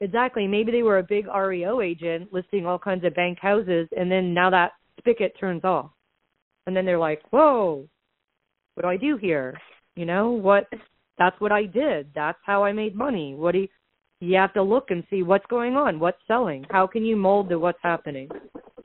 Exactly. 0.00 0.46
Maybe 0.48 0.72
they 0.72 0.82
were 0.82 0.98
a 0.98 1.02
big 1.02 1.26
REO 1.28 1.80
agent 1.80 2.32
listing 2.32 2.66
all 2.66 2.78
kinds 2.78 3.04
of 3.04 3.14
bank 3.14 3.38
houses, 3.38 3.88
and 3.96 4.10
then 4.10 4.34
now 4.34 4.50
that 4.50 4.72
spigot 4.98 5.36
turns 5.38 5.64
off, 5.64 5.90
and 6.66 6.76
then 6.76 6.84
they're 6.84 6.98
like, 6.98 7.22
"Whoa, 7.30 7.88
what 8.74 8.82
do 8.82 8.88
I 8.88 8.96
do 8.96 9.16
here?" 9.16 9.58
You 9.94 10.04
know 10.06 10.30
what? 10.30 10.68
That's 11.18 11.38
what 11.40 11.52
I 11.52 11.64
did. 11.64 12.08
That's 12.14 12.38
how 12.44 12.64
I 12.64 12.72
made 12.72 12.94
money. 12.94 13.34
What 13.34 13.52
do 13.52 13.58
you? 13.58 13.68
You 14.20 14.36
have 14.36 14.54
to 14.54 14.62
look 14.62 14.90
and 14.90 15.04
see 15.10 15.22
what's 15.22 15.44
going 15.46 15.76
on, 15.76 16.00
what's 16.00 16.20
selling. 16.26 16.64
How 16.70 16.86
can 16.86 17.04
you 17.04 17.14
mold 17.16 17.48
to 17.50 17.58
what's 17.58 17.78
happening? 17.82 18.28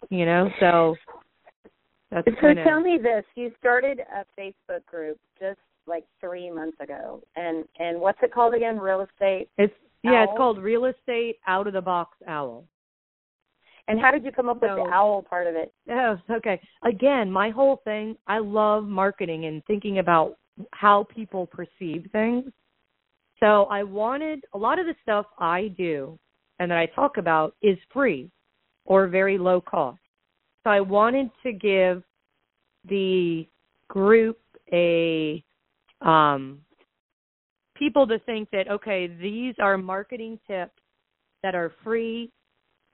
You 0.10 0.26
know. 0.26 0.50
So 0.60 0.96
That's 2.12 2.28
so 2.28 2.42
kinda, 2.42 2.64
tell 2.64 2.82
me 2.82 2.98
this: 3.02 3.24
you 3.36 3.52
started 3.60 4.00
a 4.00 4.26
Facebook 4.40 4.86
group 4.86 5.18
just 5.40 5.60
like 5.88 6.04
three 6.20 6.52
months 6.52 6.78
ago, 6.80 7.22
and 7.36 7.66
and 7.80 8.00
what's 8.00 8.20
it 8.22 8.34
called 8.34 8.54
again? 8.54 8.80
Real 8.80 9.02
estate. 9.02 9.50
It's 9.58 9.74
yeah, 10.04 10.24
it's 10.24 10.38
called 10.38 10.60
Real 10.60 10.86
Estate 10.86 11.38
Out 11.48 11.68
of 11.68 11.74
the 11.74 11.82
Box 11.82 12.18
Owl. 12.28 12.64
And 13.90 14.00
how 14.00 14.12
did 14.12 14.24
you 14.24 14.32
come 14.32 14.50
up 14.50 14.62
with 14.62 14.70
So- 14.70 14.86
the 14.86 14.92
owl 14.92 15.24
part 15.24 15.48
of 15.48 15.56
it? 15.56 15.74
Oh, 15.90 16.18
okay. 16.30 16.62
Again, 16.84 17.30
my 17.32 17.50
whole 17.50 17.78
thing, 17.78 18.16
I 18.28 18.38
love 18.38 18.84
marketing 18.86 19.46
and 19.46 19.66
thinking 19.66 19.98
about 19.98 20.38
how 20.72 21.06
people 21.14 21.48
perceive 21.48 22.08
things. 22.12 22.52
So 23.40 23.66
I 23.66 23.84
wanted 23.84 24.44
a 24.54 24.58
lot 24.58 24.80
of 24.80 24.86
the 24.86 24.96
stuff 25.02 25.26
I 25.38 25.74
do 25.78 26.18
and 26.60 26.70
that 26.72 26.78
I 26.78 26.88
talk 26.88 27.18
about 27.18 27.56
is 27.62 27.78
free 27.94 28.30
or 28.86 29.08
very 29.08 29.38
low 29.38 29.62
cost. 29.62 30.00
So 30.64 30.72
I 30.72 30.82
wanted 30.82 31.30
to 31.44 31.54
give 31.54 32.04
the 32.88 33.48
group 33.88 34.40
a 34.72 35.44
um 36.02 36.60
people 37.76 38.06
to 38.08 38.20
think 38.20 38.50
that 38.52 38.70
okay, 38.70 39.08
these 39.08 39.56
are 39.60 39.78
marketing 39.78 40.38
tips 40.48 40.82
that 41.44 41.56
are 41.56 41.72
free, 41.84 42.30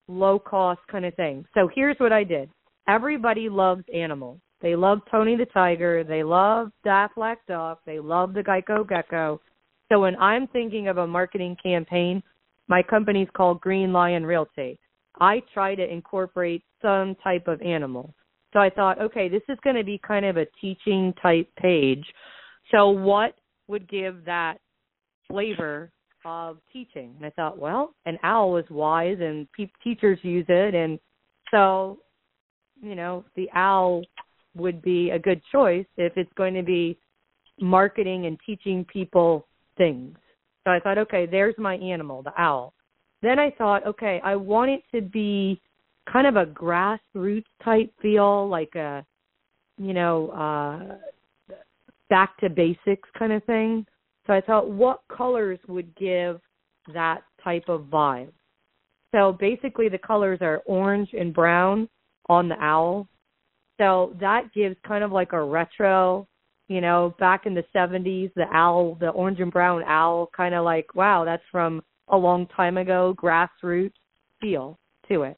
low 0.07 0.37
cost 0.37 0.79
kind 0.91 1.05
of 1.05 1.15
thing. 1.15 1.45
So 1.55 1.69
here's 1.73 1.97
what 1.97 2.13
I 2.13 2.23
did. 2.23 2.49
Everybody 2.87 3.49
loves 3.49 3.83
animals. 3.93 4.39
They 4.61 4.75
love 4.75 4.99
Tony 5.11 5.35
the 5.35 5.45
Tiger. 5.45 6.03
They 6.03 6.23
love 6.23 6.71
that 6.83 7.09
black 7.15 7.45
dog. 7.47 7.77
They 7.85 7.99
love 7.99 8.33
the 8.33 8.41
Geico 8.41 8.87
Gecko. 8.87 9.41
So 9.91 9.99
when 9.99 10.15
I'm 10.15 10.47
thinking 10.47 10.87
of 10.87 10.97
a 10.97 11.07
marketing 11.07 11.55
campaign, 11.61 12.23
my 12.67 12.81
company's 12.81 13.27
called 13.35 13.61
Green 13.61 13.93
Lion 13.93 14.25
Realty. 14.25 14.79
I 15.19 15.41
try 15.53 15.75
to 15.75 15.83
incorporate 15.83 16.63
some 16.81 17.15
type 17.23 17.47
of 17.47 17.61
animal. 17.61 18.13
So 18.53 18.59
I 18.59 18.69
thought, 18.69 19.01
okay, 19.01 19.27
this 19.27 19.43
is 19.49 19.57
going 19.63 19.75
to 19.75 19.83
be 19.83 19.99
kind 20.05 20.25
of 20.25 20.37
a 20.37 20.45
teaching 20.59 21.13
type 21.21 21.47
page. 21.61 22.05
So 22.71 22.89
what 22.89 23.35
would 23.67 23.87
give 23.89 24.25
that 24.25 24.57
flavor 25.27 25.91
of 26.25 26.57
teaching? 26.71 27.13
And 27.17 27.25
I 27.25 27.29
thought, 27.31 27.59
well, 27.59 27.93
an 28.05 28.17
owl 28.23 28.57
is 28.57 28.65
wise 28.69 29.17
and 29.19 29.47
pe- 29.51 29.69
teachers 29.83 30.19
use 30.23 30.45
it. 30.47 30.73
And 30.73 30.99
so, 31.51 31.99
you 32.81 32.95
know, 32.95 33.25
the 33.35 33.49
owl 33.53 34.03
would 34.55 34.81
be 34.81 35.11
a 35.11 35.19
good 35.19 35.41
choice 35.51 35.85
if 35.97 36.13
it's 36.15 36.31
going 36.35 36.53
to 36.53 36.63
be 36.63 36.97
marketing 37.59 38.25
and 38.25 38.37
teaching 38.45 38.85
people 38.91 39.47
things. 39.77 40.15
So 40.63 40.71
I 40.71 40.79
thought, 40.79 40.97
okay, 40.97 41.25
there's 41.25 41.55
my 41.57 41.75
animal, 41.75 42.23
the 42.23 42.33
owl. 42.37 42.73
Then 43.21 43.39
I 43.39 43.51
thought, 43.51 43.85
okay, 43.85 44.19
I 44.23 44.35
want 44.35 44.71
it 44.71 44.83
to 44.93 45.01
be 45.01 45.61
kind 46.11 46.27
of 46.27 46.35
a 46.35 46.45
grassroots 46.45 47.45
type 47.63 47.91
feel, 48.01 48.47
like 48.47 48.75
a, 48.75 49.05
you 49.77 49.93
know, 49.93 50.29
uh, 50.29 51.55
back 52.09 52.37
to 52.37 52.49
basics 52.49 53.09
kind 53.17 53.33
of 53.33 53.43
thing. 53.45 53.85
So 54.27 54.33
I 54.33 54.41
thought, 54.41 54.69
what 54.69 55.01
colors 55.15 55.59
would 55.67 55.95
give 55.95 56.39
that 56.93 57.21
type 57.43 57.65
of 57.67 57.81
vibe? 57.81 58.31
So 59.13 59.35
basically, 59.39 59.87
the 59.87 59.97
colors 59.97 60.39
are 60.41 60.61
orange 60.65 61.09
and 61.13 61.33
brown 61.33 61.87
on 62.27 62.49
the 62.49 62.59
owl. 62.59 63.07
So 63.77 64.15
that 64.19 64.53
gives 64.53 64.75
kind 64.87 65.03
of 65.03 65.11
like 65.11 65.33
a 65.33 65.43
retro, 65.43 66.27
you 66.67 66.81
know, 66.81 67.15
back 67.19 67.45
in 67.45 67.53
the 67.53 67.63
70s, 67.75 68.33
the 68.35 68.45
owl, 68.53 68.97
the 68.99 69.09
orange 69.09 69.39
and 69.39 69.51
brown 69.51 69.83
owl, 69.83 70.29
kind 70.35 70.55
of 70.55 70.63
like, 70.63 70.95
wow, 70.95 71.25
that's 71.25 71.43
from 71.51 71.83
a 72.09 72.17
long 72.17 72.47
time 72.55 72.77
ago, 72.77 73.15
grassroots 73.21 73.93
feel 74.39 74.77
to 75.09 75.23
it. 75.23 75.37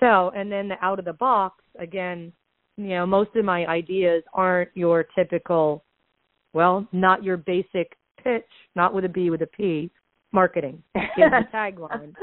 So, 0.00 0.30
and 0.34 0.50
then 0.50 0.68
the 0.68 0.76
out 0.82 0.98
of 0.98 1.04
the 1.04 1.12
box, 1.12 1.62
again, 1.78 2.32
you 2.76 2.88
know, 2.88 3.06
most 3.06 3.30
of 3.36 3.44
my 3.44 3.66
ideas 3.66 4.22
aren't 4.32 4.70
your 4.74 5.04
typical, 5.16 5.84
well, 6.52 6.86
not 6.92 7.22
your 7.22 7.36
basic 7.36 7.96
pitch, 8.22 8.48
not 8.74 8.94
with 8.94 9.04
a 9.04 9.08
B, 9.08 9.30
with 9.30 9.42
a 9.42 9.46
P, 9.46 9.90
marketing 10.32 10.82
is 10.96 11.02
the 11.16 11.42
tagline. 11.54 12.14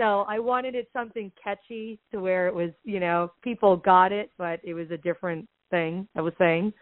So 0.00 0.24
I 0.26 0.38
wanted 0.38 0.74
it 0.74 0.88
something 0.94 1.30
catchy 1.42 1.98
to 2.10 2.20
where 2.20 2.46
it 2.46 2.54
was, 2.54 2.70
you 2.84 3.00
know, 3.00 3.30
people 3.42 3.76
got 3.76 4.12
it, 4.12 4.30
but 4.38 4.58
it 4.64 4.72
was 4.72 4.90
a 4.90 4.96
different 4.96 5.46
thing 5.70 6.08
I 6.16 6.22
was 6.22 6.32
saying. 6.38 6.72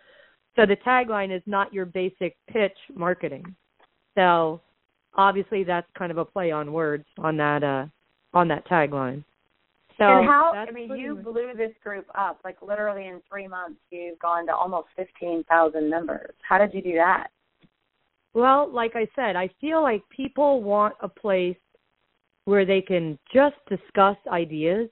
So 0.54 0.66
the 0.66 0.76
tagline 0.86 1.36
is 1.36 1.42
not 1.44 1.74
your 1.74 1.84
basic 1.84 2.36
pitch 2.48 2.76
marketing. 2.94 3.56
So 4.14 4.60
obviously 5.16 5.64
that's 5.64 5.88
kind 5.98 6.12
of 6.12 6.18
a 6.18 6.24
play 6.24 6.52
on 6.52 6.72
words 6.72 7.06
on 7.18 7.36
that 7.38 7.64
uh 7.64 7.86
on 8.34 8.46
that 8.48 8.64
tagline. 8.68 9.24
So 9.98 10.04
and 10.04 10.28
how? 10.28 10.52
I 10.54 10.70
mean, 10.70 10.96
you 10.96 11.16
much- 11.16 11.24
blew 11.24 11.52
this 11.56 11.72
group 11.82 12.06
up. 12.16 12.38
Like 12.44 12.62
literally 12.62 13.08
in 13.08 13.20
three 13.28 13.48
months, 13.48 13.80
you've 13.90 14.18
gone 14.20 14.46
to 14.46 14.54
almost 14.54 14.88
fifteen 14.94 15.42
thousand 15.48 15.90
members. 15.90 16.34
How 16.48 16.58
did 16.58 16.72
you 16.72 16.82
do 16.82 16.94
that? 16.94 17.28
Well, 18.32 18.70
like 18.72 18.92
I 18.94 19.08
said, 19.16 19.34
I 19.34 19.50
feel 19.60 19.82
like 19.82 20.02
people 20.08 20.62
want 20.62 20.94
a 21.00 21.08
place 21.08 21.56
where 22.48 22.64
they 22.64 22.80
can 22.80 23.18
just 23.30 23.56
discuss 23.68 24.16
ideas 24.32 24.88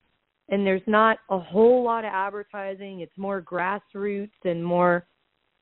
and 0.50 0.66
there's 0.66 0.82
not 0.86 1.16
a 1.30 1.38
whole 1.38 1.82
lot 1.82 2.04
of 2.04 2.10
advertising. 2.12 3.00
It's 3.00 3.16
more 3.16 3.40
grassroots 3.40 4.44
and 4.44 4.62
more 4.62 5.06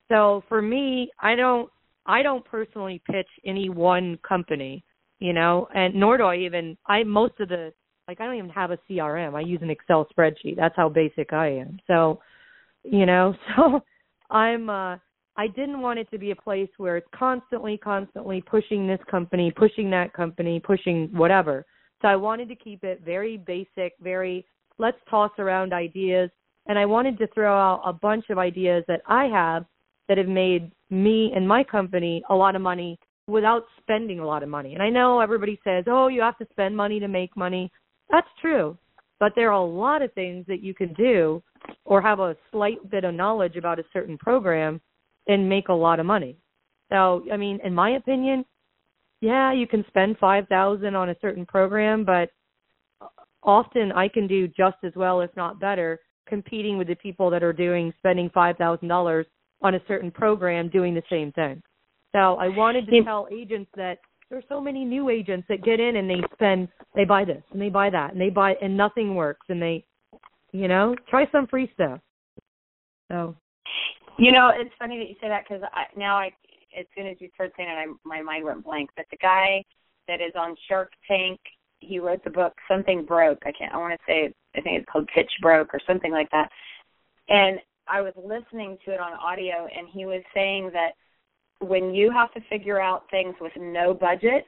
so 0.09 0.43
for 0.49 0.61
me, 0.61 1.09
I 1.21 1.35
don't 1.35 1.69
I 2.05 2.21
don't 2.21 2.43
personally 2.43 3.01
pitch 3.09 3.29
any 3.45 3.69
one 3.69 4.19
company, 4.27 4.83
you 5.19 5.31
know, 5.31 5.69
and 5.73 5.95
nor 5.95 6.17
do 6.17 6.25
I 6.25 6.35
even 6.35 6.77
I 6.85 7.03
most 7.03 7.39
of 7.39 7.47
the 7.47 7.71
like 8.09 8.19
I 8.19 8.25
don't 8.25 8.35
even 8.35 8.49
have 8.49 8.71
a 8.71 8.79
CRM. 8.89 9.33
I 9.33 9.39
use 9.39 9.61
an 9.61 9.69
Excel 9.69 10.05
spreadsheet. 10.15 10.57
That's 10.57 10.75
how 10.75 10.89
basic 10.89 11.31
I 11.31 11.47
am. 11.47 11.79
So, 11.87 12.19
you 12.83 13.05
know, 13.05 13.33
so 13.55 13.79
I'm 14.29 14.69
uh 14.69 14.97
I 15.37 15.47
didn't 15.47 15.79
want 15.79 15.99
it 15.99 16.11
to 16.11 16.17
be 16.17 16.31
a 16.31 16.35
place 16.35 16.69
where 16.75 16.97
it's 16.97 17.07
constantly, 17.15 17.77
constantly 17.77 18.41
pushing 18.41 18.85
this 18.85 18.99
company, 19.09 19.49
pushing 19.55 19.89
that 19.91 20.11
company, 20.11 20.59
pushing 20.59 21.07
whatever. 21.13 21.65
So 22.05 22.09
I 22.09 22.15
wanted 22.15 22.49
to 22.49 22.55
keep 22.55 22.83
it 22.83 23.01
very 23.03 23.35
basic, 23.35 23.93
very 23.99 24.45
let's 24.77 24.97
toss 25.09 25.31
around 25.39 25.73
ideas. 25.73 26.29
And 26.67 26.77
I 26.77 26.85
wanted 26.85 27.17
to 27.17 27.25
throw 27.33 27.51
out 27.51 27.81
a 27.83 27.93
bunch 27.93 28.25
of 28.29 28.37
ideas 28.37 28.83
that 28.87 29.01
I 29.07 29.25
have 29.25 29.65
that 30.07 30.19
have 30.19 30.27
made 30.27 30.71
me 30.91 31.31
and 31.35 31.47
my 31.47 31.63
company 31.63 32.21
a 32.29 32.35
lot 32.35 32.55
of 32.55 32.61
money 32.61 32.99
without 33.25 33.63
spending 33.81 34.19
a 34.19 34.25
lot 34.25 34.43
of 34.43 34.49
money. 34.49 34.75
And 34.75 34.83
I 34.83 34.89
know 34.91 35.19
everybody 35.19 35.59
says, 35.63 35.85
oh, 35.87 36.07
you 36.07 36.21
have 36.21 36.37
to 36.37 36.47
spend 36.51 36.77
money 36.77 36.99
to 36.99 37.07
make 37.07 37.35
money. 37.35 37.71
That's 38.11 38.27
true. 38.39 38.77
But 39.19 39.31
there 39.35 39.49
are 39.49 39.59
a 39.59 39.65
lot 39.65 40.03
of 40.03 40.13
things 40.13 40.45
that 40.47 40.61
you 40.61 40.75
can 40.75 40.93
do 40.93 41.41
or 41.85 42.03
have 42.03 42.19
a 42.19 42.37
slight 42.51 42.87
bit 42.91 43.03
of 43.03 43.15
knowledge 43.15 43.55
about 43.55 43.79
a 43.79 43.83
certain 43.91 44.19
program 44.19 44.79
and 45.27 45.49
make 45.49 45.69
a 45.69 45.73
lot 45.73 45.99
of 45.99 46.05
money. 46.05 46.37
So, 46.91 47.25
I 47.33 47.37
mean, 47.37 47.59
in 47.63 47.73
my 47.73 47.95
opinion, 47.95 48.45
yeah, 49.25 49.53
you 49.53 49.67
can 49.67 49.83
spend 49.87 50.17
5000 50.19 50.95
on 50.95 51.09
a 51.09 51.15
certain 51.21 51.45
program, 51.45 52.05
but 52.05 52.29
often 53.43 53.91
I 53.91 54.07
can 54.07 54.27
do 54.27 54.47
just 54.47 54.77
as 54.83 54.93
well 54.95 55.21
if 55.21 55.29
not 55.35 55.59
better 55.59 55.99
competing 56.27 56.77
with 56.77 56.87
the 56.87 56.95
people 56.95 57.29
that 57.29 57.43
are 57.43 57.53
doing 57.53 57.93
spending 57.99 58.29
$5,000 58.29 59.25
on 59.61 59.75
a 59.75 59.79
certain 59.87 60.11
program 60.11 60.69
doing 60.69 60.93
the 60.93 61.03
same 61.09 61.31
thing. 61.33 61.61
So, 62.13 62.35
I 62.35 62.47
wanted 62.47 62.85
to 62.87 63.03
tell 63.03 63.27
agents 63.31 63.69
that 63.75 63.97
there's 64.29 64.45
so 64.47 64.61
many 64.61 64.85
new 64.85 65.09
agents 65.09 65.45
that 65.49 65.63
get 65.63 65.79
in 65.79 65.97
and 65.97 66.09
they 66.09 66.21
spend 66.33 66.69
they 66.95 67.03
buy 67.03 67.25
this 67.25 67.43
and 67.51 67.61
they 67.61 67.69
buy 67.69 67.89
that 67.89 68.13
and 68.13 68.21
they 68.21 68.29
buy 68.29 68.53
and 68.61 68.75
nothing 68.77 69.15
works 69.15 69.45
and 69.49 69.61
they 69.61 69.85
you 70.55 70.69
know, 70.69 70.95
try 71.09 71.25
some 71.31 71.47
free 71.47 71.69
stuff. 71.73 71.99
So, 73.11 73.35
You 74.17 74.31
know, 74.31 74.51
it's 74.55 74.73
funny 74.79 74.97
that 74.97 75.09
you 75.09 75.15
say 75.21 75.27
that 75.27 75.43
because 75.43 75.61
I, 75.73 75.83
now 75.97 76.15
I, 76.15 76.31
as 76.77 76.85
soon 76.95 77.07
as 77.07 77.17
you 77.19 77.29
started 77.33 77.53
saying 77.57 77.69
it, 77.69 77.73
I, 77.73 77.85
my 78.03 78.21
mind 78.21 78.45
went 78.45 78.63
blank. 78.63 78.89
But 78.95 79.05
the 79.11 79.17
guy 79.17 79.63
that 80.07 80.21
is 80.21 80.33
on 80.35 80.55
Shark 80.67 80.91
Tank, 81.07 81.39
he 81.79 81.99
wrote 81.99 82.23
the 82.23 82.29
book 82.29 82.53
Something 82.67 83.05
Broke. 83.05 83.39
I 83.45 83.51
can't. 83.51 83.73
I 83.73 83.77
want 83.77 83.93
to 83.93 84.05
say 84.07 84.33
I 84.55 84.61
think 84.61 84.79
it's 84.79 84.89
called 84.91 85.09
Pitch 85.13 85.31
Broke 85.41 85.73
or 85.73 85.79
something 85.87 86.11
like 86.11 86.29
that. 86.31 86.49
And 87.29 87.59
I 87.87 88.01
was 88.01 88.13
listening 88.15 88.77
to 88.85 88.93
it 88.93 88.99
on 88.99 89.13
audio, 89.13 89.67
and 89.75 89.87
he 89.91 90.05
was 90.05 90.23
saying 90.33 90.71
that 90.73 90.91
when 91.59 91.93
you 91.93 92.11
have 92.11 92.33
to 92.33 92.41
figure 92.49 92.79
out 92.79 93.03
things 93.11 93.35
with 93.39 93.53
no 93.57 93.93
budget 93.93 94.47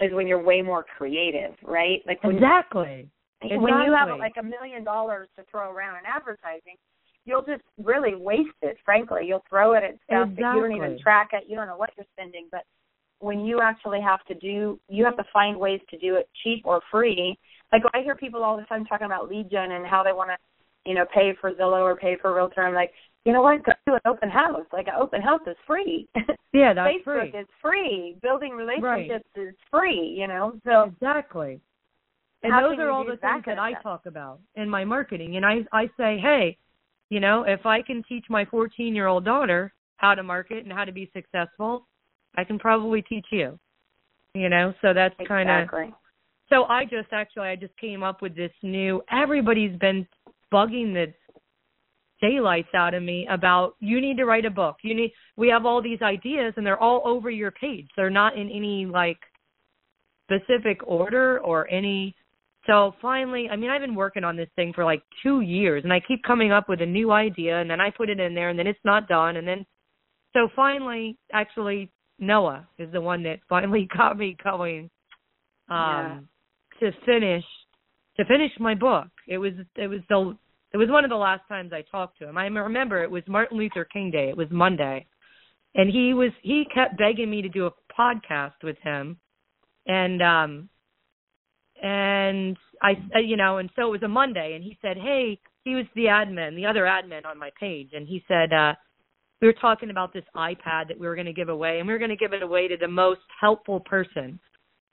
is 0.00 0.12
when 0.12 0.26
you're 0.26 0.42
way 0.42 0.62
more 0.62 0.84
creative, 0.96 1.54
right? 1.62 2.02
Like 2.06 2.22
when 2.22 2.36
exactly. 2.36 3.08
when 3.42 3.60
you 3.84 3.94
have 3.94 4.08
like 4.18 4.34
a 4.38 4.42
million 4.42 4.84
dollars 4.84 5.28
to 5.36 5.44
throw 5.50 5.72
around 5.72 5.98
in 5.98 6.02
advertising, 6.06 6.76
you'll 7.28 7.42
just 7.42 7.62
really 7.76 8.14
waste 8.14 8.56
it. 8.62 8.78
Frankly, 8.84 9.22
you'll 9.26 9.44
throw 9.48 9.74
it 9.74 9.84
at 9.84 9.96
stuff 10.06 10.30
that 10.36 10.54
you 10.54 10.62
don't 10.62 10.72
even 10.74 10.98
track 10.98 11.28
it. 11.32 11.44
You 11.46 11.56
don't 11.56 11.66
know 11.66 11.76
what 11.76 11.90
you're 11.96 12.06
spending, 12.14 12.48
but 12.50 12.62
when 13.20 13.40
you 13.44 13.60
actually 13.60 14.00
have 14.00 14.24
to 14.26 14.34
do, 14.34 14.80
you 14.88 15.04
have 15.04 15.16
to 15.16 15.24
find 15.32 15.58
ways 15.58 15.80
to 15.90 15.98
do 15.98 16.16
it 16.16 16.28
cheap 16.42 16.62
or 16.64 16.80
free. 16.90 17.38
Like 17.72 17.82
I 17.92 18.00
hear 18.02 18.16
people 18.16 18.42
all 18.42 18.56
the 18.56 18.64
time 18.64 18.86
talking 18.86 19.04
about 19.04 19.28
lead 19.28 19.50
gen 19.50 19.72
and 19.72 19.86
how 19.86 20.02
they 20.02 20.12
want 20.12 20.30
to, 20.30 20.36
you 20.88 20.94
know, 20.94 21.04
pay 21.12 21.34
for 21.40 21.52
Zillow 21.52 21.82
or 21.82 21.96
pay 21.96 22.16
for 22.20 22.34
Realtor. 22.34 22.62
I'm 22.62 22.74
like, 22.74 22.92
you 23.24 23.32
know 23.32 23.42
what? 23.42 23.62
Go 23.64 23.72
do 23.86 23.94
an 23.94 24.00
open 24.06 24.30
house. 24.30 24.64
Like 24.72 24.86
an 24.86 24.94
open 24.98 25.20
house 25.20 25.42
is 25.46 25.56
free. 25.66 26.08
Yeah, 26.54 26.72
that's 26.72 26.88
Facebook 26.88 27.30
free. 27.30 27.40
is 27.40 27.46
free. 27.60 28.16
Building 28.22 28.52
relationships 28.52 29.28
is 29.36 29.54
free. 29.70 30.16
You 30.18 30.26
know, 30.26 30.58
so 30.64 30.84
Exactly. 30.84 31.60
And 32.42 32.52
those 32.52 32.78
are 32.78 32.90
all 32.90 33.04
the 33.04 33.18
things 33.18 33.20
kind 33.20 33.44
that 33.44 33.58
I 33.58 33.72
stuff? 33.72 33.82
talk 33.82 34.06
about 34.06 34.40
in 34.54 34.68
my 34.68 34.82
marketing. 34.82 35.36
And 35.36 35.44
I 35.44 35.58
I 35.72 35.90
say, 35.98 36.18
hey, 36.18 36.56
You 37.10 37.20
know, 37.20 37.44
if 37.46 37.64
I 37.64 37.82
can 37.82 38.02
teach 38.08 38.26
my 38.28 38.44
14 38.46 38.94
year 38.94 39.06
old 39.06 39.24
daughter 39.24 39.72
how 39.96 40.14
to 40.14 40.22
market 40.22 40.64
and 40.64 40.72
how 40.72 40.84
to 40.84 40.92
be 40.92 41.10
successful, 41.14 41.86
I 42.36 42.44
can 42.44 42.58
probably 42.58 43.02
teach 43.02 43.26
you. 43.30 43.58
You 44.34 44.48
know, 44.48 44.74
so 44.82 44.92
that's 44.92 45.14
kind 45.26 45.50
of. 45.50 45.64
Exactly. 45.64 45.94
So 46.48 46.64
I 46.64 46.84
just 46.84 47.12
actually 47.12 47.48
I 47.48 47.56
just 47.56 47.76
came 47.78 48.02
up 48.02 48.22
with 48.22 48.36
this 48.36 48.52
new. 48.62 49.02
Everybody's 49.10 49.78
been 49.78 50.06
bugging 50.52 50.92
the 50.94 51.12
daylights 52.20 52.74
out 52.74 52.94
of 52.94 53.02
me 53.02 53.26
about 53.30 53.74
you 53.80 54.00
need 54.00 54.16
to 54.16 54.24
write 54.24 54.44
a 54.44 54.50
book. 54.50 54.76
You 54.82 54.94
need. 54.94 55.12
We 55.36 55.48
have 55.48 55.66
all 55.66 55.82
these 55.82 56.02
ideas 56.02 56.54
and 56.56 56.66
they're 56.66 56.82
all 56.82 57.02
over 57.04 57.30
your 57.30 57.50
page. 57.50 57.88
They're 57.96 58.10
not 58.10 58.36
in 58.36 58.50
any 58.50 58.86
like 58.86 59.18
specific 60.30 60.80
order 60.86 61.40
or 61.40 61.68
any 61.70 62.14
so 62.68 62.92
finally, 63.00 63.48
I 63.50 63.56
mean, 63.56 63.70
I've 63.70 63.80
been 63.80 63.94
working 63.94 64.24
on 64.24 64.36
this 64.36 64.50
thing 64.54 64.72
for 64.74 64.84
like 64.84 65.02
two 65.22 65.40
years, 65.40 65.84
and 65.84 65.92
I 65.92 66.00
keep 66.06 66.22
coming 66.22 66.52
up 66.52 66.68
with 66.68 66.82
a 66.82 66.86
new 66.86 67.10
idea, 67.10 67.60
and 67.60 67.70
then 67.70 67.80
I 67.80 67.90
put 67.90 68.10
it 68.10 68.20
in 68.20 68.34
there, 68.34 68.50
and 68.50 68.58
then 68.58 68.66
it's 68.66 68.78
not 68.84 69.08
done, 69.08 69.36
and 69.36 69.48
then 69.48 69.64
so 70.34 70.48
finally, 70.54 71.16
actually, 71.32 71.90
Noah 72.18 72.68
is 72.78 72.92
the 72.92 73.00
one 73.00 73.22
that 73.22 73.40
finally 73.48 73.88
got 73.96 74.18
me 74.18 74.36
going 74.42 74.90
um, 75.68 76.28
yeah. 76.80 76.90
to 76.90 76.96
finish 77.04 77.44
to 78.18 78.24
finish 78.24 78.50
my 78.58 78.74
book. 78.74 79.06
It 79.26 79.38
was 79.38 79.52
it 79.76 79.88
was 79.88 80.00
the 80.08 80.36
it 80.72 80.76
was 80.76 80.90
one 80.90 81.04
of 81.04 81.10
the 81.10 81.16
last 81.16 81.42
times 81.48 81.72
I 81.72 81.82
talked 81.90 82.18
to 82.18 82.28
him. 82.28 82.36
I 82.36 82.46
remember 82.46 83.02
it 83.02 83.10
was 83.10 83.22
Martin 83.26 83.56
Luther 83.56 83.86
King 83.86 84.10
Day. 84.10 84.28
It 84.28 84.36
was 84.36 84.48
Monday, 84.50 85.06
and 85.74 85.90
he 85.90 86.12
was 86.14 86.32
he 86.42 86.64
kept 86.74 86.98
begging 86.98 87.30
me 87.30 87.42
to 87.42 87.48
do 87.48 87.66
a 87.66 87.72
podcast 87.98 88.62
with 88.62 88.76
him, 88.82 89.18
and 89.86 90.22
um 90.22 90.68
and 91.82 92.56
I, 92.82 92.92
uh, 93.14 93.20
you 93.20 93.36
know, 93.36 93.58
and 93.58 93.70
so 93.76 93.88
it 93.88 93.90
was 93.90 94.02
a 94.02 94.08
Monday, 94.08 94.54
and 94.54 94.64
he 94.64 94.76
said, 94.82 94.96
"Hey," 94.96 95.38
he 95.64 95.74
was 95.74 95.86
the 95.94 96.04
admin, 96.04 96.56
the 96.56 96.66
other 96.66 96.84
admin 96.84 97.26
on 97.26 97.38
my 97.38 97.50
page, 97.58 97.90
and 97.92 98.06
he 98.06 98.24
said, 98.28 98.52
uh, 98.52 98.74
"We 99.40 99.48
were 99.48 99.54
talking 99.54 99.90
about 99.90 100.12
this 100.12 100.24
iPad 100.36 100.88
that 100.88 100.98
we 100.98 101.06
were 101.06 101.14
going 101.14 101.26
to 101.26 101.32
give 101.32 101.48
away, 101.48 101.78
and 101.78 101.86
we 101.86 101.92
were 101.92 101.98
going 101.98 102.10
to 102.10 102.16
give 102.16 102.32
it 102.32 102.42
away 102.42 102.68
to 102.68 102.76
the 102.76 102.88
most 102.88 103.20
helpful 103.40 103.80
person." 103.80 104.38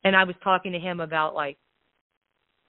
And 0.04 0.16
I 0.16 0.24
was 0.24 0.36
talking 0.44 0.72
to 0.72 0.80
him 0.80 1.00
about 1.00 1.34
like, 1.34 1.58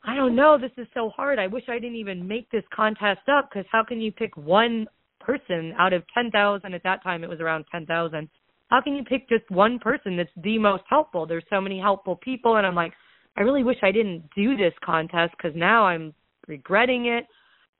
I 0.02 0.14
don't 0.14 0.34
know, 0.34 0.56
this 0.58 0.70
is 0.78 0.86
so 0.94 1.10
hard. 1.10 1.38
I 1.38 1.48
wish 1.48 1.64
I 1.68 1.78
didn't 1.78 1.96
even 1.96 2.26
make 2.26 2.50
this 2.50 2.64
contest 2.74 3.28
up 3.28 3.50
because 3.50 3.66
how 3.70 3.84
can 3.84 4.00
you 4.00 4.12
pick 4.12 4.36
one 4.36 4.86
person 5.20 5.74
out 5.78 5.92
of 5.92 6.02
ten 6.14 6.30
thousand? 6.30 6.74
At 6.74 6.82
that 6.84 7.02
time, 7.02 7.24
it 7.24 7.30
was 7.30 7.40
around 7.40 7.64
ten 7.70 7.84
thousand. 7.86 8.28
How 8.68 8.80
can 8.80 8.94
you 8.94 9.04
pick 9.04 9.28
just 9.28 9.48
one 9.50 9.78
person 9.78 10.16
that's 10.16 10.30
the 10.42 10.58
most 10.58 10.84
helpful? 10.88 11.26
There's 11.26 11.44
so 11.50 11.60
many 11.60 11.78
helpful 11.78 12.16
people, 12.16 12.56
and 12.56 12.66
I'm 12.66 12.74
like 12.74 12.92
I 13.36 13.42
really 13.42 13.62
wish 13.62 13.76
I 13.82 13.92
didn't 13.92 14.24
do 14.34 14.56
this 14.56 14.72
contest 14.84 15.34
because 15.36 15.56
now 15.56 15.84
I'm 15.84 16.14
regretting 16.48 17.06
it. 17.06 17.26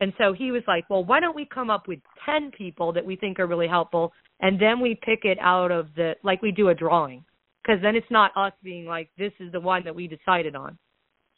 And 0.01 0.13
so 0.19 0.35
he 0.35 0.53
was 0.53 0.63
like, 0.69 0.89
well, 0.91 1.05
why 1.05 1.21
don't 1.21 1.35
we 1.35 1.47
come 1.47 1.71
up 1.71 1.89
with 1.89 2.01
10 2.27 2.51
people 2.51 2.93
that 2.93 3.05
we 3.05 3.17
think 3.17 3.41
are 3.41 3.47
really 3.47 3.69
helpful 3.69 4.13
and 4.41 4.61
then 4.61 4.81
we 4.81 4.99
pick 5.03 5.21
it 5.25 5.39
out 5.41 5.71
of 5.71 5.89
the, 5.97 6.15
like 6.23 6.43
we 6.43 6.53
do 6.53 6.69
a 6.69 6.75
drawing. 6.75 7.25
Because 7.63 7.81
then 7.83 7.97
it's 7.97 8.11
not 8.11 8.31
us 8.37 8.53
being 8.63 8.85
like, 8.85 9.09
this 9.19 9.33
is 9.41 9.51
the 9.51 9.61
one 9.61 9.83
that 9.85 9.95
we 9.95 10.07
decided 10.07 10.55
on. 10.55 10.79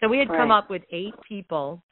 So 0.00 0.08
we 0.08 0.18
had 0.18 0.28
right. 0.28 0.38
come 0.38 0.50
up 0.50 0.68
with 0.68 0.82
eight 0.90 1.14
people. 1.26 1.82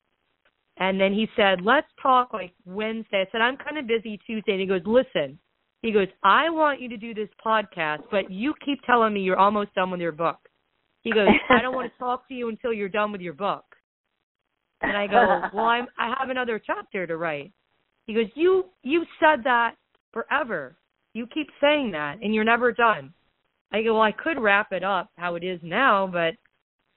And 0.78 1.00
then 1.00 1.12
he 1.14 1.26
said, 1.36 1.60
let's 1.62 1.86
talk 2.02 2.32
like 2.32 2.52
Wednesday. 2.66 3.24
I 3.26 3.32
said, 3.32 3.40
I'm 3.40 3.56
kind 3.56 3.78
of 3.78 3.86
busy 3.86 4.18
Tuesday. 4.26 4.52
And 4.52 4.60
he 4.60 4.66
goes, 4.66 4.82
listen, 4.84 5.38
he 5.80 5.90
goes, 5.90 6.08
I 6.22 6.50
want 6.50 6.80
you 6.80 6.88
to 6.90 6.96
do 6.96 7.14
this 7.14 7.28
podcast, 7.44 8.02
but 8.10 8.30
you 8.30 8.52
keep 8.64 8.80
telling 8.82 9.14
me 9.14 9.20
you're 9.20 9.38
almost 9.38 9.74
done 9.74 9.90
with 9.90 10.00
your 10.00 10.12
book. 10.12 10.36
He 11.06 11.12
goes, 11.12 11.28
I 11.50 11.62
don't 11.62 11.72
want 11.72 11.92
to 11.92 11.98
talk 12.00 12.26
to 12.26 12.34
you 12.34 12.48
until 12.48 12.72
you're 12.72 12.88
done 12.88 13.12
with 13.12 13.20
your 13.20 13.32
book. 13.32 13.64
And 14.82 14.96
I 14.96 15.06
go, 15.06 15.40
Well, 15.54 15.66
I'm 15.66 15.86
I 15.96 16.12
have 16.18 16.30
another 16.30 16.60
chapter 16.64 17.06
to 17.06 17.16
write. 17.16 17.52
He 18.06 18.14
goes, 18.14 18.26
You 18.34 18.64
you 18.82 19.04
said 19.20 19.44
that 19.44 19.76
forever. 20.12 20.76
You 21.12 21.28
keep 21.32 21.46
saying 21.60 21.92
that 21.92 22.16
and 22.22 22.34
you're 22.34 22.42
never 22.42 22.72
done. 22.72 23.14
I 23.72 23.82
go, 23.82 23.94
Well, 23.94 24.02
I 24.02 24.10
could 24.10 24.42
wrap 24.42 24.72
it 24.72 24.82
up 24.82 25.10
how 25.16 25.36
it 25.36 25.44
is 25.44 25.60
now, 25.62 26.08
but 26.12 26.34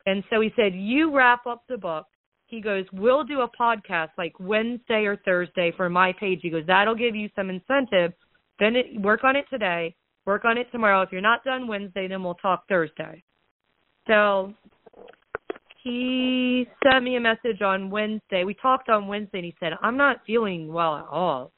and 0.08 0.24
so 0.32 0.42
he 0.42 0.50
said, 0.56 0.74
You 0.74 1.16
wrap 1.16 1.46
up 1.46 1.62
the 1.70 1.78
book. 1.78 2.08
He 2.48 2.62
goes, 2.62 2.86
We'll 2.92 3.24
do 3.24 3.42
a 3.42 3.62
podcast 3.62 4.10
like 4.18 4.34
Wednesday 4.40 5.06
or 5.06 5.18
Thursday 5.18 5.72
for 5.78 5.88
my 5.88 6.14
page. 6.20 6.40
He 6.42 6.50
goes, 6.50 6.66
That'll 6.66 6.96
give 6.96 7.16
you 7.16 7.30
some 7.36 7.52
incentive. 7.52 8.14
Then 8.60 8.76
it, 8.76 9.00
work 9.00 9.24
on 9.24 9.36
it 9.36 9.46
today, 9.52 9.96
work 10.26 10.46
on 10.46 10.58
it 10.58 10.66
tomorrow. 10.72 11.04
If 11.04 11.12
you're 11.12 11.22
not 11.22 11.44
done 11.44 11.68
Wednesday, 11.68 12.08
then 12.08 12.24
we'll 12.24 12.34
talk 12.34 12.64
Thursday. 12.68 13.24
So 14.10 14.54
he 15.84 16.68
sent 16.84 17.04
me 17.04 17.16
a 17.16 17.20
message 17.20 17.62
on 17.62 17.90
Wednesday. 17.92 18.44
We 18.44 18.56
talked 18.56 18.90
on 18.90 19.08
Wednesday 19.08 19.38
and 19.38 19.46
he 19.46 19.56
said, 19.60 19.74
I'm 19.82 19.96
not 19.96 20.22
feeling 20.26 20.74
well 20.74 20.98
at 20.98 21.06
all. 21.10 21.52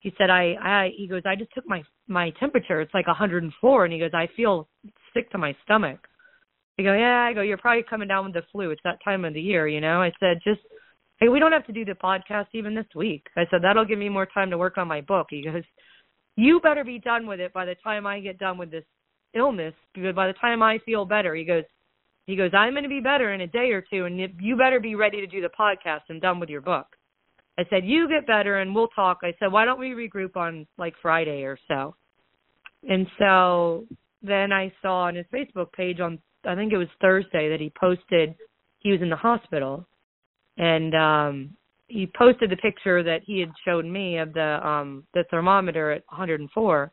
He 0.00 0.12
said, 0.16 0.30
I, 0.30 0.54
I, 0.62 0.90
he 0.96 1.08
goes, 1.08 1.22
I 1.26 1.34
just 1.34 1.52
took 1.52 1.66
my, 1.66 1.82
my 2.06 2.30
temperature. 2.38 2.80
It's 2.80 2.94
like 2.94 3.08
104. 3.08 3.84
And 3.84 3.92
he 3.92 3.98
goes, 3.98 4.12
I 4.14 4.28
feel 4.36 4.68
sick 5.12 5.28
to 5.32 5.38
my 5.38 5.56
stomach. 5.64 5.98
I 6.78 6.82
go, 6.82 6.94
yeah, 6.94 7.26
I 7.28 7.32
go, 7.32 7.42
you're 7.42 7.56
probably 7.56 7.82
coming 7.88 8.06
down 8.06 8.26
with 8.26 8.34
the 8.34 8.42
flu. 8.52 8.70
It's 8.70 8.82
that 8.84 8.98
time 9.02 9.24
of 9.24 9.34
the 9.34 9.40
year, 9.40 9.66
you 9.66 9.80
know? 9.80 10.00
I 10.00 10.12
said, 10.20 10.38
just, 10.44 10.60
hey, 11.18 11.28
we 11.28 11.40
don't 11.40 11.52
have 11.52 11.66
to 11.66 11.72
do 11.72 11.84
the 11.84 11.92
podcast 11.92 12.46
even 12.52 12.74
this 12.74 12.86
week. 12.94 13.26
I 13.36 13.44
said, 13.50 13.60
that'll 13.62 13.86
give 13.86 13.98
me 13.98 14.08
more 14.08 14.26
time 14.26 14.50
to 14.50 14.58
work 14.58 14.78
on 14.78 14.86
my 14.86 15.00
book. 15.00 15.28
He 15.30 15.42
goes, 15.42 15.62
you 16.36 16.60
better 16.60 16.84
be 16.84 16.98
done 17.00 17.26
with 17.26 17.40
it 17.40 17.52
by 17.52 17.64
the 17.64 17.74
time 17.82 18.06
I 18.06 18.20
get 18.20 18.38
done 18.38 18.58
with 18.58 18.70
this 18.70 18.84
illness 19.34 19.74
because 19.94 20.14
by 20.14 20.26
the 20.26 20.32
time 20.34 20.62
I 20.62 20.78
feel 20.84 21.04
better, 21.04 21.34
he 21.34 21.44
goes, 21.44 21.64
he 22.26 22.36
goes, 22.36 22.50
I'm 22.54 22.72
going 22.72 22.82
to 22.82 22.88
be 22.88 23.00
better 23.00 23.32
in 23.32 23.40
a 23.42 23.46
day 23.46 23.70
or 23.70 23.84
two, 23.88 24.04
and 24.04 24.18
you 24.40 24.56
better 24.56 24.80
be 24.80 24.96
ready 24.96 25.20
to 25.20 25.26
do 25.26 25.40
the 25.40 25.50
podcast 25.58 26.00
and 26.08 26.20
done 26.20 26.40
with 26.40 26.48
your 26.48 26.60
book. 26.60 26.86
I 27.58 27.64
said, 27.70 27.84
you 27.84 28.08
get 28.08 28.26
better 28.26 28.58
and 28.58 28.74
we'll 28.74 28.88
talk. 28.88 29.18
I 29.22 29.32
said, 29.38 29.50
why 29.52 29.64
don't 29.64 29.78
we 29.78 29.90
regroup 29.90 30.36
on 30.36 30.66
like 30.76 30.94
Friday 31.00 31.44
or 31.44 31.58
so? 31.68 31.94
And 32.88 33.06
so 33.18 33.86
then 34.22 34.52
I 34.52 34.72
saw 34.82 35.04
on 35.04 35.14
his 35.14 35.26
Facebook 35.32 35.72
page 35.72 36.00
on 36.00 36.18
I 36.46 36.54
think 36.54 36.72
it 36.72 36.78
was 36.78 36.88
Thursday 37.00 37.48
that 37.50 37.60
he 37.60 37.72
posted 37.78 38.34
he 38.78 38.92
was 38.92 39.02
in 39.02 39.10
the 39.10 39.16
hospital 39.16 39.86
and 40.58 40.94
um 40.94 41.56
he 41.88 42.10
posted 42.16 42.50
the 42.50 42.56
picture 42.56 43.02
that 43.02 43.22
he 43.24 43.40
had 43.40 43.50
showed 43.64 43.84
me 43.84 44.18
of 44.18 44.32
the 44.32 44.66
um 44.66 45.04
the 45.14 45.24
thermometer 45.30 45.90
at 45.92 46.02
104 46.08 46.92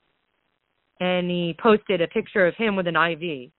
and 1.03 1.29
he 1.29 1.53
posted 1.61 2.01
a 2.01 2.07
picture 2.07 2.47
of 2.47 2.55
him 2.55 2.77
with 2.77 2.87
an 2.87 2.95
IV, 2.95 3.51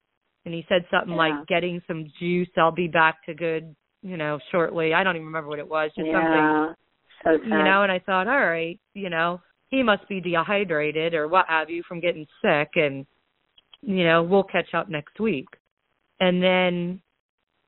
and 0.46 0.54
he 0.54 0.64
said 0.66 0.86
something 0.90 1.10
yeah. 1.10 1.16
like 1.16 1.46
getting 1.46 1.82
some 1.86 2.06
juice. 2.18 2.48
I'll 2.56 2.72
be 2.72 2.88
back 2.88 3.22
to 3.26 3.34
good, 3.34 3.76
you 4.02 4.16
know, 4.16 4.38
shortly. 4.50 4.94
I 4.94 5.04
don't 5.04 5.16
even 5.16 5.26
remember 5.26 5.50
what 5.50 5.58
it 5.58 5.68
was. 5.68 5.90
Just 5.94 6.08
yeah. 6.08 6.72
something, 7.22 7.42
so 7.42 7.44
you 7.44 7.62
know. 7.62 7.82
And 7.82 7.92
I 7.92 7.98
thought, 7.98 8.28
all 8.28 8.46
right, 8.46 8.80
you 8.94 9.10
know, 9.10 9.42
he 9.68 9.82
must 9.82 10.08
be 10.08 10.22
dehydrated 10.22 11.12
or 11.12 11.28
what 11.28 11.44
have 11.48 11.68
you 11.68 11.82
from 11.86 12.00
getting 12.00 12.26
sick, 12.40 12.70
and 12.76 13.04
you 13.82 14.06
know, 14.06 14.22
we'll 14.22 14.44
catch 14.44 14.72
up 14.72 14.88
next 14.88 15.20
week. 15.20 15.48
And 16.20 16.42
then 16.42 17.02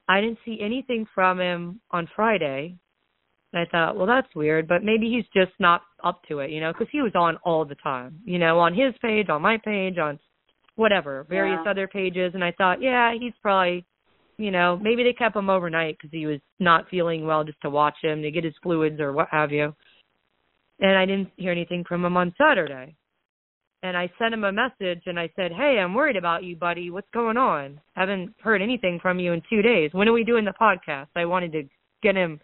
I 0.09 0.23
didn't 0.23 0.39
see 0.47 0.59
anything 0.63 1.07
from 1.15 1.39
him 1.39 1.81
on 1.91 2.09
Friday. 2.17 2.77
And 3.57 3.67
I 3.67 3.71
thought, 3.71 3.97
well, 3.97 4.07
that's 4.07 4.29
weird, 4.35 4.69
but 4.69 4.85
maybe 4.85 5.09
he's 5.09 5.25
just 5.35 5.59
not 5.59 5.81
up 6.05 6.21
to 6.29 6.41
it, 6.41 6.51
you 6.51 6.61
know, 6.61 6.75
because 6.75 6.89
he 6.93 7.01
was 7.01 7.13
on 7.15 7.39
all 7.43 7.65
the 7.65 7.75
time, 7.77 8.21
you 8.27 8.39
know, 8.39 8.59
on 8.59 8.75
his 8.75 8.93
page, 9.01 9.31
on 9.31 9.41
my 9.41 9.57
page, 9.65 9.97
on 9.97 10.19
whatever, 10.75 11.25
various 11.31 11.61
yeah. 11.65 11.71
other 11.71 11.89
pages. 11.89 12.33
And 12.35 12.45
I 12.45 12.53
thought, 12.53 12.83
yeah, 12.83 13.15
he's 13.19 13.33
probably, 13.41 13.87
you 14.37 14.51
know, 14.51 14.79
maybe 14.79 15.05
they 15.05 15.15
kept 15.15 15.37
him 15.37 15.49
overnight 15.49 15.97
because 15.97 16.11
he 16.13 16.27
was 16.27 16.39
not 16.61 16.91
feeling 16.91 17.25
well 17.25 17.45
just 17.45 17.59
to 17.63 17.71
watch 17.71 17.95
him, 18.03 18.21
to 18.21 18.31
get 18.31 18.45
his 18.45 18.53
fluids 18.63 19.01
or 19.01 19.15
what 19.15 19.29
have 19.31 19.53
you. 19.53 19.75
And 20.81 20.99
I 20.99 21.07
didn't 21.07 21.31
hear 21.39 21.51
anything 21.51 21.83
from 21.89 22.05
him 22.05 22.19
on 22.19 22.35
Saturday. 22.37 22.95
And 23.83 23.97
I 23.97 24.13
sent 24.19 24.35
him 24.35 24.45
a 24.45 24.53
message 24.53 25.05
and 25.07 25.19
I 25.19 25.31
said, 25.35 25.51
Hey, 25.51 25.79
I'm 25.81 25.95
worried 25.95 26.17
about 26.17 26.45
you, 26.45 26.57
buddy. 26.57 26.91
What's 26.91 27.09
going 27.15 27.39
on? 27.39 27.81
Haven't 27.95 28.35
heard 28.43 28.61
anything 28.61 28.99
from 29.01 29.19
you 29.19 29.33
in 29.33 29.41
two 29.49 29.63
days. 29.63 29.95
When 29.95 30.09
are 30.09 30.13
we 30.13 30.25
doing 30.25 30.45
the 30.45 30.53
podcast? 30.61 31.07
I 31.17 31.25
wanted 31.25 31.53
to 31.53 31.63
get 32.03 32.17
him 32.17 32.39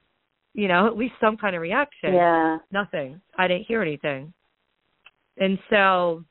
you 0.54 0.68
know, 0.68 0.86
at 0.86 0.96
least 0.96 1.14
some 1.20 1.36
kind 1.36 1.56
of 1.56 1.62
reaction. 1.62 2.14
Yeah. 2.14 2.58
Nothing. 2.70 3.20
I 3.38 3.48
didn't 3.48 3.66
hear 3.66 3.82
anything. 3.82 4.32
And 5.38 5.58
so 5.70 6.24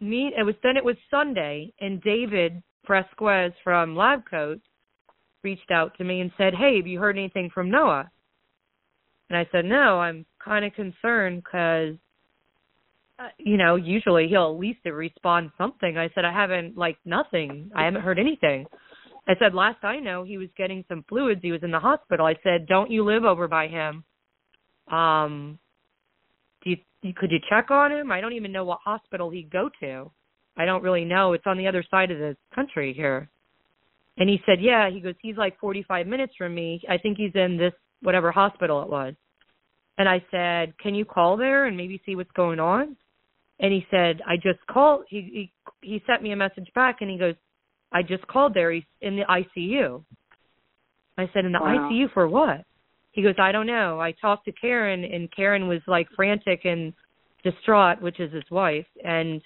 me 0.00 0.32
it 0.36 0.42
was 0.42 0.54
then 0.62 0.76
it 0.76 0.84
was 0.84 0.96
Sunday 1.10 1.72
and 1.80 2.02
David 2.02 2.62
Fresquez 2.86 3.52
from 3.62 3.96
Lab 3.96 4.28
Coat 4.28 4.60
reached 5.42 5.70
out 5.70 5.96
to 5.98 6.04
me 6.04 6.20
and 6.20 6.32
said, 6.36 6.54
"Hey, 6.54 6.76
have 6.76 6.86
you 6.86 6.98
heard 6.98 7.16
anything 7.16 7.50
from 7.50 7.70
Noah?" 7.70 8.10
And 9.30 9.38
I 9.38 9.46
said, 9.52 9.64
"No, 9.64 10.00
I'm 10.00 10.26
kind 10.42 10.64
of 10.64 10.72
concerned 10.74 11.44
cuz 11.44 11.96
uh, 13.20 13.28
you 13.38 13.56
know, 13.56 13.74
usually 13.74 14.28
he'll 14.28 14.52
at 14.52 14.60
least 14.60 14.84
respond 14.84 15.50
something." 15.56 15.96
I 15.96 16.08
said, 16.14 16.24
"I 16.24 16.32
haven't 16.32 16.76
like 16.76 16.98
nothing. 17.04 17.70
I 17.74 17.84
haven't 17.84 18.02
heard 18.02 18.18
anything." 18.18 18.66
I 19.28 19.34
said, 19.38 19.54
last 19.54 19.84
I 19.84 19.98
know, 19.98 20.24
he 20.24 20.38
was 20.38 20.48
getting 20.56 20.84
some 20.88 21.04
fluids. 21.08 21.40
He 21.42 21.52
was 21.52 21.62
in 21.62 21.70
the 21.70 21.78
hospital. 21.78 22.26
I 22.26 22.34
said, 22.42 22.66
don't 22.66 22.90
you 22.90 23.04
live 23.04 23.24
over 23.24 23.46
by 23.46 23.68
him? 23.68 24.04
Um, 24.90 25.58
do 26.64 26.70
you, 26.70 27.12
could 27.14 27.30
you 27.30 27.38
check 27.48 27.70
on 27.70 27.92
him? 27.92 28.10
I 28.10 28.22
don't 28.22 28.32
even 28.32 28.52
know 28.52 28.64
what 28.64 28.78
hospital 28.82 29.28
he'd 29.30 29.50
go 29.50 29.68
to. 29.80 30.10
I 30.56 30.64
don't 30.64 30.82
really 30.82 31.04
know. 31.04 31.34
It's 31.34 31.46
on 31.46 31.58
the 31.58 31.68
other 31.68 31.84
side 31.90 32.10
of 32.10 32.18
the 32.18 32.36
country 32.54 32.94
here. 32.94 33.28
And 34.16 34.28
he 34.30 34.40
said, 34.46 34.60
yeah. 34.60 34.90
He 34.90 35.00
goes, 35.00 35.14
he's 35.20 35.36
like 35.36 35.60
45 35.60 36.06
minutes 36.06 36.32
from 36.36 36.54
me. 36.54 36.80
I 36.88 36.96
think 36.96 37.18
he's 37.18 37.34
in 37.34 37.58
this 37.58 37.74
whatever 38.00 38.32
hospital 38.32 38.82
it 38.82 38.88
was. 38.88 39.14
And 39.98 40.08
I 40.08 40.24
said, 40.30 40.78
"Can 40.78 40.94
you 40.94 41.04
call 41.04 41.36
there 41.36 41.66
and 41.66 41.76
maybe 41.76 42.00
see 42.06 42.14
what's 42.14 42.30
going 42.30 42.60
on?" 42.60 42.96
And 43.58 43.72
he 43.72 43.84
said, 43.90 44.22
"I 44.26 44.36
just 44.36 44.64
called." 44.70 45.04
He 45.08 45.50
he 45.82 45.88
he 45.88 46.02
sent 46.06 46.22
me 46.22 46.30
a 46.30 46.36
message 46.36 46.68
back, 46.72 46.98
and 47.00 47.10
he 47.10 47.18
goes, 47.18 47.34
"I 47.92 48.02
just 48.02 48.26
called 48.26 48.54
there. 48.54 48.70
He's 48.70 48.84
in 49.00 49.16
the 49.16 49.24
ICU." 49.24 50.04
I 51.16 51.28
said, 51.32 51.44
"In 51.44 51.52
the 51.52 51.60
Wow. 51.60 51.90
ICU 51.90 52.12
for 52.12 52.28
what?" 52.28 52.64
He 53.12 53.22
goes, 53.22 53.34
"I 53.38 53.52
don't 53.52 53.66
know. 53.66 54.00
I 54.00 54.12
talked 54.12 54.44
to 54.44 54.52
Karen, 54.52 55.04
and 55.04 55.30
Karen 55.32 55.66
was 55.68 55.80
like 55.86 56.08
frantic 56.10 56.64
and 56.64 56.92
distraught, 57.42 58.00
which 58.00 58.20
is 58.20 58.32
his 58.32 58.50
wife, 58.50 58.86
and." 59.04 59.42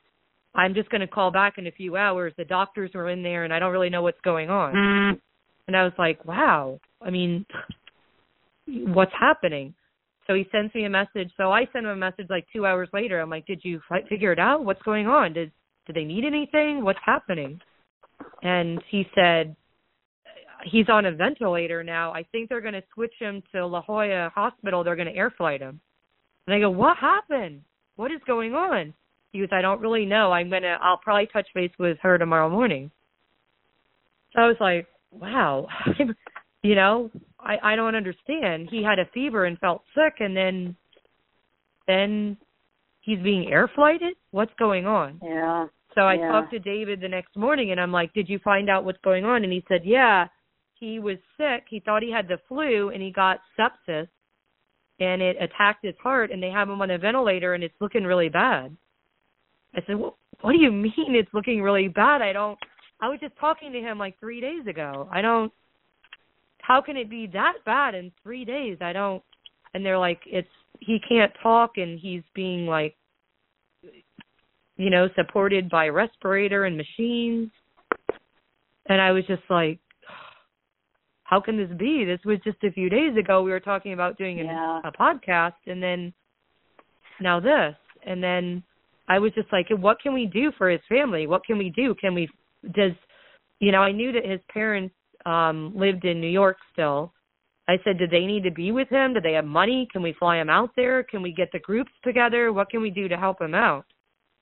I'm 0.55 0.75
just 0.75 0.91
going 0.91 1.01
to 1.01 1.07
call 1.07 1.31
back 1.31 1.57
in 1.57 1.67
a 1.67 1.71
few 1.71 1.97
hours. 1.97 2.35
The 2.37 2.45
doctors 2.45 2.91
were 2.93 3.09
in 3.09 3.23
there, 3.23 3.45
and 3.45 3.55
I 3.55 3.59
don't 3.59 3.73
really 3.73 3.89
know 3.89 4.03
what's 4.03 4.21
going 4.21 4.51
on. 4.51 4.75
Mm. 4.75 5.21
And 5.67 5.77
I 5.77 5.85
was 5.85 5.93
like, 5.99 6.25
wow. 6.25 6.79
I 7.01 7.11
mean, 7.11 7.47
what's 8.67 9.13
happening? 9.19 9.75
So 10.27 10.35
he 10.35 10.47
sends 10.53 10.75
me 10.75 10.85
a 10.85 10.91
message. 10.91 11.31
So 11.37 11.53
I 11.53 11.67
send 11.73 11.87
him 11.87 11.93
a 11.93 11.97
message 11.97 12.27
like 12.31 12.47
two 12.53 12.67
hours 12.67 12.89
later. 12.93 13.21
I'm 13.21 13.31
like, 13.31 13.47
did 13.47 13.61
you 13.65 13.81
fi- 13.89 14.05
figure 14.09 14.33
it 14.33 14.39
out? 14.39 14.65
What's 14.65 14.83
going 14.83 15.07
on? 15.07 15.33
Did 15.33 15.53
do 15.87 15.93
they 15.93 16.05
need 16.05 16.25
anything? 16.25 16.85
What's 16.85 17.01
happening? 17.05 17.61
And 18.43 18.83
he 18.91 19.05
said 19.15 19.57
he's 20.65 20.89
on 20.89 21.07
a 21.07 21.13
ventilator 21.13 21.83
now. 21.83 22.13
I 22.13 22.25
think 22.33 22.49
they're 22.49 22.61
going 22.61 22.75
to 22.75 22.83
switch 22.95 23.15
him 23.19 23.43
to 23.53 23.67
La 23.67 23.83
Jolla 23.83 24.31
Hospital. 24.35 24.85
They're 24.85 24.97
going 24.97 25.09
to 25.09 25.17
air 25.17 25.33
flight 25.37 25.61
him. 25.61 25.81
And 26.47 26.55
I 26.55 26.61
go, 26.61 26.71
what 26.71 26.97
happened? 26.97 27.63
What 27.97 28.11
is 28.11 28.21
going 28.27 28.55
on? 28.55 28.95
He 29.33 29.41
goes, 29.41 29.49
I 29.51 29.63
don't 29.63 29.81
really 29.81 30.05
know. 30.05 30.31
I'm 30.31 30.51
gonna. 30.51 30.79
I'll 30.83 30.99
probably 30.99 31.27
touch 31.33 31.47
base 31.55 31.71
with 31.79 31.97
her 32.03 32.19
tomorrow 32.19 32.51
morning. 32.51 32.91
So 34.35 34.43
I 34.43 34.47
was 34.47 34.57
like, 34.61 34.87
wow, 35.11 35.69
you 36.63 36.75
know, 36.75 37.11
I 37.41 37.57
I 37.63 37.77
don't 37.77 37.95
understand. 37.95 38.69
He 38.71 38.83
had 38.83 38.99
a 38.99 39.11
fever 39.15 39.47
and 39.47 39.59
felt 39.59 39.83
sick, 39.95 40.17
and 40.21 40.37
then 40.37 40.77
then 41.87 42.37
he's 43.01 43.21
being 43.21 43.51
air 43.51 43.71
flighted. 43.75 44.15
What's 44.33 44.53
going 44.59 44.87
on? 44.87 45.19
Yeah. 45.23 45.67
So 45.95 46.07
I 46.07 46.15
Yeah. 46.15 46.29
talked 46.29 46.51
to 46.51 46.59
David 46.59 47.01
the 47.01 47.09
next 47.09 47.37
morning, 47.37 47.71
and 47.71 47.81
I'm 47.81 47.93
like, 47.93 48.13
did 48.13 48.29
you 48.29 48.39
find 48.39 48.71
out 48.71 48.85
what's 48.85 49.01
going 49.01 49.25
on? 49.25 49.45
And 49.45 49.53
he 49.53 49.65
said, 49.69 49.85
yeah, 49.85 50.29
he 50.75 50.99
was 50.99 51.19
sick. 51.37 51.67
He 51.69 51.81
thought 51.81 52.03
he 52.03 52.11
had 52.11 52.29
the 52.29 52.39
flu, 52.49 52.91
and 52.91 53.03
he 53.03 53.11
got 53.11 53.41
sepsis, 53.59 54.09
and 55.01 55.23
it 55.23 55.37
attacked 55.41 55.85
his 55.85 55.97
heart, 55.99 56.31
and 56.31 56.43
they 56.43 56.51
have 56.51 56.69
him 56.69 56.81
on 56.81 56.91
a 56.91 56.99
ventilator, 56.99 57.55
and 57.55 57.63
it's 57.63 57.81
looking 57.81 58.05
really 58.05 58.29
bad. 58.29 58.77
I 59.75 59.83
said, 59.87 59.97
well, 59.97 60.19
what 60.41 60.53
do 60.53 60.59
you 60.59 60.73
mean 60.73 61.15
it's 61.15 61.33
looking 61.35 61.63
really 61.63 61.89
bad? 61.89 62.23
I 62.23 62.33
don't. 62.33 62.59
I 63.01 63.09
was 63.09 63.19
just 63.21 63.37
talking 63.39 63.73
to 63.73 63.81
him 63.81 63.99
like 63.99 64.19
three 64.21 64.41
days 64.41 64.67
ago. 64.67 65.09
I 65.11 65.23
don't. 65.23 65.53
How 66.61 66.81
can 66.81 66.97
it 66.97 67.11
be 67.11 67.27
that 67.33 67.55
bad 67.65 67.95
in 67.95 68.13
three 68.23 68.45
days? 68.45 68.79
I 68.81 68.93
don't. 68.93 69.23
And 69.75 69.85
they're 69.85 69.99
like, 69.99 70.21
it's 70.27 70.49
he 70.79 71.01
can't 71.09 71.33
talk, 71.43 71.79
and 71.79 71.99
he's 71.99 72.23
being 72.35 72.67
like, 72.67 72.97
you 74.77 74.91
know, 74.91 75.09
supported 75.17 75.69
by 75.71 75.89
respirator 75.89 76.65
and 76.65 76.77
machines. 76.77 77.51
And 78.87 79.01
I 79.01 79.13
was 79.13 79.25
just 79.27 79.43
like, 79.51 79.79
how 81.25 81.41
can 81.41 81.57
this 81.57 81.71
be? 81.79 82.05
This 82.05 82.21
was 82.25 82.39
just 82.45 82.63
a 82.65 82.73
few 82.73 82.89
days 82.89 83.17
ago. 83.17 83.43
We 83.43 83.51
were 83.51 83.61
talking 83.61 83.93
about 83.93 84.19
doing 84.19 84.41
a, 84.41 84.45
Yeah. 84.45 84.81
a 84.85 84.93
podcast, 84.93 85.55
and 85.67 85.83
then 85.83 86.13
now 87.21 87.41
this, 87.41 87.75
and 88.07 88.23
then 88.23 88.63
I 89.09 89.19
was 89.19 89.33
just 89.35 89.53
like, 89.53 89.67
what 89.71 90.01
can 90.01 90.15
we 90.15 90.27
do 90.27 90.53
for 90.59 90.69
his 90.71 90.81
family? 90.89 91.27
What 91.27 91.45
can 91.45 91.59
we 91.59 91.71
do? 91.71 91.95
Can 91.95 92.15
we 92.15 92.29
does 92.75 92.93
you 93.61 93.71
know, 93.71 93.79
I 93.81 93.93
knew 93.93 94.13
that 94.13 94.25
his 94.25 94.41
parents 94.53 94.95
um 95.25 95.73
lived 95.77 96.05
in 96.05 96.21
New 96.21 96.29
York 96.31 96.57
still. 96.73 97.13
I 97.69 97.77
said, 97.85 97.97
do 97.97 98.09
they 98.09 98.27
need 98.27 98.43
to 98.43 98.51
be 98.51 98.73
with 98.73 98.89
him? 98.89 99.15
Do 99.15 99.21
they 99.21 99.35
have 99.35 99.45
money? 99.45 99.87
Can 99.93 100.03
we 100.03 100.15
fly 100.19 100.39
him 100.41 100.51
out 100.51 100.71
there? 100.75 101.05
Can 101.05 101.23
we 101.23 101.33
get 101.33 101.49
the 101.53 101.61
groups 101.61 101.93
together? 102.03 102.53
What 102.53 102.71
can 102.71 102.83
we 102.83 102.91
do 102.91 103.07
to 103.07 103.17
help 103.17 103.41
him 103.41 103.55
out? 103.55 103.85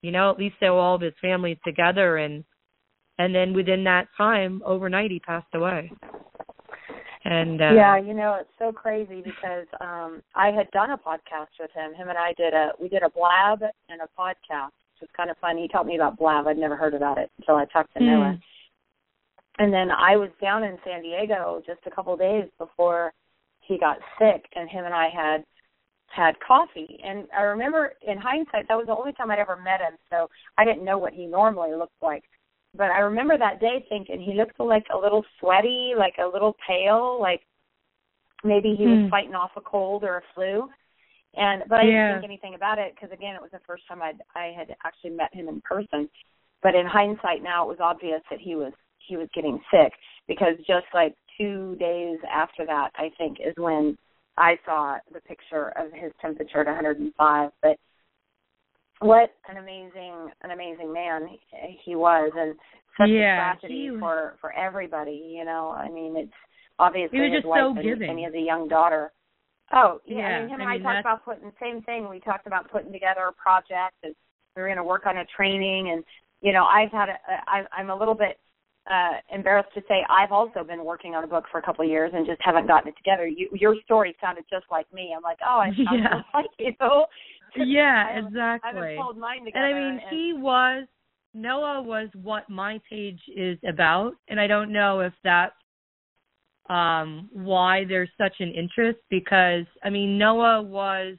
You 0.02 0.12
know, 0.12 0.30
at 0.30 0.38
least 0.38 0.56
so 0.60 0.78
all 0.78 0.94
of 0.94 1.02
his 1.02 1.12
family's 1.20 1.58
together 1.64 2.16
and 2.18 2.44
and 3.18 3.34
then 3.34 3.52
within 3.52 3.84
that 3.84 4.08
time, 4.16 4.62
overnight 4.64 5.10
he 5.10 5.20
passed 5.20 5.54
away. 5.54 5.92
And 7.24 7.60
uh 7.60 7.74
yeah, 7.74 7.98
you 7.98 8.14
know, 8.14 8.38
it's 8.40 8.50
so 8.58 8.72
crazy 8.72 9.20
because 9.22 9.66
um 9.80 10.22
I 10.34 10.48
had 10.48 10.70
done 10.70 10.90
a 10.90 10.98
podcast 10.98 11.52
with 11.58 11.70
him. 11.72 11.94
Him 11.94 12.08
and 12.08 12.18
I 12.18 12.32
did 12.36 12.54
a 12.54 12.70
we 12.80 12.88
did 12.88 13.02
a 13.02 13.10
blab 13.10 13.62
and 13.88 14.00
a 14.00 14.08
podcast. 14.18 14.72
It 15.00 15.04
was 15.04 15.10
kind 15.16 15.30
of 15.30 15.38
fun. 15.38 15.56
He 15.56 15.68
taught 15.68 15.86
me 15.86 15.96
about 15.96 16.18
blab. 16.18 16.46
I'd 16.46 16.58
never 16.58 16.76
heard 16.76 16.94
about 16.94 17.18
it 17.18 17.30
until 17.38 17.56
I 17.56 17.64
talked 17.66 17.92
to 17.94 18.00
Mm. 18.00 18.06
Noah. 18.06 18.38
And 19.58 19.72
then 19.72 19.90
I 19.90 20.16
was 20.16 20.30
down 20.40 20.64
in 20.64 20.78
San 20.84 21.02
Diego 21.02 21.62
just 21.66 21.80
a 21.86 21.90
couple 21.90 22.14
of 22.14 22.18
days 22.18 22.44
before 22.58 23.12
he 23.60 23.78
got 23.78 23.98
sick 24.18 24.44
and 24.56 24.68
him 24.70 24.84
and 24.86 24.94
I 24.94 25.08
had 25.08 25.44
had 26.10 26.34
coffee 26.46 27.00
and 27.04 27.26
I 27.36 27.42
remember 27.42 27.92
in 28.06 28.18
hindsight 28.18 28.68
that 28.68 28.76
was 28.76 28.86
the 28.86 28.96
only 28.96 29.12
time 29.12 29.30
I'd 29.30 29.38
ever 29.38 29.56
met 29.56 29.80
him 29.80 29.96
so 30.10 30.28
I 30.58 30.64
didn't 30.64 30.84
know 30.84 30.98
what 30.98 31.12
he 31.12 31.26
normally 31.26 31.74
looked 31.74 32.02
like 32.02 32.24
but 32.74 32.90
I 32.90 33.00
remember 33.00 33.36
that 33.36 33.60
day 33.60 33.84
thinking 33.88 34.20
he 34.20 34.34
looked 34.34 34.60
like 34.60 34.86
a 34.94 34.96
little 34.96 35.24
sweaty, 35.38 35.92
like 35.96 36.14
a 36.18 36.26
little 36.26 36.56
pale, 36.66 37.18
like 37.20 37.42
maybe 38.44 38.74
he 38.76 38.86
was 38.86 39.00
Hmm. 39.00 39.08
fighting 39.08 39.34
off 39.34 39.56
a 39.56 39.60
cold 39.60 40.04
or 40.04 40.18
a 40.18 40.22
flu. 40.34 40.70
And 41.34 41.64
but 41.68 41.80
I 41.80 41.84
Yeah. 41.84 42.06
didn't 42.06 42.22
think 42.22 42.24
anything 42.24 42.54
about 42.54 42.78
it 42.78 42.94
because 42.94 43.10
again, 43.12 43.34
it 43.34 43.42
was 43.42 43.50
the 43.50 43.60
first 43.60 43.86
time 43.86 44.02
I 44.02 44.14
I 44.34 44.52
had 44.52 44.74
actually 44.84 45.10
met 45.10 45.34
him 45.34 45.48
in 45.48 45.60
person. 45.62 46.08
But 46.62 46.74
in 46.74 46.86
hindsight, 46.86 47.42
now 47.42 47.64
it 47.64 47.68
was 47.68 47.80
obvious 47.80 48.22
that 48.30 48.40
he 48.40 48.54
was 48.54 48.72
he 48.98 49.16
was 49.16 49.28
getting 49.34 49.60
sick 49.70 49.92
because 50.28 50.56
just 50.58 50.86
like 50.94 51.14
two 51.36 51.74
days 51.76 52.18
after 52.30 52.64
that, 52.66 52.90
I 52.94 53.10
think 53.18 53.40
is 53.40 53.54
when 53.56 53.96
I 54.36 54.56
saw 54.64 54.96
the 55.12 55.20
picture 55.20 55.68
of 55.76 55.92
his 55.92 56.12
temperature 56.20 56.60
at 56.60 56.66
105. 56.66 57.50
But 57.62 57.76
what 59.00 59.30
an 59.48 59.56
amazing 59.56 60.30
an 60.42 60.50
amazing 60.50 60.92
man 60.92 61.26
he, 61.28 61.78
he 61.84 61.96
was 61.96 62.30
and 62.36 62.54
such 62.98 63.08
Yeah, 63.08 63.52
a 63.54 63.56
tragedy 63.58 63.90
was- 63.90 64.00
for 64.00 64.36
for 64.40 64.52
everybody 64.52 65.32
you 65.34 65.44
know 65.44 65.70
i 65.70 65.88
mean 65.88 66.16
it's 66.16 66.32
obviously 66.78 67.16
He 67.18 67.22
was 67.24 67.30
his 67.32 67.38
just 67.38 67.48
wife 67.48 67.60
so 67.62 67.70
and, 67.70 67.82
giving. 67.82 68.10
and 68.10 68.18
he 68.18 68.24
has 68.24 68.34
a 68.34 68.38
young 68.40 68.68
daughter 68.68 69.10
oh 69.72 70.00
yeah, 70.04 70.18
Yeah, 70.18 70.24
i 70.26 70.40
mean 70.40 70.48
him 70.50 70.60
I 70.60 70.74
and 70.74 70.86
i 70.86 70.92
talked 70.92 71.00
about 71.00 71.24
putting 71.24 71.44
the 71.44 71.54
same 71.60 71.80
thing 71.82 72.08
we 72.10 72.20
talked 72.20 72.46
about 72.46 72.70
putting 72.70 72.92
together 72.92 73.22
a 73.22 73.32
project 73.32 73.94
and 74.02 74.14
we 74.54 74.60
were 74.62 74.68
going 74.68 74.76
to 74.76 74.84
work 74.84 75.06
on 75.06 75.16
a 75.16 75.24
training 75.34 75.90
and 75.92 76.04
you 76.42 76.52
know 76.52 76.64
i've 76.66 76.92
had 76.92 77.08
a 77.08 77.16
I, 77.48 77.64
i'm 77.72 77.88
a 77.88 77.96
little 77.96 78.14
bit 78.14 78.38
uh 78.90 79.12
embarrassed 79.32 79.70
to 79.74 79.82
say 79.88 80.04
I've 80.10 80.32
also 80.32 80.64
been 80.64 80.84
working 80.84 81.14
on 81.14 81.24
a 81.24 81.26
book 81.26 81.44
for 81.50 81.58
a 81.58 81.62
couple 81.62 81.84
of 81.84 81.90
years 81.90 82.10
and 82.14 82.26
just 82.26 82.40
haven't 82.42 82.66
gotten 82.66 82.88
it 82.88 82.96
together. 82.96 83.26
You, 83.26 83.48
your 83.52 83.76
story 83.84 84.16
sounded 84.20 84.44
just 84.50 84.66
like 84.70 84.92
me. 84.92 85.14
I'm 85.16 85.22
like, 85.22 85.38
oh, 85.46 85.60
I 85.60 85.68
sound 85.84 86.02
Yeah. 86.02 86.22
like 86.34 86.50
you. 86.58 86.74
Yeah, 87.56 88.18
exactly. 88.18 88.70
I 88.70 88.74
haven't 88.74 88.96
pulled 88.96 89.18
mine 89.18 89.44
together. 89.44 89.66
And. 89.66 89.74
I 89.74 89.78
mean, 89.78 90.00
he 90.10 90.32
was 90.32 90.86
Noah 91.34 91.82
was 91.82 92.08
what 92.14 92.48
my 92.48 92.80
page 92.88 93.20
is 93.36 93.58
about, 93.68 94.12
and 94.28 94.40
I 94.40 94.46
don't 94.46 94.72
know 94.72 95.00
if 95.00 95.12
that's 95.24 95.54
um 96.68 97.28
why 97.32 97.84
there's 97.84 98.10
such 98.16 98.34
an 98.38 98.52
interest 98.52 99.00
because 99.10 99.64
I 99.82 99.90
mean 99.90 100.16
Noah 100.16 100.62
was 100.62 101.16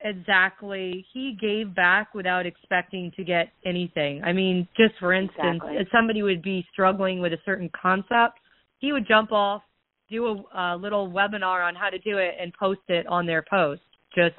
exactly 0.00 1.04
he 1.12 1.36
gave 1.40 1.74
back 1.74 2.14
without 2.14 2.46
expecting 2.46 3.10
to 3.16 3.24
get 3.24 3.48
anything. 3.66 4.22
I 4.24 4.32
mean, 4.32 4.68
just 4.76 4.94
for 5.00 5.12
instance, 5.12 5.60
Exactly. 5.62 5.76
if 5.76 5.88
somebody 5.92 6.22
would 6.22 6.42
be 6.42 6.66
struggling 6.72 7.20
with 7.20 7.32
a 7.32 7.38
certain 7.44 7.70
concept, 7.80 8.38
he 8.78 8.92
would 8.92 9.06
jump 9.08 9.32
off, 9.32 9.62
do 10.08 10.26
a, 10.54 10.74
a 10.74 10.76
little 10.76 11.10
webinar 11.10 11.66
on 11.66 11.74
how 11.74 11.90
to 11.90 11.98
do 11.98 12.18
it 12.18 12.34
and 12.40 12.52
post 12.54 12.80
it 12.88 13.06
on 13.06 13.26
their 13.26 13.44
post 13.50 13.82
just 14.14 14.34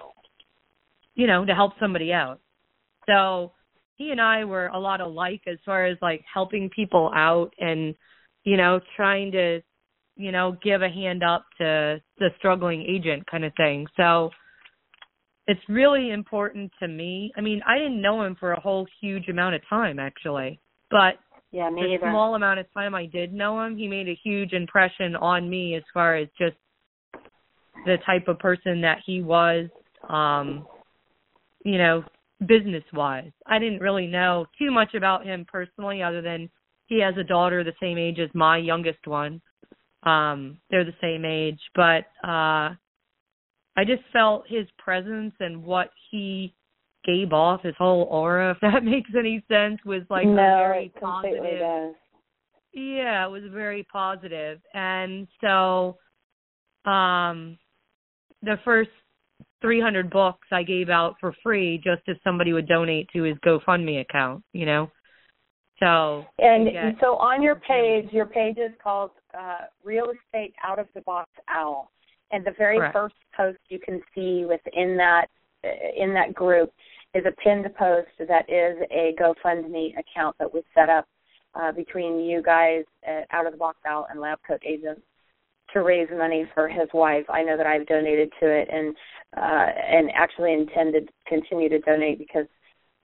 you 1.20 1.28
know, 1.28 1.44
to 1.44 1.54
help 1.54 1.74
somebody 1.82 2.14
out. 2.14 2.40
So 3.06 3.52
he 3.98 4.12
and 4.12 4.22
I 4.22 4.46
were 4.46 4.68
a 4.68 4.80
lot 4.80 5.02
alike 5.02 5.42
as 5.48 5.58
far 5.66 5.86
as 5.86 5.98
like 6.02 6.24
helping 6.34 6.70
people 6.74 7.12
out 7.14 7.54
and, 7.60 7.94
you 8.46 8.56
know, 8.56 8.80
trying 8.96 9.34
to, 9.34 9.62
you 10.16 10.32
know, 10.32 10.58
give 10.64 10.82
a 10.82 10.88
hand 10.88 11.22
up 11.22 11.46
to 11.58 12.02
the 12.20 12.30
struggling 12.38 12.84
agent 12.84 13.26
kind 13.30 13.44
of 13.44 13.52
thing. 13.58 13.86
So 13.98 14.30
it's 15.50 15.68
really 15.68 16.12
important 16.12 16.72
to 16.80 16.88
me. 16.88 17.32
I 17.36 17.42
mean, 17.42 17.60
I 17.68 17.80
didn't 17.80 18.04
know 18.04 18.22
him 18.22 18.38
for 18.40 18.52
a 18.52 18.60
whole 18.60 18.86
huge 19.02 19.30
amount 19.30 19.56
of 19.56 19.62
time 19.68 19.98
actually, 19.98 20.60
but 20.92 21.16
yeah, 21.52 21.72
me 21.72 21.82
the 21.82 21.94
either. 21.96 22.12
small 22.12 22.36
amount 22.36 22.60
of 22.60 22.72
time 22.72 22.94
I 22.94 23.08
did 23.08 23.34
know 23.34 23.60
him, 23.60 23.76
he 23.76 23.88
made 23.88 24.08
a 24.08 24.20
huge 24.24 24.54
impression 24.54 25.16
on 25.16 25.50
me 25.50 25.74
as 25.74 25.82
far 25.92 26.16
as 26.18 26.28
just 26.38 26.56
the 27.84 27.98
type 28.06 28.28
of 28.28 28.38
person 28.38 28.82
that 28.82 29.00
he 29.04 29.24
was, 29.24 29.70
um, 30.08 30.68
you 31.66 31.80
know, 31.80 32.04
business 32.46 32.84
wise. 32.94 33.32
I 33.48 33.58
didn't 33.58 33.80
really 33.80 34.06
know 34.06 34.46
too 34.60 34.70
much 34.70 34.94
about 34.94 35.26
him 35.26 35.48
personally 35.52 36.04
other 36.04 36.22
than 36.22 36.48
he 36.86 37.02
has 37.02 37.16
a 37.18 37.24
daughter 37.24 37.64
the 37.64 37.74
same 37.82 37.98
age 37.98 38.20
as 38.20 38.30
my 38.36 38.60
youngest 38.60 39.08
one. 39.08 39.42
Um, 40.04 40.60
they're 40.70 40.86
the 40.86 40.94
same 41.02 41.26
age, 41.26 41.60
but 41.74 42.06
uh 42.24 42.76
I 43.80 43.86
just 43.86 44.04
felt 44.12 44.44
his 44.46 44.68
presence 44.78 45.34
and 45.40 45.64
what 45.64 45.90
he 46.12 46.54
gave 47.06 47.32
off, 47.32 47.64
his 47.64 47.76
whole 47.78 48.04
aura, 48.12 48.52
if 48.56 48.58
that 48.62 48.84
makes 48.84 49.10
any 49.18 49.42
sense, 49.48 49.80
was 49.86 50.02
like 50.10 50.28
no, 50.28 50.36
very 50.36 50.92
it 50.94 51.02
positive 51.02 51.60
does. 51.60 51.96
yeah, 52.74 53.26
it 53.26 53.30
was 53.30 53.44
very 53.54 53.88
positive. 53.90 54.60
And 54.74 55.28
so 55.40 55.98
um 56.86 57.58
the 58.42 58.58
first 58.66 58.90
300 59.62 60.10
books 60.10 60.48
I 60.52 60.64
gave 60.64 60.90
out 60.90 61.16
for 61.22 61.34
free 61.42 61.78
just 61.82 62.02
if 62.08 62.18
somebody 62.22 62.52
would 62.52 62.68
donate 62.68 63.08
to 63.14 63.24
his 63.24 63.38
GoFundMe 63.46 64.02
account, 64.02 64.44
you 64.52 64.66
know. 64.66 64.92
So 65.80 66.26
and 66.38 66.70
get, 66.70 66.96
so 67.00 67.16
on 67.16 67.42
your 67.42 67.56
page, 67.56 68.12
your 68.12 68.26
page 68.26 68.58
is 68.58 68.72
called 68.84 69.12
uh, 69.38 69.68
Real 69.86 70.08
Estate 70.12 70.54
Out 70.66 70.80
of 70.80 70.88
the 70.94 71.02
Box 71.02 71.30
Owl, 71.50 71.90
and 72.32 72.46
the 72.46 72.54
very 72.58 72.78
correct. 72.78 72.94
first 72.94 73.16
post 73.36 73.60
you 73.70 73.80
can 73.80 74.02
see 74.14 74.46
within 74.46 74.98
that 74.98 75.28
uh, 75.64 75.70
in 75.98 76.14
that 76.14 76.34
group 76.34 76.72
is 77.14 77.24
a 77.26 77.42
pinned 77.42 77.66
post 77.78 78.08
that 78.20 78.50
is 78.50 78.78
a 78.92 79.16
GoFundMe 79.20 79.94
account 79.98 80.36
that 80.40 80.54
was 80.54 80.64
set 80.76 80.90
up 80.90 81.06
uh, 81.56 81.72
between 81.72 82.20
you 82.20 82.42
guys 82.44 82.84
at 83.04 83.26
Out 83.32 83.48
of 83.48 83.52
the 83.52 83.58
Box 83.58 83.80
Owl 83.88 84.08
and 84.12 84.20
Lab 84.20 84.38
Coat 84.48 84.62
Agents 84.66 85.02
to 85.74 85.82
raise 85.82 86.08
money 86.16 86.46
for 86.54 86.68
his 86.68 86.88
wife. 86.94 87.26
I 87.30 87.44
know 87.44 87.58
that 87.58 87.68
I've 87.68 87.88
donated 87.88 88.32
to 88.40 88.48
it 88.48 88.68
and 88.72 88.96
uh, 89.38 89.68
and 89.88 90.10
actually 90.16 90.54
intended 90.54 91.08
to 91.08 91.14
continue 91.28 91.70
to 91.70 91.80
donate 91.80 92.18
because 92.18 92.48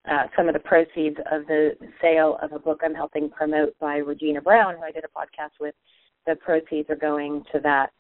uh, 0.10 0.24
some 0.36 0.48
of 0.48 0.54
the 0.54 0.60
proceeds 0.60 1.18
of 1.32 1.46
the 1.48 1.72
sale 2.02 2.38
of 2.42 2.52
a 2.54 2.60
book 2.60 2.82
I'm 2.84 2.94
helping 2.94 3.30
promote 3.30 3.78
by 3.80 3.98
Regina 3.98 4.42
Brown, 4.42 4.76
who 4.76 4.84
I 4.84 4.92
did 4.92 5.04
a 5.04 5.08
podcast 5.08 5.60
with, 5.60 5.76
the 6.26 6.36
proceeds 6.36 6.90
are 6.90 6.96
going 6.96 7.44
to 7.52 7.60
that. 7.62 7.92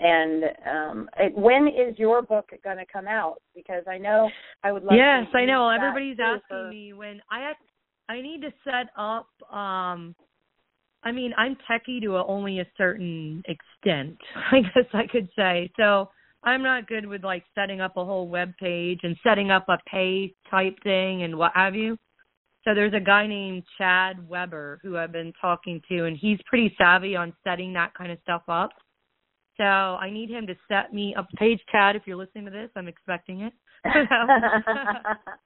And 0.00 0.44
um, 0.70 1.10
it, 1.18 1.36
when 1.36 1.68
is 1.68 1.98
your 1.98 2.22
book 2.22 2.50
going 2.62 2.76
to 2.76 2.86
come 2.92 3.08
out? 3.08 3.42
Because 3.54 3.82
I 3.88 3.98
know 3.98 4.30
I 4.62 4.72
would 4.72 4.84
love. 4.84 4.94
Yes, 4.96 5.26
I 5.34 5.44
know. 5.44 5.68
Everybody's 5.68 6.18
asking 6.20 6.42
for... 6.48 6.68
me 6.68 6.92
when 6.92 7.20
I 7.30 7.40
have, 7.40 7.56
I 8.08 8.20
need 8.20 8.42
to 8.42 8.52
set 8.64 8.90
up. 8.96 9.28
um 9.52 10.14
I 11.04 11.12
mean, 11.12 11.32
I'm 11.38 11.56
techie 11.70 12.02
to 12.02 12.16
a, 12.16 12.26
only 12.26 12.58
a 12.58 12.66
certain 12.76 13.42
extent, 13.46 14.18
I 14.52 14.60
guess 14.60 14.84
I 14.92 15.06
could 15.06 15.28
say. 15.36 15.70
So 15.76 16.10
I'm 16.42 16.62
not 16.62 16.88
good 16.88 17.06
with 17.06 17.24
like 17.24 17.44
setting 17.54 17.80
up 17.80 17.96
a 17.96 18.04
whole 18.04 18.28
web 18.28 18.52
page 18.58 19.00
and 19.02 19.16
setting 19.22 19.50
up 19.50 19.66
a 19.68 19.78
pay 19.90 20.34
type 20.50 20.76
thing 20.82 21.22
and 21.22 21.36
what 21.36 21.52
have 21.54 21.74
you. 21.74 21.96
So 22.64 22.74
there's 22.74 22.94
a 22.94 23.00
guy 23.00 23.26
named 23.26 23.62
Chad 23.78 24.28
Weber 24.28 24.80
who 24.82 24.98
I've 24.98 25.12
been 25.12 25.32
talking 25.40 25.80
to, 25.88 26.04
and 26.04 26.16
he's 26.16 26.38
pretty 26.46 26.74
savvy 26.76 27.16
on 27.16 27.32
setting 27.44 27.72
that 27.74 27.94
kind 27.94 28.12
of 28.12 28.18
stuff 28.22 28.42
up. 28.48 28.70
So 29.58 29.64
I 29.64 30.08
need 30.10 30.30
him 30.30 30.46
to 30.46 30.54
set 30.68 30.94
me 30.94 31.14
up 31.18 31.26
a 31.32 31.36
page. 31.36 31.60
Chad, 31.70 31.96
if 31.96 32.02
you're 32.06 32.16
listening 32.16 32.44
to 32.46 32.50
this, 32.50 32.70
I'm 32.76 32.88
expecting 32.88 33.40
it. 33.40 33.52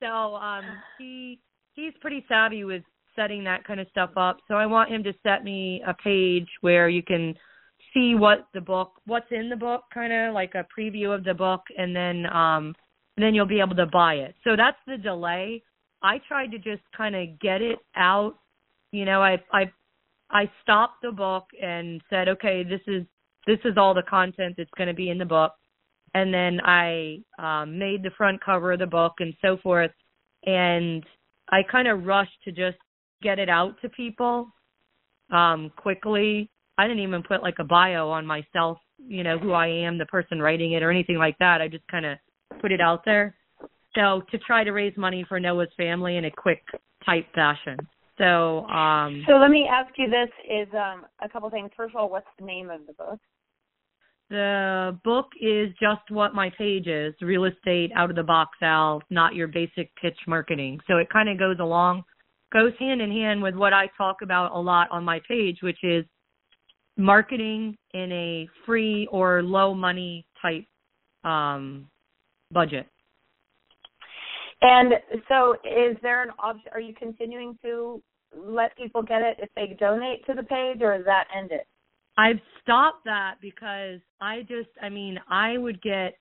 so 0.00 0.36
um, 0.36 0.64
he 0.98 1.40
he's 1.74 1.94
pretty 2.00 2.24
savvy 2.28 2.64
with 2.64 2.82
setting 3.16 3.44
that 3.44 3.64
kind 3.64 3.80
of 3.80 3.86
stuff 3.90 4.10
up. 4.16 4.38
So 4.48 4.54
I 4.54 4.66
want 4.66 4.90
him 4.90 5.02
to 5.04 5.12
set 5.22 5.44
me 5.44 5.82
a 5.86 5.94
page 5.94 6.48
where 6.60 6.88
you 6.88 7.02
can 7.02 7.34
see 7.92 8.14
what 8.14 8.48
the 8.54 8.60
book, 8.60 8.92
what's 9.06 9.26
in 9.30 9.48
the 9.48 9.56
book, 9.56 9.84
kind 9.92 10.12
of 10.12 10.34
like 10.34 10.54
a 10.54 10.66
preview 10.78 11.14
of 11.14 11.24
the 11.24 11.34
book, 11.34 11.62
and 11.76 11.96
then 11.96 12.26
um, 12.26 12.74
and 13.16 13.24
then 13.24 13.34
you'll 13.34 13.46
be 13.46 13.60
able 13.60 13.76
to 13.76 13.86
buy 13.86 14.14
it. 14.14 14.34
So 14.44 14.56
that's 14.56 14.78
the 14.86 14.96
delay. 14.96 15.62
I 16.02 16.18
tried 16.28 16.50
to 16.52 16.58
just 16.58 16.82
kind 16.96 17.14
of 17.14 17.40
get 17.40 17.62
it 17.62 17.78
out. 17.96 18.34
You 18.90 19.04
know, 19.04 19.22
I 19.22 19.42
I 19.52 19.70
I 20.30 20.50
stopped 20.62 21.02
the 21.02 21.12
book 21.12 21.44
and 21.62 22.00
said, 22.08 22.28
okay, 22.28 22.62
this 22.62 22.80
is 22.86 23.04
this 23.46 23.58
is 23.64 23.74
all 23.76 23.94
the 23.94 24.02
content 24.02 24.54
that's 24.56 24.70
going 24.76 24.88
to 24.88 24.94
be 24.94 25.10
in 25.10 25.18
the 25.18 25.24
book, 25.24 25.52
and 26.14 26.32
then 26.32 26.60
I 26.64 27.18
um, 27.38 27.78
made 27.78 28.02
the 28.02 28.10
front 28.16 28.44
cover 28.44 28.72
of 28.72 28.78
the 28.78 28.86
book 28.86 29.14
and 29.18 29.34
so 29.42 29.56
forth, 29.62 29.90
and 30.44 31.04
I 31.50 31.62
kind 31.70 31.88
of 31.88 32.04
rushed 32.04 32.42
to 32.44 32.52
just 32.52 32.78
get 33.22 33.38
it 33.38 33.48
out 33.48 33.80
to 33.82 33.88
people 33.88 34.48
um 35.30 35.70
quickly. 35.76 36.50
I 36.78 36.86
didn't 36.86 37.02
even 37.02 37.22
put 37.22 37.42
like 37.42 37.56
a 37.58 37.64
bio 37.64 38.08
on 38.08 38.26
myself, 38.26 38.78
you 38.98 39.22
know, 39.22 39.38
who 39.38 39.52
I 39.52 39.68
am, 39.68 39.98
the 39.98 40.06
person 40.06 40.40
writing 40.40 40.72
it 40.72 40.82
or 40.82 40.90
anything 40.90 41.16
like 41.16 41.38
that. 41.38 41.60
I 41.60 41.68
just 41.68 41.86
kind 41.88 42.06
of 42.06 42.18
put 42.60 42.72
it 42.72 42.80
out 42.80 43.04
there. 43.04 43.36
So 43.94 44.22
to 44.30 44.38
try 44.38 44.64
to 44.64 44.72
raise 44.72 44.96
money 44.96 45.24
for 45.28 45.38
Noah's 45.38 45.68
family 45.76 46.16
in 46.16 46.24
a 46.24 46.30
quick 46.30 46.62
type 47.04 47.26
fashion. 47.34 47.76
So 48.18 48.66
um 48.66 49.24
So 49.26 49.34
let 49.34 49.50
me 49.50 49.68
ask 49.70 49.92
you 49.96 50.08
this 50.08 50.30
is 50.50 50.68
um 50.74 51.06
a 51.22 51.28
couple 51.28 51.48
things. 51.50 51.70
First 51.76 51.94
of 51.94 52.00
all, 52.00 52.10
what's 52.10 52.26
the 52.38 52.44
name 52.44 52.70
of 52.70 52.86
the 52.86 52.94
book? 52.94 53.20
The 54.30 54.98
book 55.04 55.26
is 55.40 55.68
just 55.80 56.10
what 56.10 56.34
my 56.34 56.50
page 56.56 56.86
is, 56.86 57.14
real 57.20 57.44
estate 57.44 57.90
out 57.94 58.08
of 58.08 58.16
the 58.16 58.22
box 58.22 58.56
Owl, 58.62 59.02
not 59.10 59.34
your 59.34 59.46
basic 59.46 59.94
pitch 60.00 60.16
marketing. 60.26 60.80
So 60.86 60.96
it 60.96 61.08
kind 61.10 61.28
of 61.28 61.38
goes 61.38 61.56
along 61.60 62.04
goes 62.52 62.72
hand 62.78 63.00
in 63.00 63.10
hand 63.10 63.42
with 63.42 63.54
what 63.54 63.72
I 63.72 63.88
talk 63.96 64.18
about 64.22 64.52
a 64.52 64.58
lot 64.58 64.88
on 64.90 65.04
my 65.04 65.20
page, 65.26 65.58
which 65.62 65.78
is 65.82 66.04
marketing 66.96 67.76
in 67.94 68.12
a 68.12 68.48
free 68.66 69.08
or 69.10 69.42
low 69.42 69.74
money 69.74 70.26
type 70.40 70.64
um, 71.24 71.88
budget. 72.50 72.86
And 74.60 74.92
so, 75.28 75.54
is 75.64 75.96
there 76.02 76.22
an 76.22 76.30
option? 76.38 76.70
Are 76.72 76.80
you 76.80 76.94
continuing 76.94 77.58
to 77.62 78.00
let 78.36 78.76
people 78.76 79.02
get 79.02 79.22
it 79.22 79.38
if 79.40 79.48
they 79.56 79.76
donate 79.78 80.24
to 80.26 80.34
the 80.34 80.44
page, 80.44 80.82
or 80.82 80.94
is 80.94 81.04
that 81.04 81.26
ended? 81.36 81.62
I've 82.16 82.40
stopped 82.62 83.04
that 83.06 83.36
because 83.40 84.00
I 84.20 84.42
just, 84.42 84.68
I 84.82 84.88
mean, 84.88 85.18
I 85.28 85.56
would 85.56 85.80
get 85.82 86.14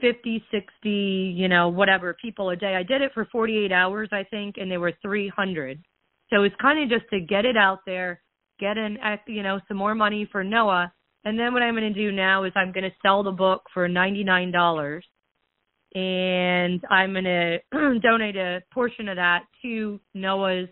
50, 0.00 0.44
60, 0.50 0.88
you 0.88 1.48
know, 1.48 1.68
whatever 1.68 2.16
people 2.20 2.50
a 2.50 2.56
day. 2.56 2.74
I 2.74 2.82
did 2.82 3.02
it 3.02 3.12
for 3.14 3.26
48 3.30 3.72
hours, 3.72 4.08
I 4.12 4.24
think, 4.24 4.56
and 4.58 4.70
there 4.70 4.80
were 4.80 4.92
300. 5.02 5.82
So 6.30 6.42
it's 6.42 6.54
kind 6.60 6.82
of 6.82 6.98
just 6.98 7.10
to 7.10 7.20
get 7.20 7.44
it 7.44 7.56
out 7.56 7.80
there, 7.86 8.20
get 8.60 8.76
in, 8.76 8.98
you 9.26 9.42
know, 9.42 9.60
some 9.68 9.76
more 9.76 9.94
money 9.94 10.28
for 10.30 10.44
Noah. 10.44 10.92
And 11.24 11.38
then 11.38 11.52
what 11.52 11.62
I'm 11.62 11.74
going 11.74 11.92
to 11.92 11.98
do 11.98 12.12
now 12.12 12.44
is 12.44 12.52
I'm 12.54 12.72
going 12.72 12.84
to 12.84 12.96
sell 13.02 13.22
the 13.22 13.32
book 13.32 13.62
for 13.72 13.88
$99 13.88 15.00
and 15.94 16.84
I'm 16.90 17.12
going 17.12 17.24
to 17.24 17.58
donate 18.02 18.36
a 18.36 18.60
portion 18.72 19.08
of 19.08 19.16
that 19.16 19.44
to 19.62 20.00
Noah's. 20.14 20.68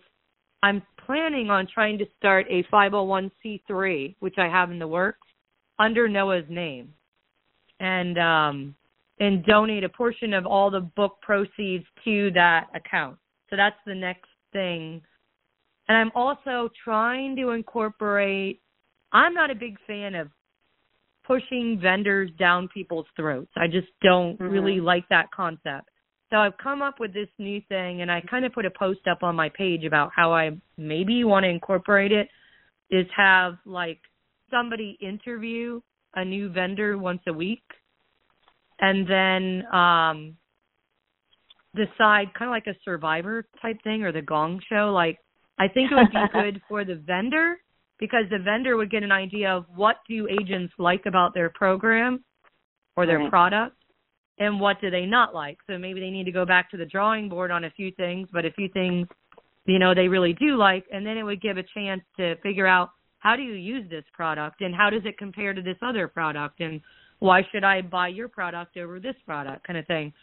I'm 0.61 0.81
planning 1.07 1.49
on 1.49 1.67
trying 1.73 1.97
to 1.97 2.05
start 2.17 2.45
a 2.49 2.63
501c3, 2.71 4.15
which 4.19 4.35
I 4.37 4.47
have 4.47 4.69
in 4.69 4.77
the 4.77 4.87
works, 4.87 5.27
under 5.79 6.07
Noah's 6.07 6.45
name. 6.49 6.93
And 7.79 8.17
um 8.17 8.75
and 9.19 9.43
donate 9.45 9.83
a 9.83 9.89
portion 9.89 10.33
of 10.33 10.45
all 10.45 10.69
the 10.69 10.81
book 10.81 11.17
proceeds 11.21 11.85
to 12.05 12.29
that 12.31 12.67
account. 12.75 13.17
So 13.49 13.55
that's 13.55 13.77
the 13.87 13.95
next 13.95 14.29
thing. 14.53 15.01
And 15.87 15.97
I'm 15.97 16.11
also 16.13 16.69
trying 16.83 17.35
to 17.37 17.49
incorporate 17.51 18.61
I'm 19.13 19.33
not 19.33 19.49
a 19.51 19.55
big 19.55 19.77
fan 19.87 20.15
of 20.15 20.29
pushing 21.25 21.79
vendors 21.81 22.29
down 22.39 22.69
people's 22.73 23.05
throats. 23.15 23.51
I 23.55 23.67
just 23.67 23.87
don't 24.01 24.35
mm-hmm. 24.35 24.51
really 24.51 24.79
like 24.79 25.07
that 25.09 25.31
concept. 25.35 25.89
So 26.29 26.37
I've 26.37 26.57
come 26.57 26.81
up 26.81 26.99
with 26.99 27.13
this 27.13 27.29
new 27.37 27.61
thing 27.69 28.01
and 28.01 28.11
I 28.11 28.21
kind 28.21 28.45
of 28.45 28.53
put 28.53 28.65
a 28.65 28.71
post 28.71 29.07
up 29.09 29.23
on 29.23 29.35
my 29.35 29.49
page 29.49 29.85
about 29.85 30.11
how 30.15 30.33
I 30.33 30.51
maybe 30.77 31.23
want 31.23 31.45
to 31.45 31.49
incorporate 31.49 32.11
it 32.11 32.27
is 32.89 33.05
have 33.15 33.57
like 33.65 33.99
somebody 34.49 34.97
interview 35.01 35.79
a 36.15 36.25
new 36.25 36.49
vendor 36.49 36.97
once 36.97 37.21
a 37.27 37.33
week 37.33 37.63
and 38.79 39.07
then 39.09 39.65
um 39.73 40.35
decide 41.75 42.33
kind 42.33 42.49
of 42.49 42.51
like 42.51 42.67
a 42.67 42.77
survivor 42.83 43.45
type 43.61 43.77
thing 43.83 44.03
or 44.03 44.11
the 44.11 44.21
gong 44.21 44.59
show 44.69 44.91
like 44.93 45.19
i 45.59 45.67
think 45.67 45.91
it 45.91 45.95
would 45.95 46.11
be 46.11 46.17
good 46.33 46.61
for 46.67 46.85
the 46.85 46.95
vendor 46.95 47.57
because 47.99 48.23
the 48.31 48.39
vendor 48.39 48.77
would 48.77 48.89
get 48.89 49.03
an 49.03 49.11
idea 49.11 49.49
of 49.49 49.65
what 49.75 49.97
do 50.07 50.27
agents 50.27 50.73
like 50.79 51.05
about 51.05 51.33
their 51.33 51.49
program 51.49 52.23
or 52.95 53.05
their 53.05 53.19
right. 53.19 53.29
product 53.29 53.75
and 54.39 54.59
what 54.59 54.79
do 54.81 54.89
they 54.89 55.05
not 55.05 55.33
like 55.33 55.57
so 55.67 55.77
maybe 55.77 55.99
they 55.99 56.09
need 56.09 56.25
to 56.25 56.31
go 56.31 56.45
back 56.45 56.69
to 56.71 56.77
the 56.77 56.85
drawing 56.85 57.29
board 57.29 57.51
on 57.51 57.63
a 57.63 57.71
few 57.71 57.91
things 57.91 58.27
but 58.31 58.45
a 58.45 58.51
few 58.51 58.69
things 58.69 59.07
you 59.65 59.79
know 59.79 59.93
they 59.93 60.07
really 60.07 60.33
do 60.33 60.55
like 60.55 60.85
and 60.91 61.05
then 61.05 61.17
it 61.17 61.23
would 61.23 61.41
give 61.41 61.57
a 61.57 61.63
chance 61.73 62.01
to 62.15 62.35
figure 62.37 62.67
out 62.67 62.91
how 63.19 63.35
do 63.35 63.41
you 63.41 63.53
use 63.53 63.89
this 63.89 64.03
product 64.13 64.61
and 64.61 64.73
how 64.75 64.89
does 64.89 65.01
it 65.05 65.17
compare 65.17 65.53
to 65.53 65.61
this 65.61 65.77
other 65.81 66.07
product 66.07 66.59
and 66.59 66.81
why 67.19 67.41
should 67.51 67.63
I 67.63 67.81
buy 67.81 68.09
your 68.09 68.27
product 68.27 68.77
over 68.77 68.99
this 68.99 69.15
product 69.25 69.65
kind 69.65 69.79
of 69.79 69.87
thing. 69.87 70.13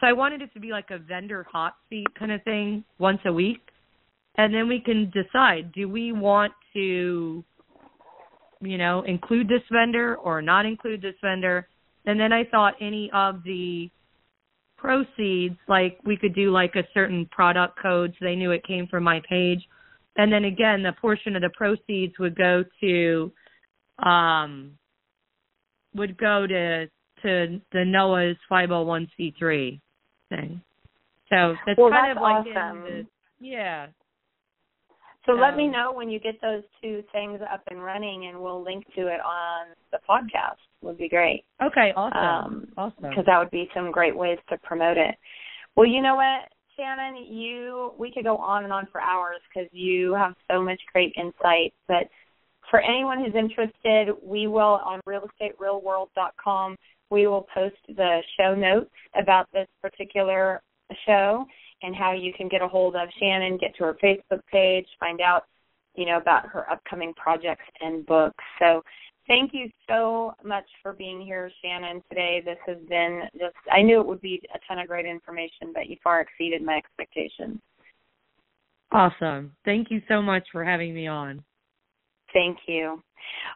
So 0.00 0.06
I 0.06 0.12
wanted 0.12 0.42
it 0.42 0.52
to 0.52 0.60
be 0.60 0.70
like 0.70 0.90
a 0.90 0.98
vendor 0.98 1.46
hot 1.50 1.74
seat 1.88 2.06
kind 2.18 2.30
of 2.30 2.42
thing 2.42 2.84
once 2.98 3.20
a 3.24 3.32
week. 3.32 3.60
And 4.36 4.52
then 4.52 4.68
we 4.68 4.80
can 4.80 5.10
decide 5.10 5.72
do 5.72 5.88
we 5.88 6.12
want 6.12 6.52
to 6.74 7.42
you 8.62 8.78
know, 8.78 9.02
include 9.02 9.48
this 9.48 9.62
vendor 9.70 10.16
or 10.16 10.40
not 10.40 10.66
include 10.66 11.02
this 11.02 11.14
vendor. 11.22 11.68
And 12.06 12.18
then 12.18 12.32
I 12.32 12.44
thought 12.44 12.74
any 12.80 13.10
of 13.14 13.42
the 13.44 13.90
proceeds, 14.76 15.56
like 15.68 15.98
we 16.04 16.16
could 16.16 16.34
do 16.34 16.50
like 16.50 16.74
a 16.74 16.82
certain 16.92 17.26
product 17.30 17.78
code 17.80 18.12
so 18.18 18.24
they 18.24 18.34
knew 18.34 18.50
it 18.50 18.66
came 18.66 18.86
from 18.88 19.04
my 19.04 19.20
page. 19.28 19.60
And 20.16 20.32
then 20.32 20.44
again, 20.44 20.82
the 20.82 20.92
portion 21.00 21.36
of 21.36 21.42
the 21.42 21.50
proceeds 21.50 22.18
would 22.18 22.36
go 22.36 22.64
to 22.80 23.32
um 24.04 24.72
would 25.94 26.18
go 26.18 26.46
to 26.46 26.86
to 27.22 27.60
the 27.72 27.84
Noah's 27.84 28.36
501c3 28.50 29.80
thing. 30.28 30.60
So 31.28 31.54
that's 31.66 31.78
well, 31.78 31.90
kind 31.90 32.10
that's 32.10 32.18
of 32.18 32.22
like 32.22 32.56
awesome. 32.56 32.82
the, 32.82 33.06
yeah. 33.40 33.86
So 35.24 35.32
let 35.32 35.56
me 35.56 35.68
know 35.68 35.92
when 35.92 36.10
you 36.10 36.18
get 36.18 36.40
those 36.42 36.64
two 36.82 37.04
things 37.12 37.40
up 37.52 37.62
and 37.70 37.82
running, 37.82 38.26
and 38.26 38.40
we'll 38.40 38.62
link 38.62 38.84
to 38.96 39.02
it 39.02 39.20
on 39.20 39.68
the 39.92 39.98
podcast. 40.08 40.56
Would 40.82 40.98
be 40.98 41.08
great. 41.08 41.44
Okay, 41.62 41.92
awesome. 41.96 42.18
Um, 42.18 42.68
awesome. 42.76 43.08
Because 43.08 43.24
that 43.26 43.38
would 43.38 43.50
be 43.50 43.68
some 43.74 43.92
great 43.92 44.16
ways 44.16 44.38
to 44.48 44.58
promote 44.58 44.96
it. 44.96 45.14
Well, 45.76 45.86
you 45.86 46.02
know 46.02 46.16
what, 46.16 46.50
Shannon, 46.76 47.24
you 47.24 47.92
we 47.98 48.12
could 48.12 48.24
go 48.24 48.36
on 48.36 48.64
and 48.64 48.72
on 48.72 48.86
for 48.90 49.00
hours 49.00 49.38
because 49.48 49.68
you 49.72 50.14
have 50.14 50.34
so 50.50 50.62
much 50.62 50.80
great 50.92 51.14
insight. 51.16 51.72
But 51.86 52.08
for 52.70 52.80
anyone 52.80 53.18
who's 53.18 53.34
interested, 53.34 54.14
we 54.24 54.46
will 54.46 54.80
on 54.84 55.00
realestaterealworld.com. 55.06 56.76
We 57.10 57.26
will 57.26 57.46
post 57.54 57.76
the 57.88 58.22
show 58.38 58.54
notes 58.54 58.90
about 59.20 59.46
this 59.52 59.68
particular 59.82 60.62
show 61.06 61.44
and 61.82 61.94
how 61.94 62.12
you 62.12 62.32
can 62.32 62.48
get 62.48 62.62
a 62.62 62.68
hold 62.68 62.96
of 62.96 63.08
Shannon, 63.18 63.58
get 63.58 63.74
to 63.76 63.84
her 63.84 63.96
Facebook 64.02 64.40
page, 64.50 64.86
find 64.98 65.20
out, 65.20 65.44
you 65.94 66.06
know, 66.06 66.16
about 66.16 66.46
her 66.46 66.70
upcoming 66.70 67.12
projects 67.14 67.64
and 67.80 68.06
books. 68.06 68.42
So 68.58 68.82
thank 69.26 69.52
you 69.52 69.70
so 69.88 70.34
much 70.44 70.64
for 70.82 70.92
being 70.92 71.20
here, 71.20 71.50
Shannon, 71.62 72.02
today. 72.08 72.42
This 72.44 72.58
has 72.66 72.78
been 72.88 73.22
just 73.38 73.54
I 73.70 73.82
knew 73.82 74.00
it 74.00 74.06
would 74.06 74.20
be 74.20 74.40
a 74.54 74.58
ton 74.66 74.78
of 74.78 74.88
great 74.88 75.06
information, 75.06 75.72
but 75.74 75.88
you 75.88 75.96
far 76.02 76.20
exceeded 76.20 76.62
my 76.62 76.76
expectations. 76.76 77.58
Awesome. 78.90 79.52
Thank 79.64 79.90
you 79.90 80.02
so 80.08 80.20
much 80.20 80.46
for 80.52 80.64
having 80.64 80.94
me 80.94 81.06
on. 81.06 81.42
Thank 82.32 82.58
you. 82.66 83.02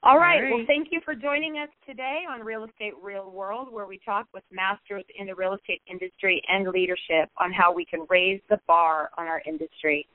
All 0.02 0.18
right. 0.18 0.36
All 0.36 0.42
right. 0.42 0.50
Well, 0.50 0.64
thank 0.66 0.88
you 0.90 1.00
for 1.04 1.14
joining 1.14 1.58
us 1.58 1.68
today 1.86 2.20
on 2.30 2.40
Real 2.40 2.64
Estate 2.64 2.94
Real 3.02 3.30
World, 3.30 3.72
where 3.72 3.86
we 3.86 3.98
talk 4.04 4.26
with 4.32 4.44
masters 4.50 5.04
in 5.18 5.26
the 5.26 5.34
real 5.34 5.54
estate 5.54 5.82
industry 5.90 6.42
and 6.48 6.68
leadership 6.68 7.30
on 7.38 7.52
how 7.52 7.72
we 7.72 7.84
can 7.84 8.06
raise 8.08 8.40
the 8.48 8.58
bar 8.66 9.10
on 9.18 9.26
our 9.26 9.42
industry. 9.46 10.06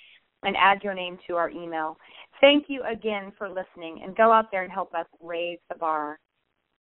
and 0.44 0.56
add 0.56 0.84
your 0.84 0.94
name 0.94 1.18
to 1.26 1.38
our 1.38 1.50
email. 1.50 1.98
Thank 2.40 2.66
you 2.68 2.84
again 2.84 3.32
for 3.36 3.50
listening 3.50 4.02
and 4.04 4.16
go 4.16 4.32
out 4.32 4.52
there 4.52 4.62
and 4.62 4.72
help 4.72 4.94
us 4.94 5.08
raise 5.24 5.58
the 5.70 5.76
bar. 5.80 6.20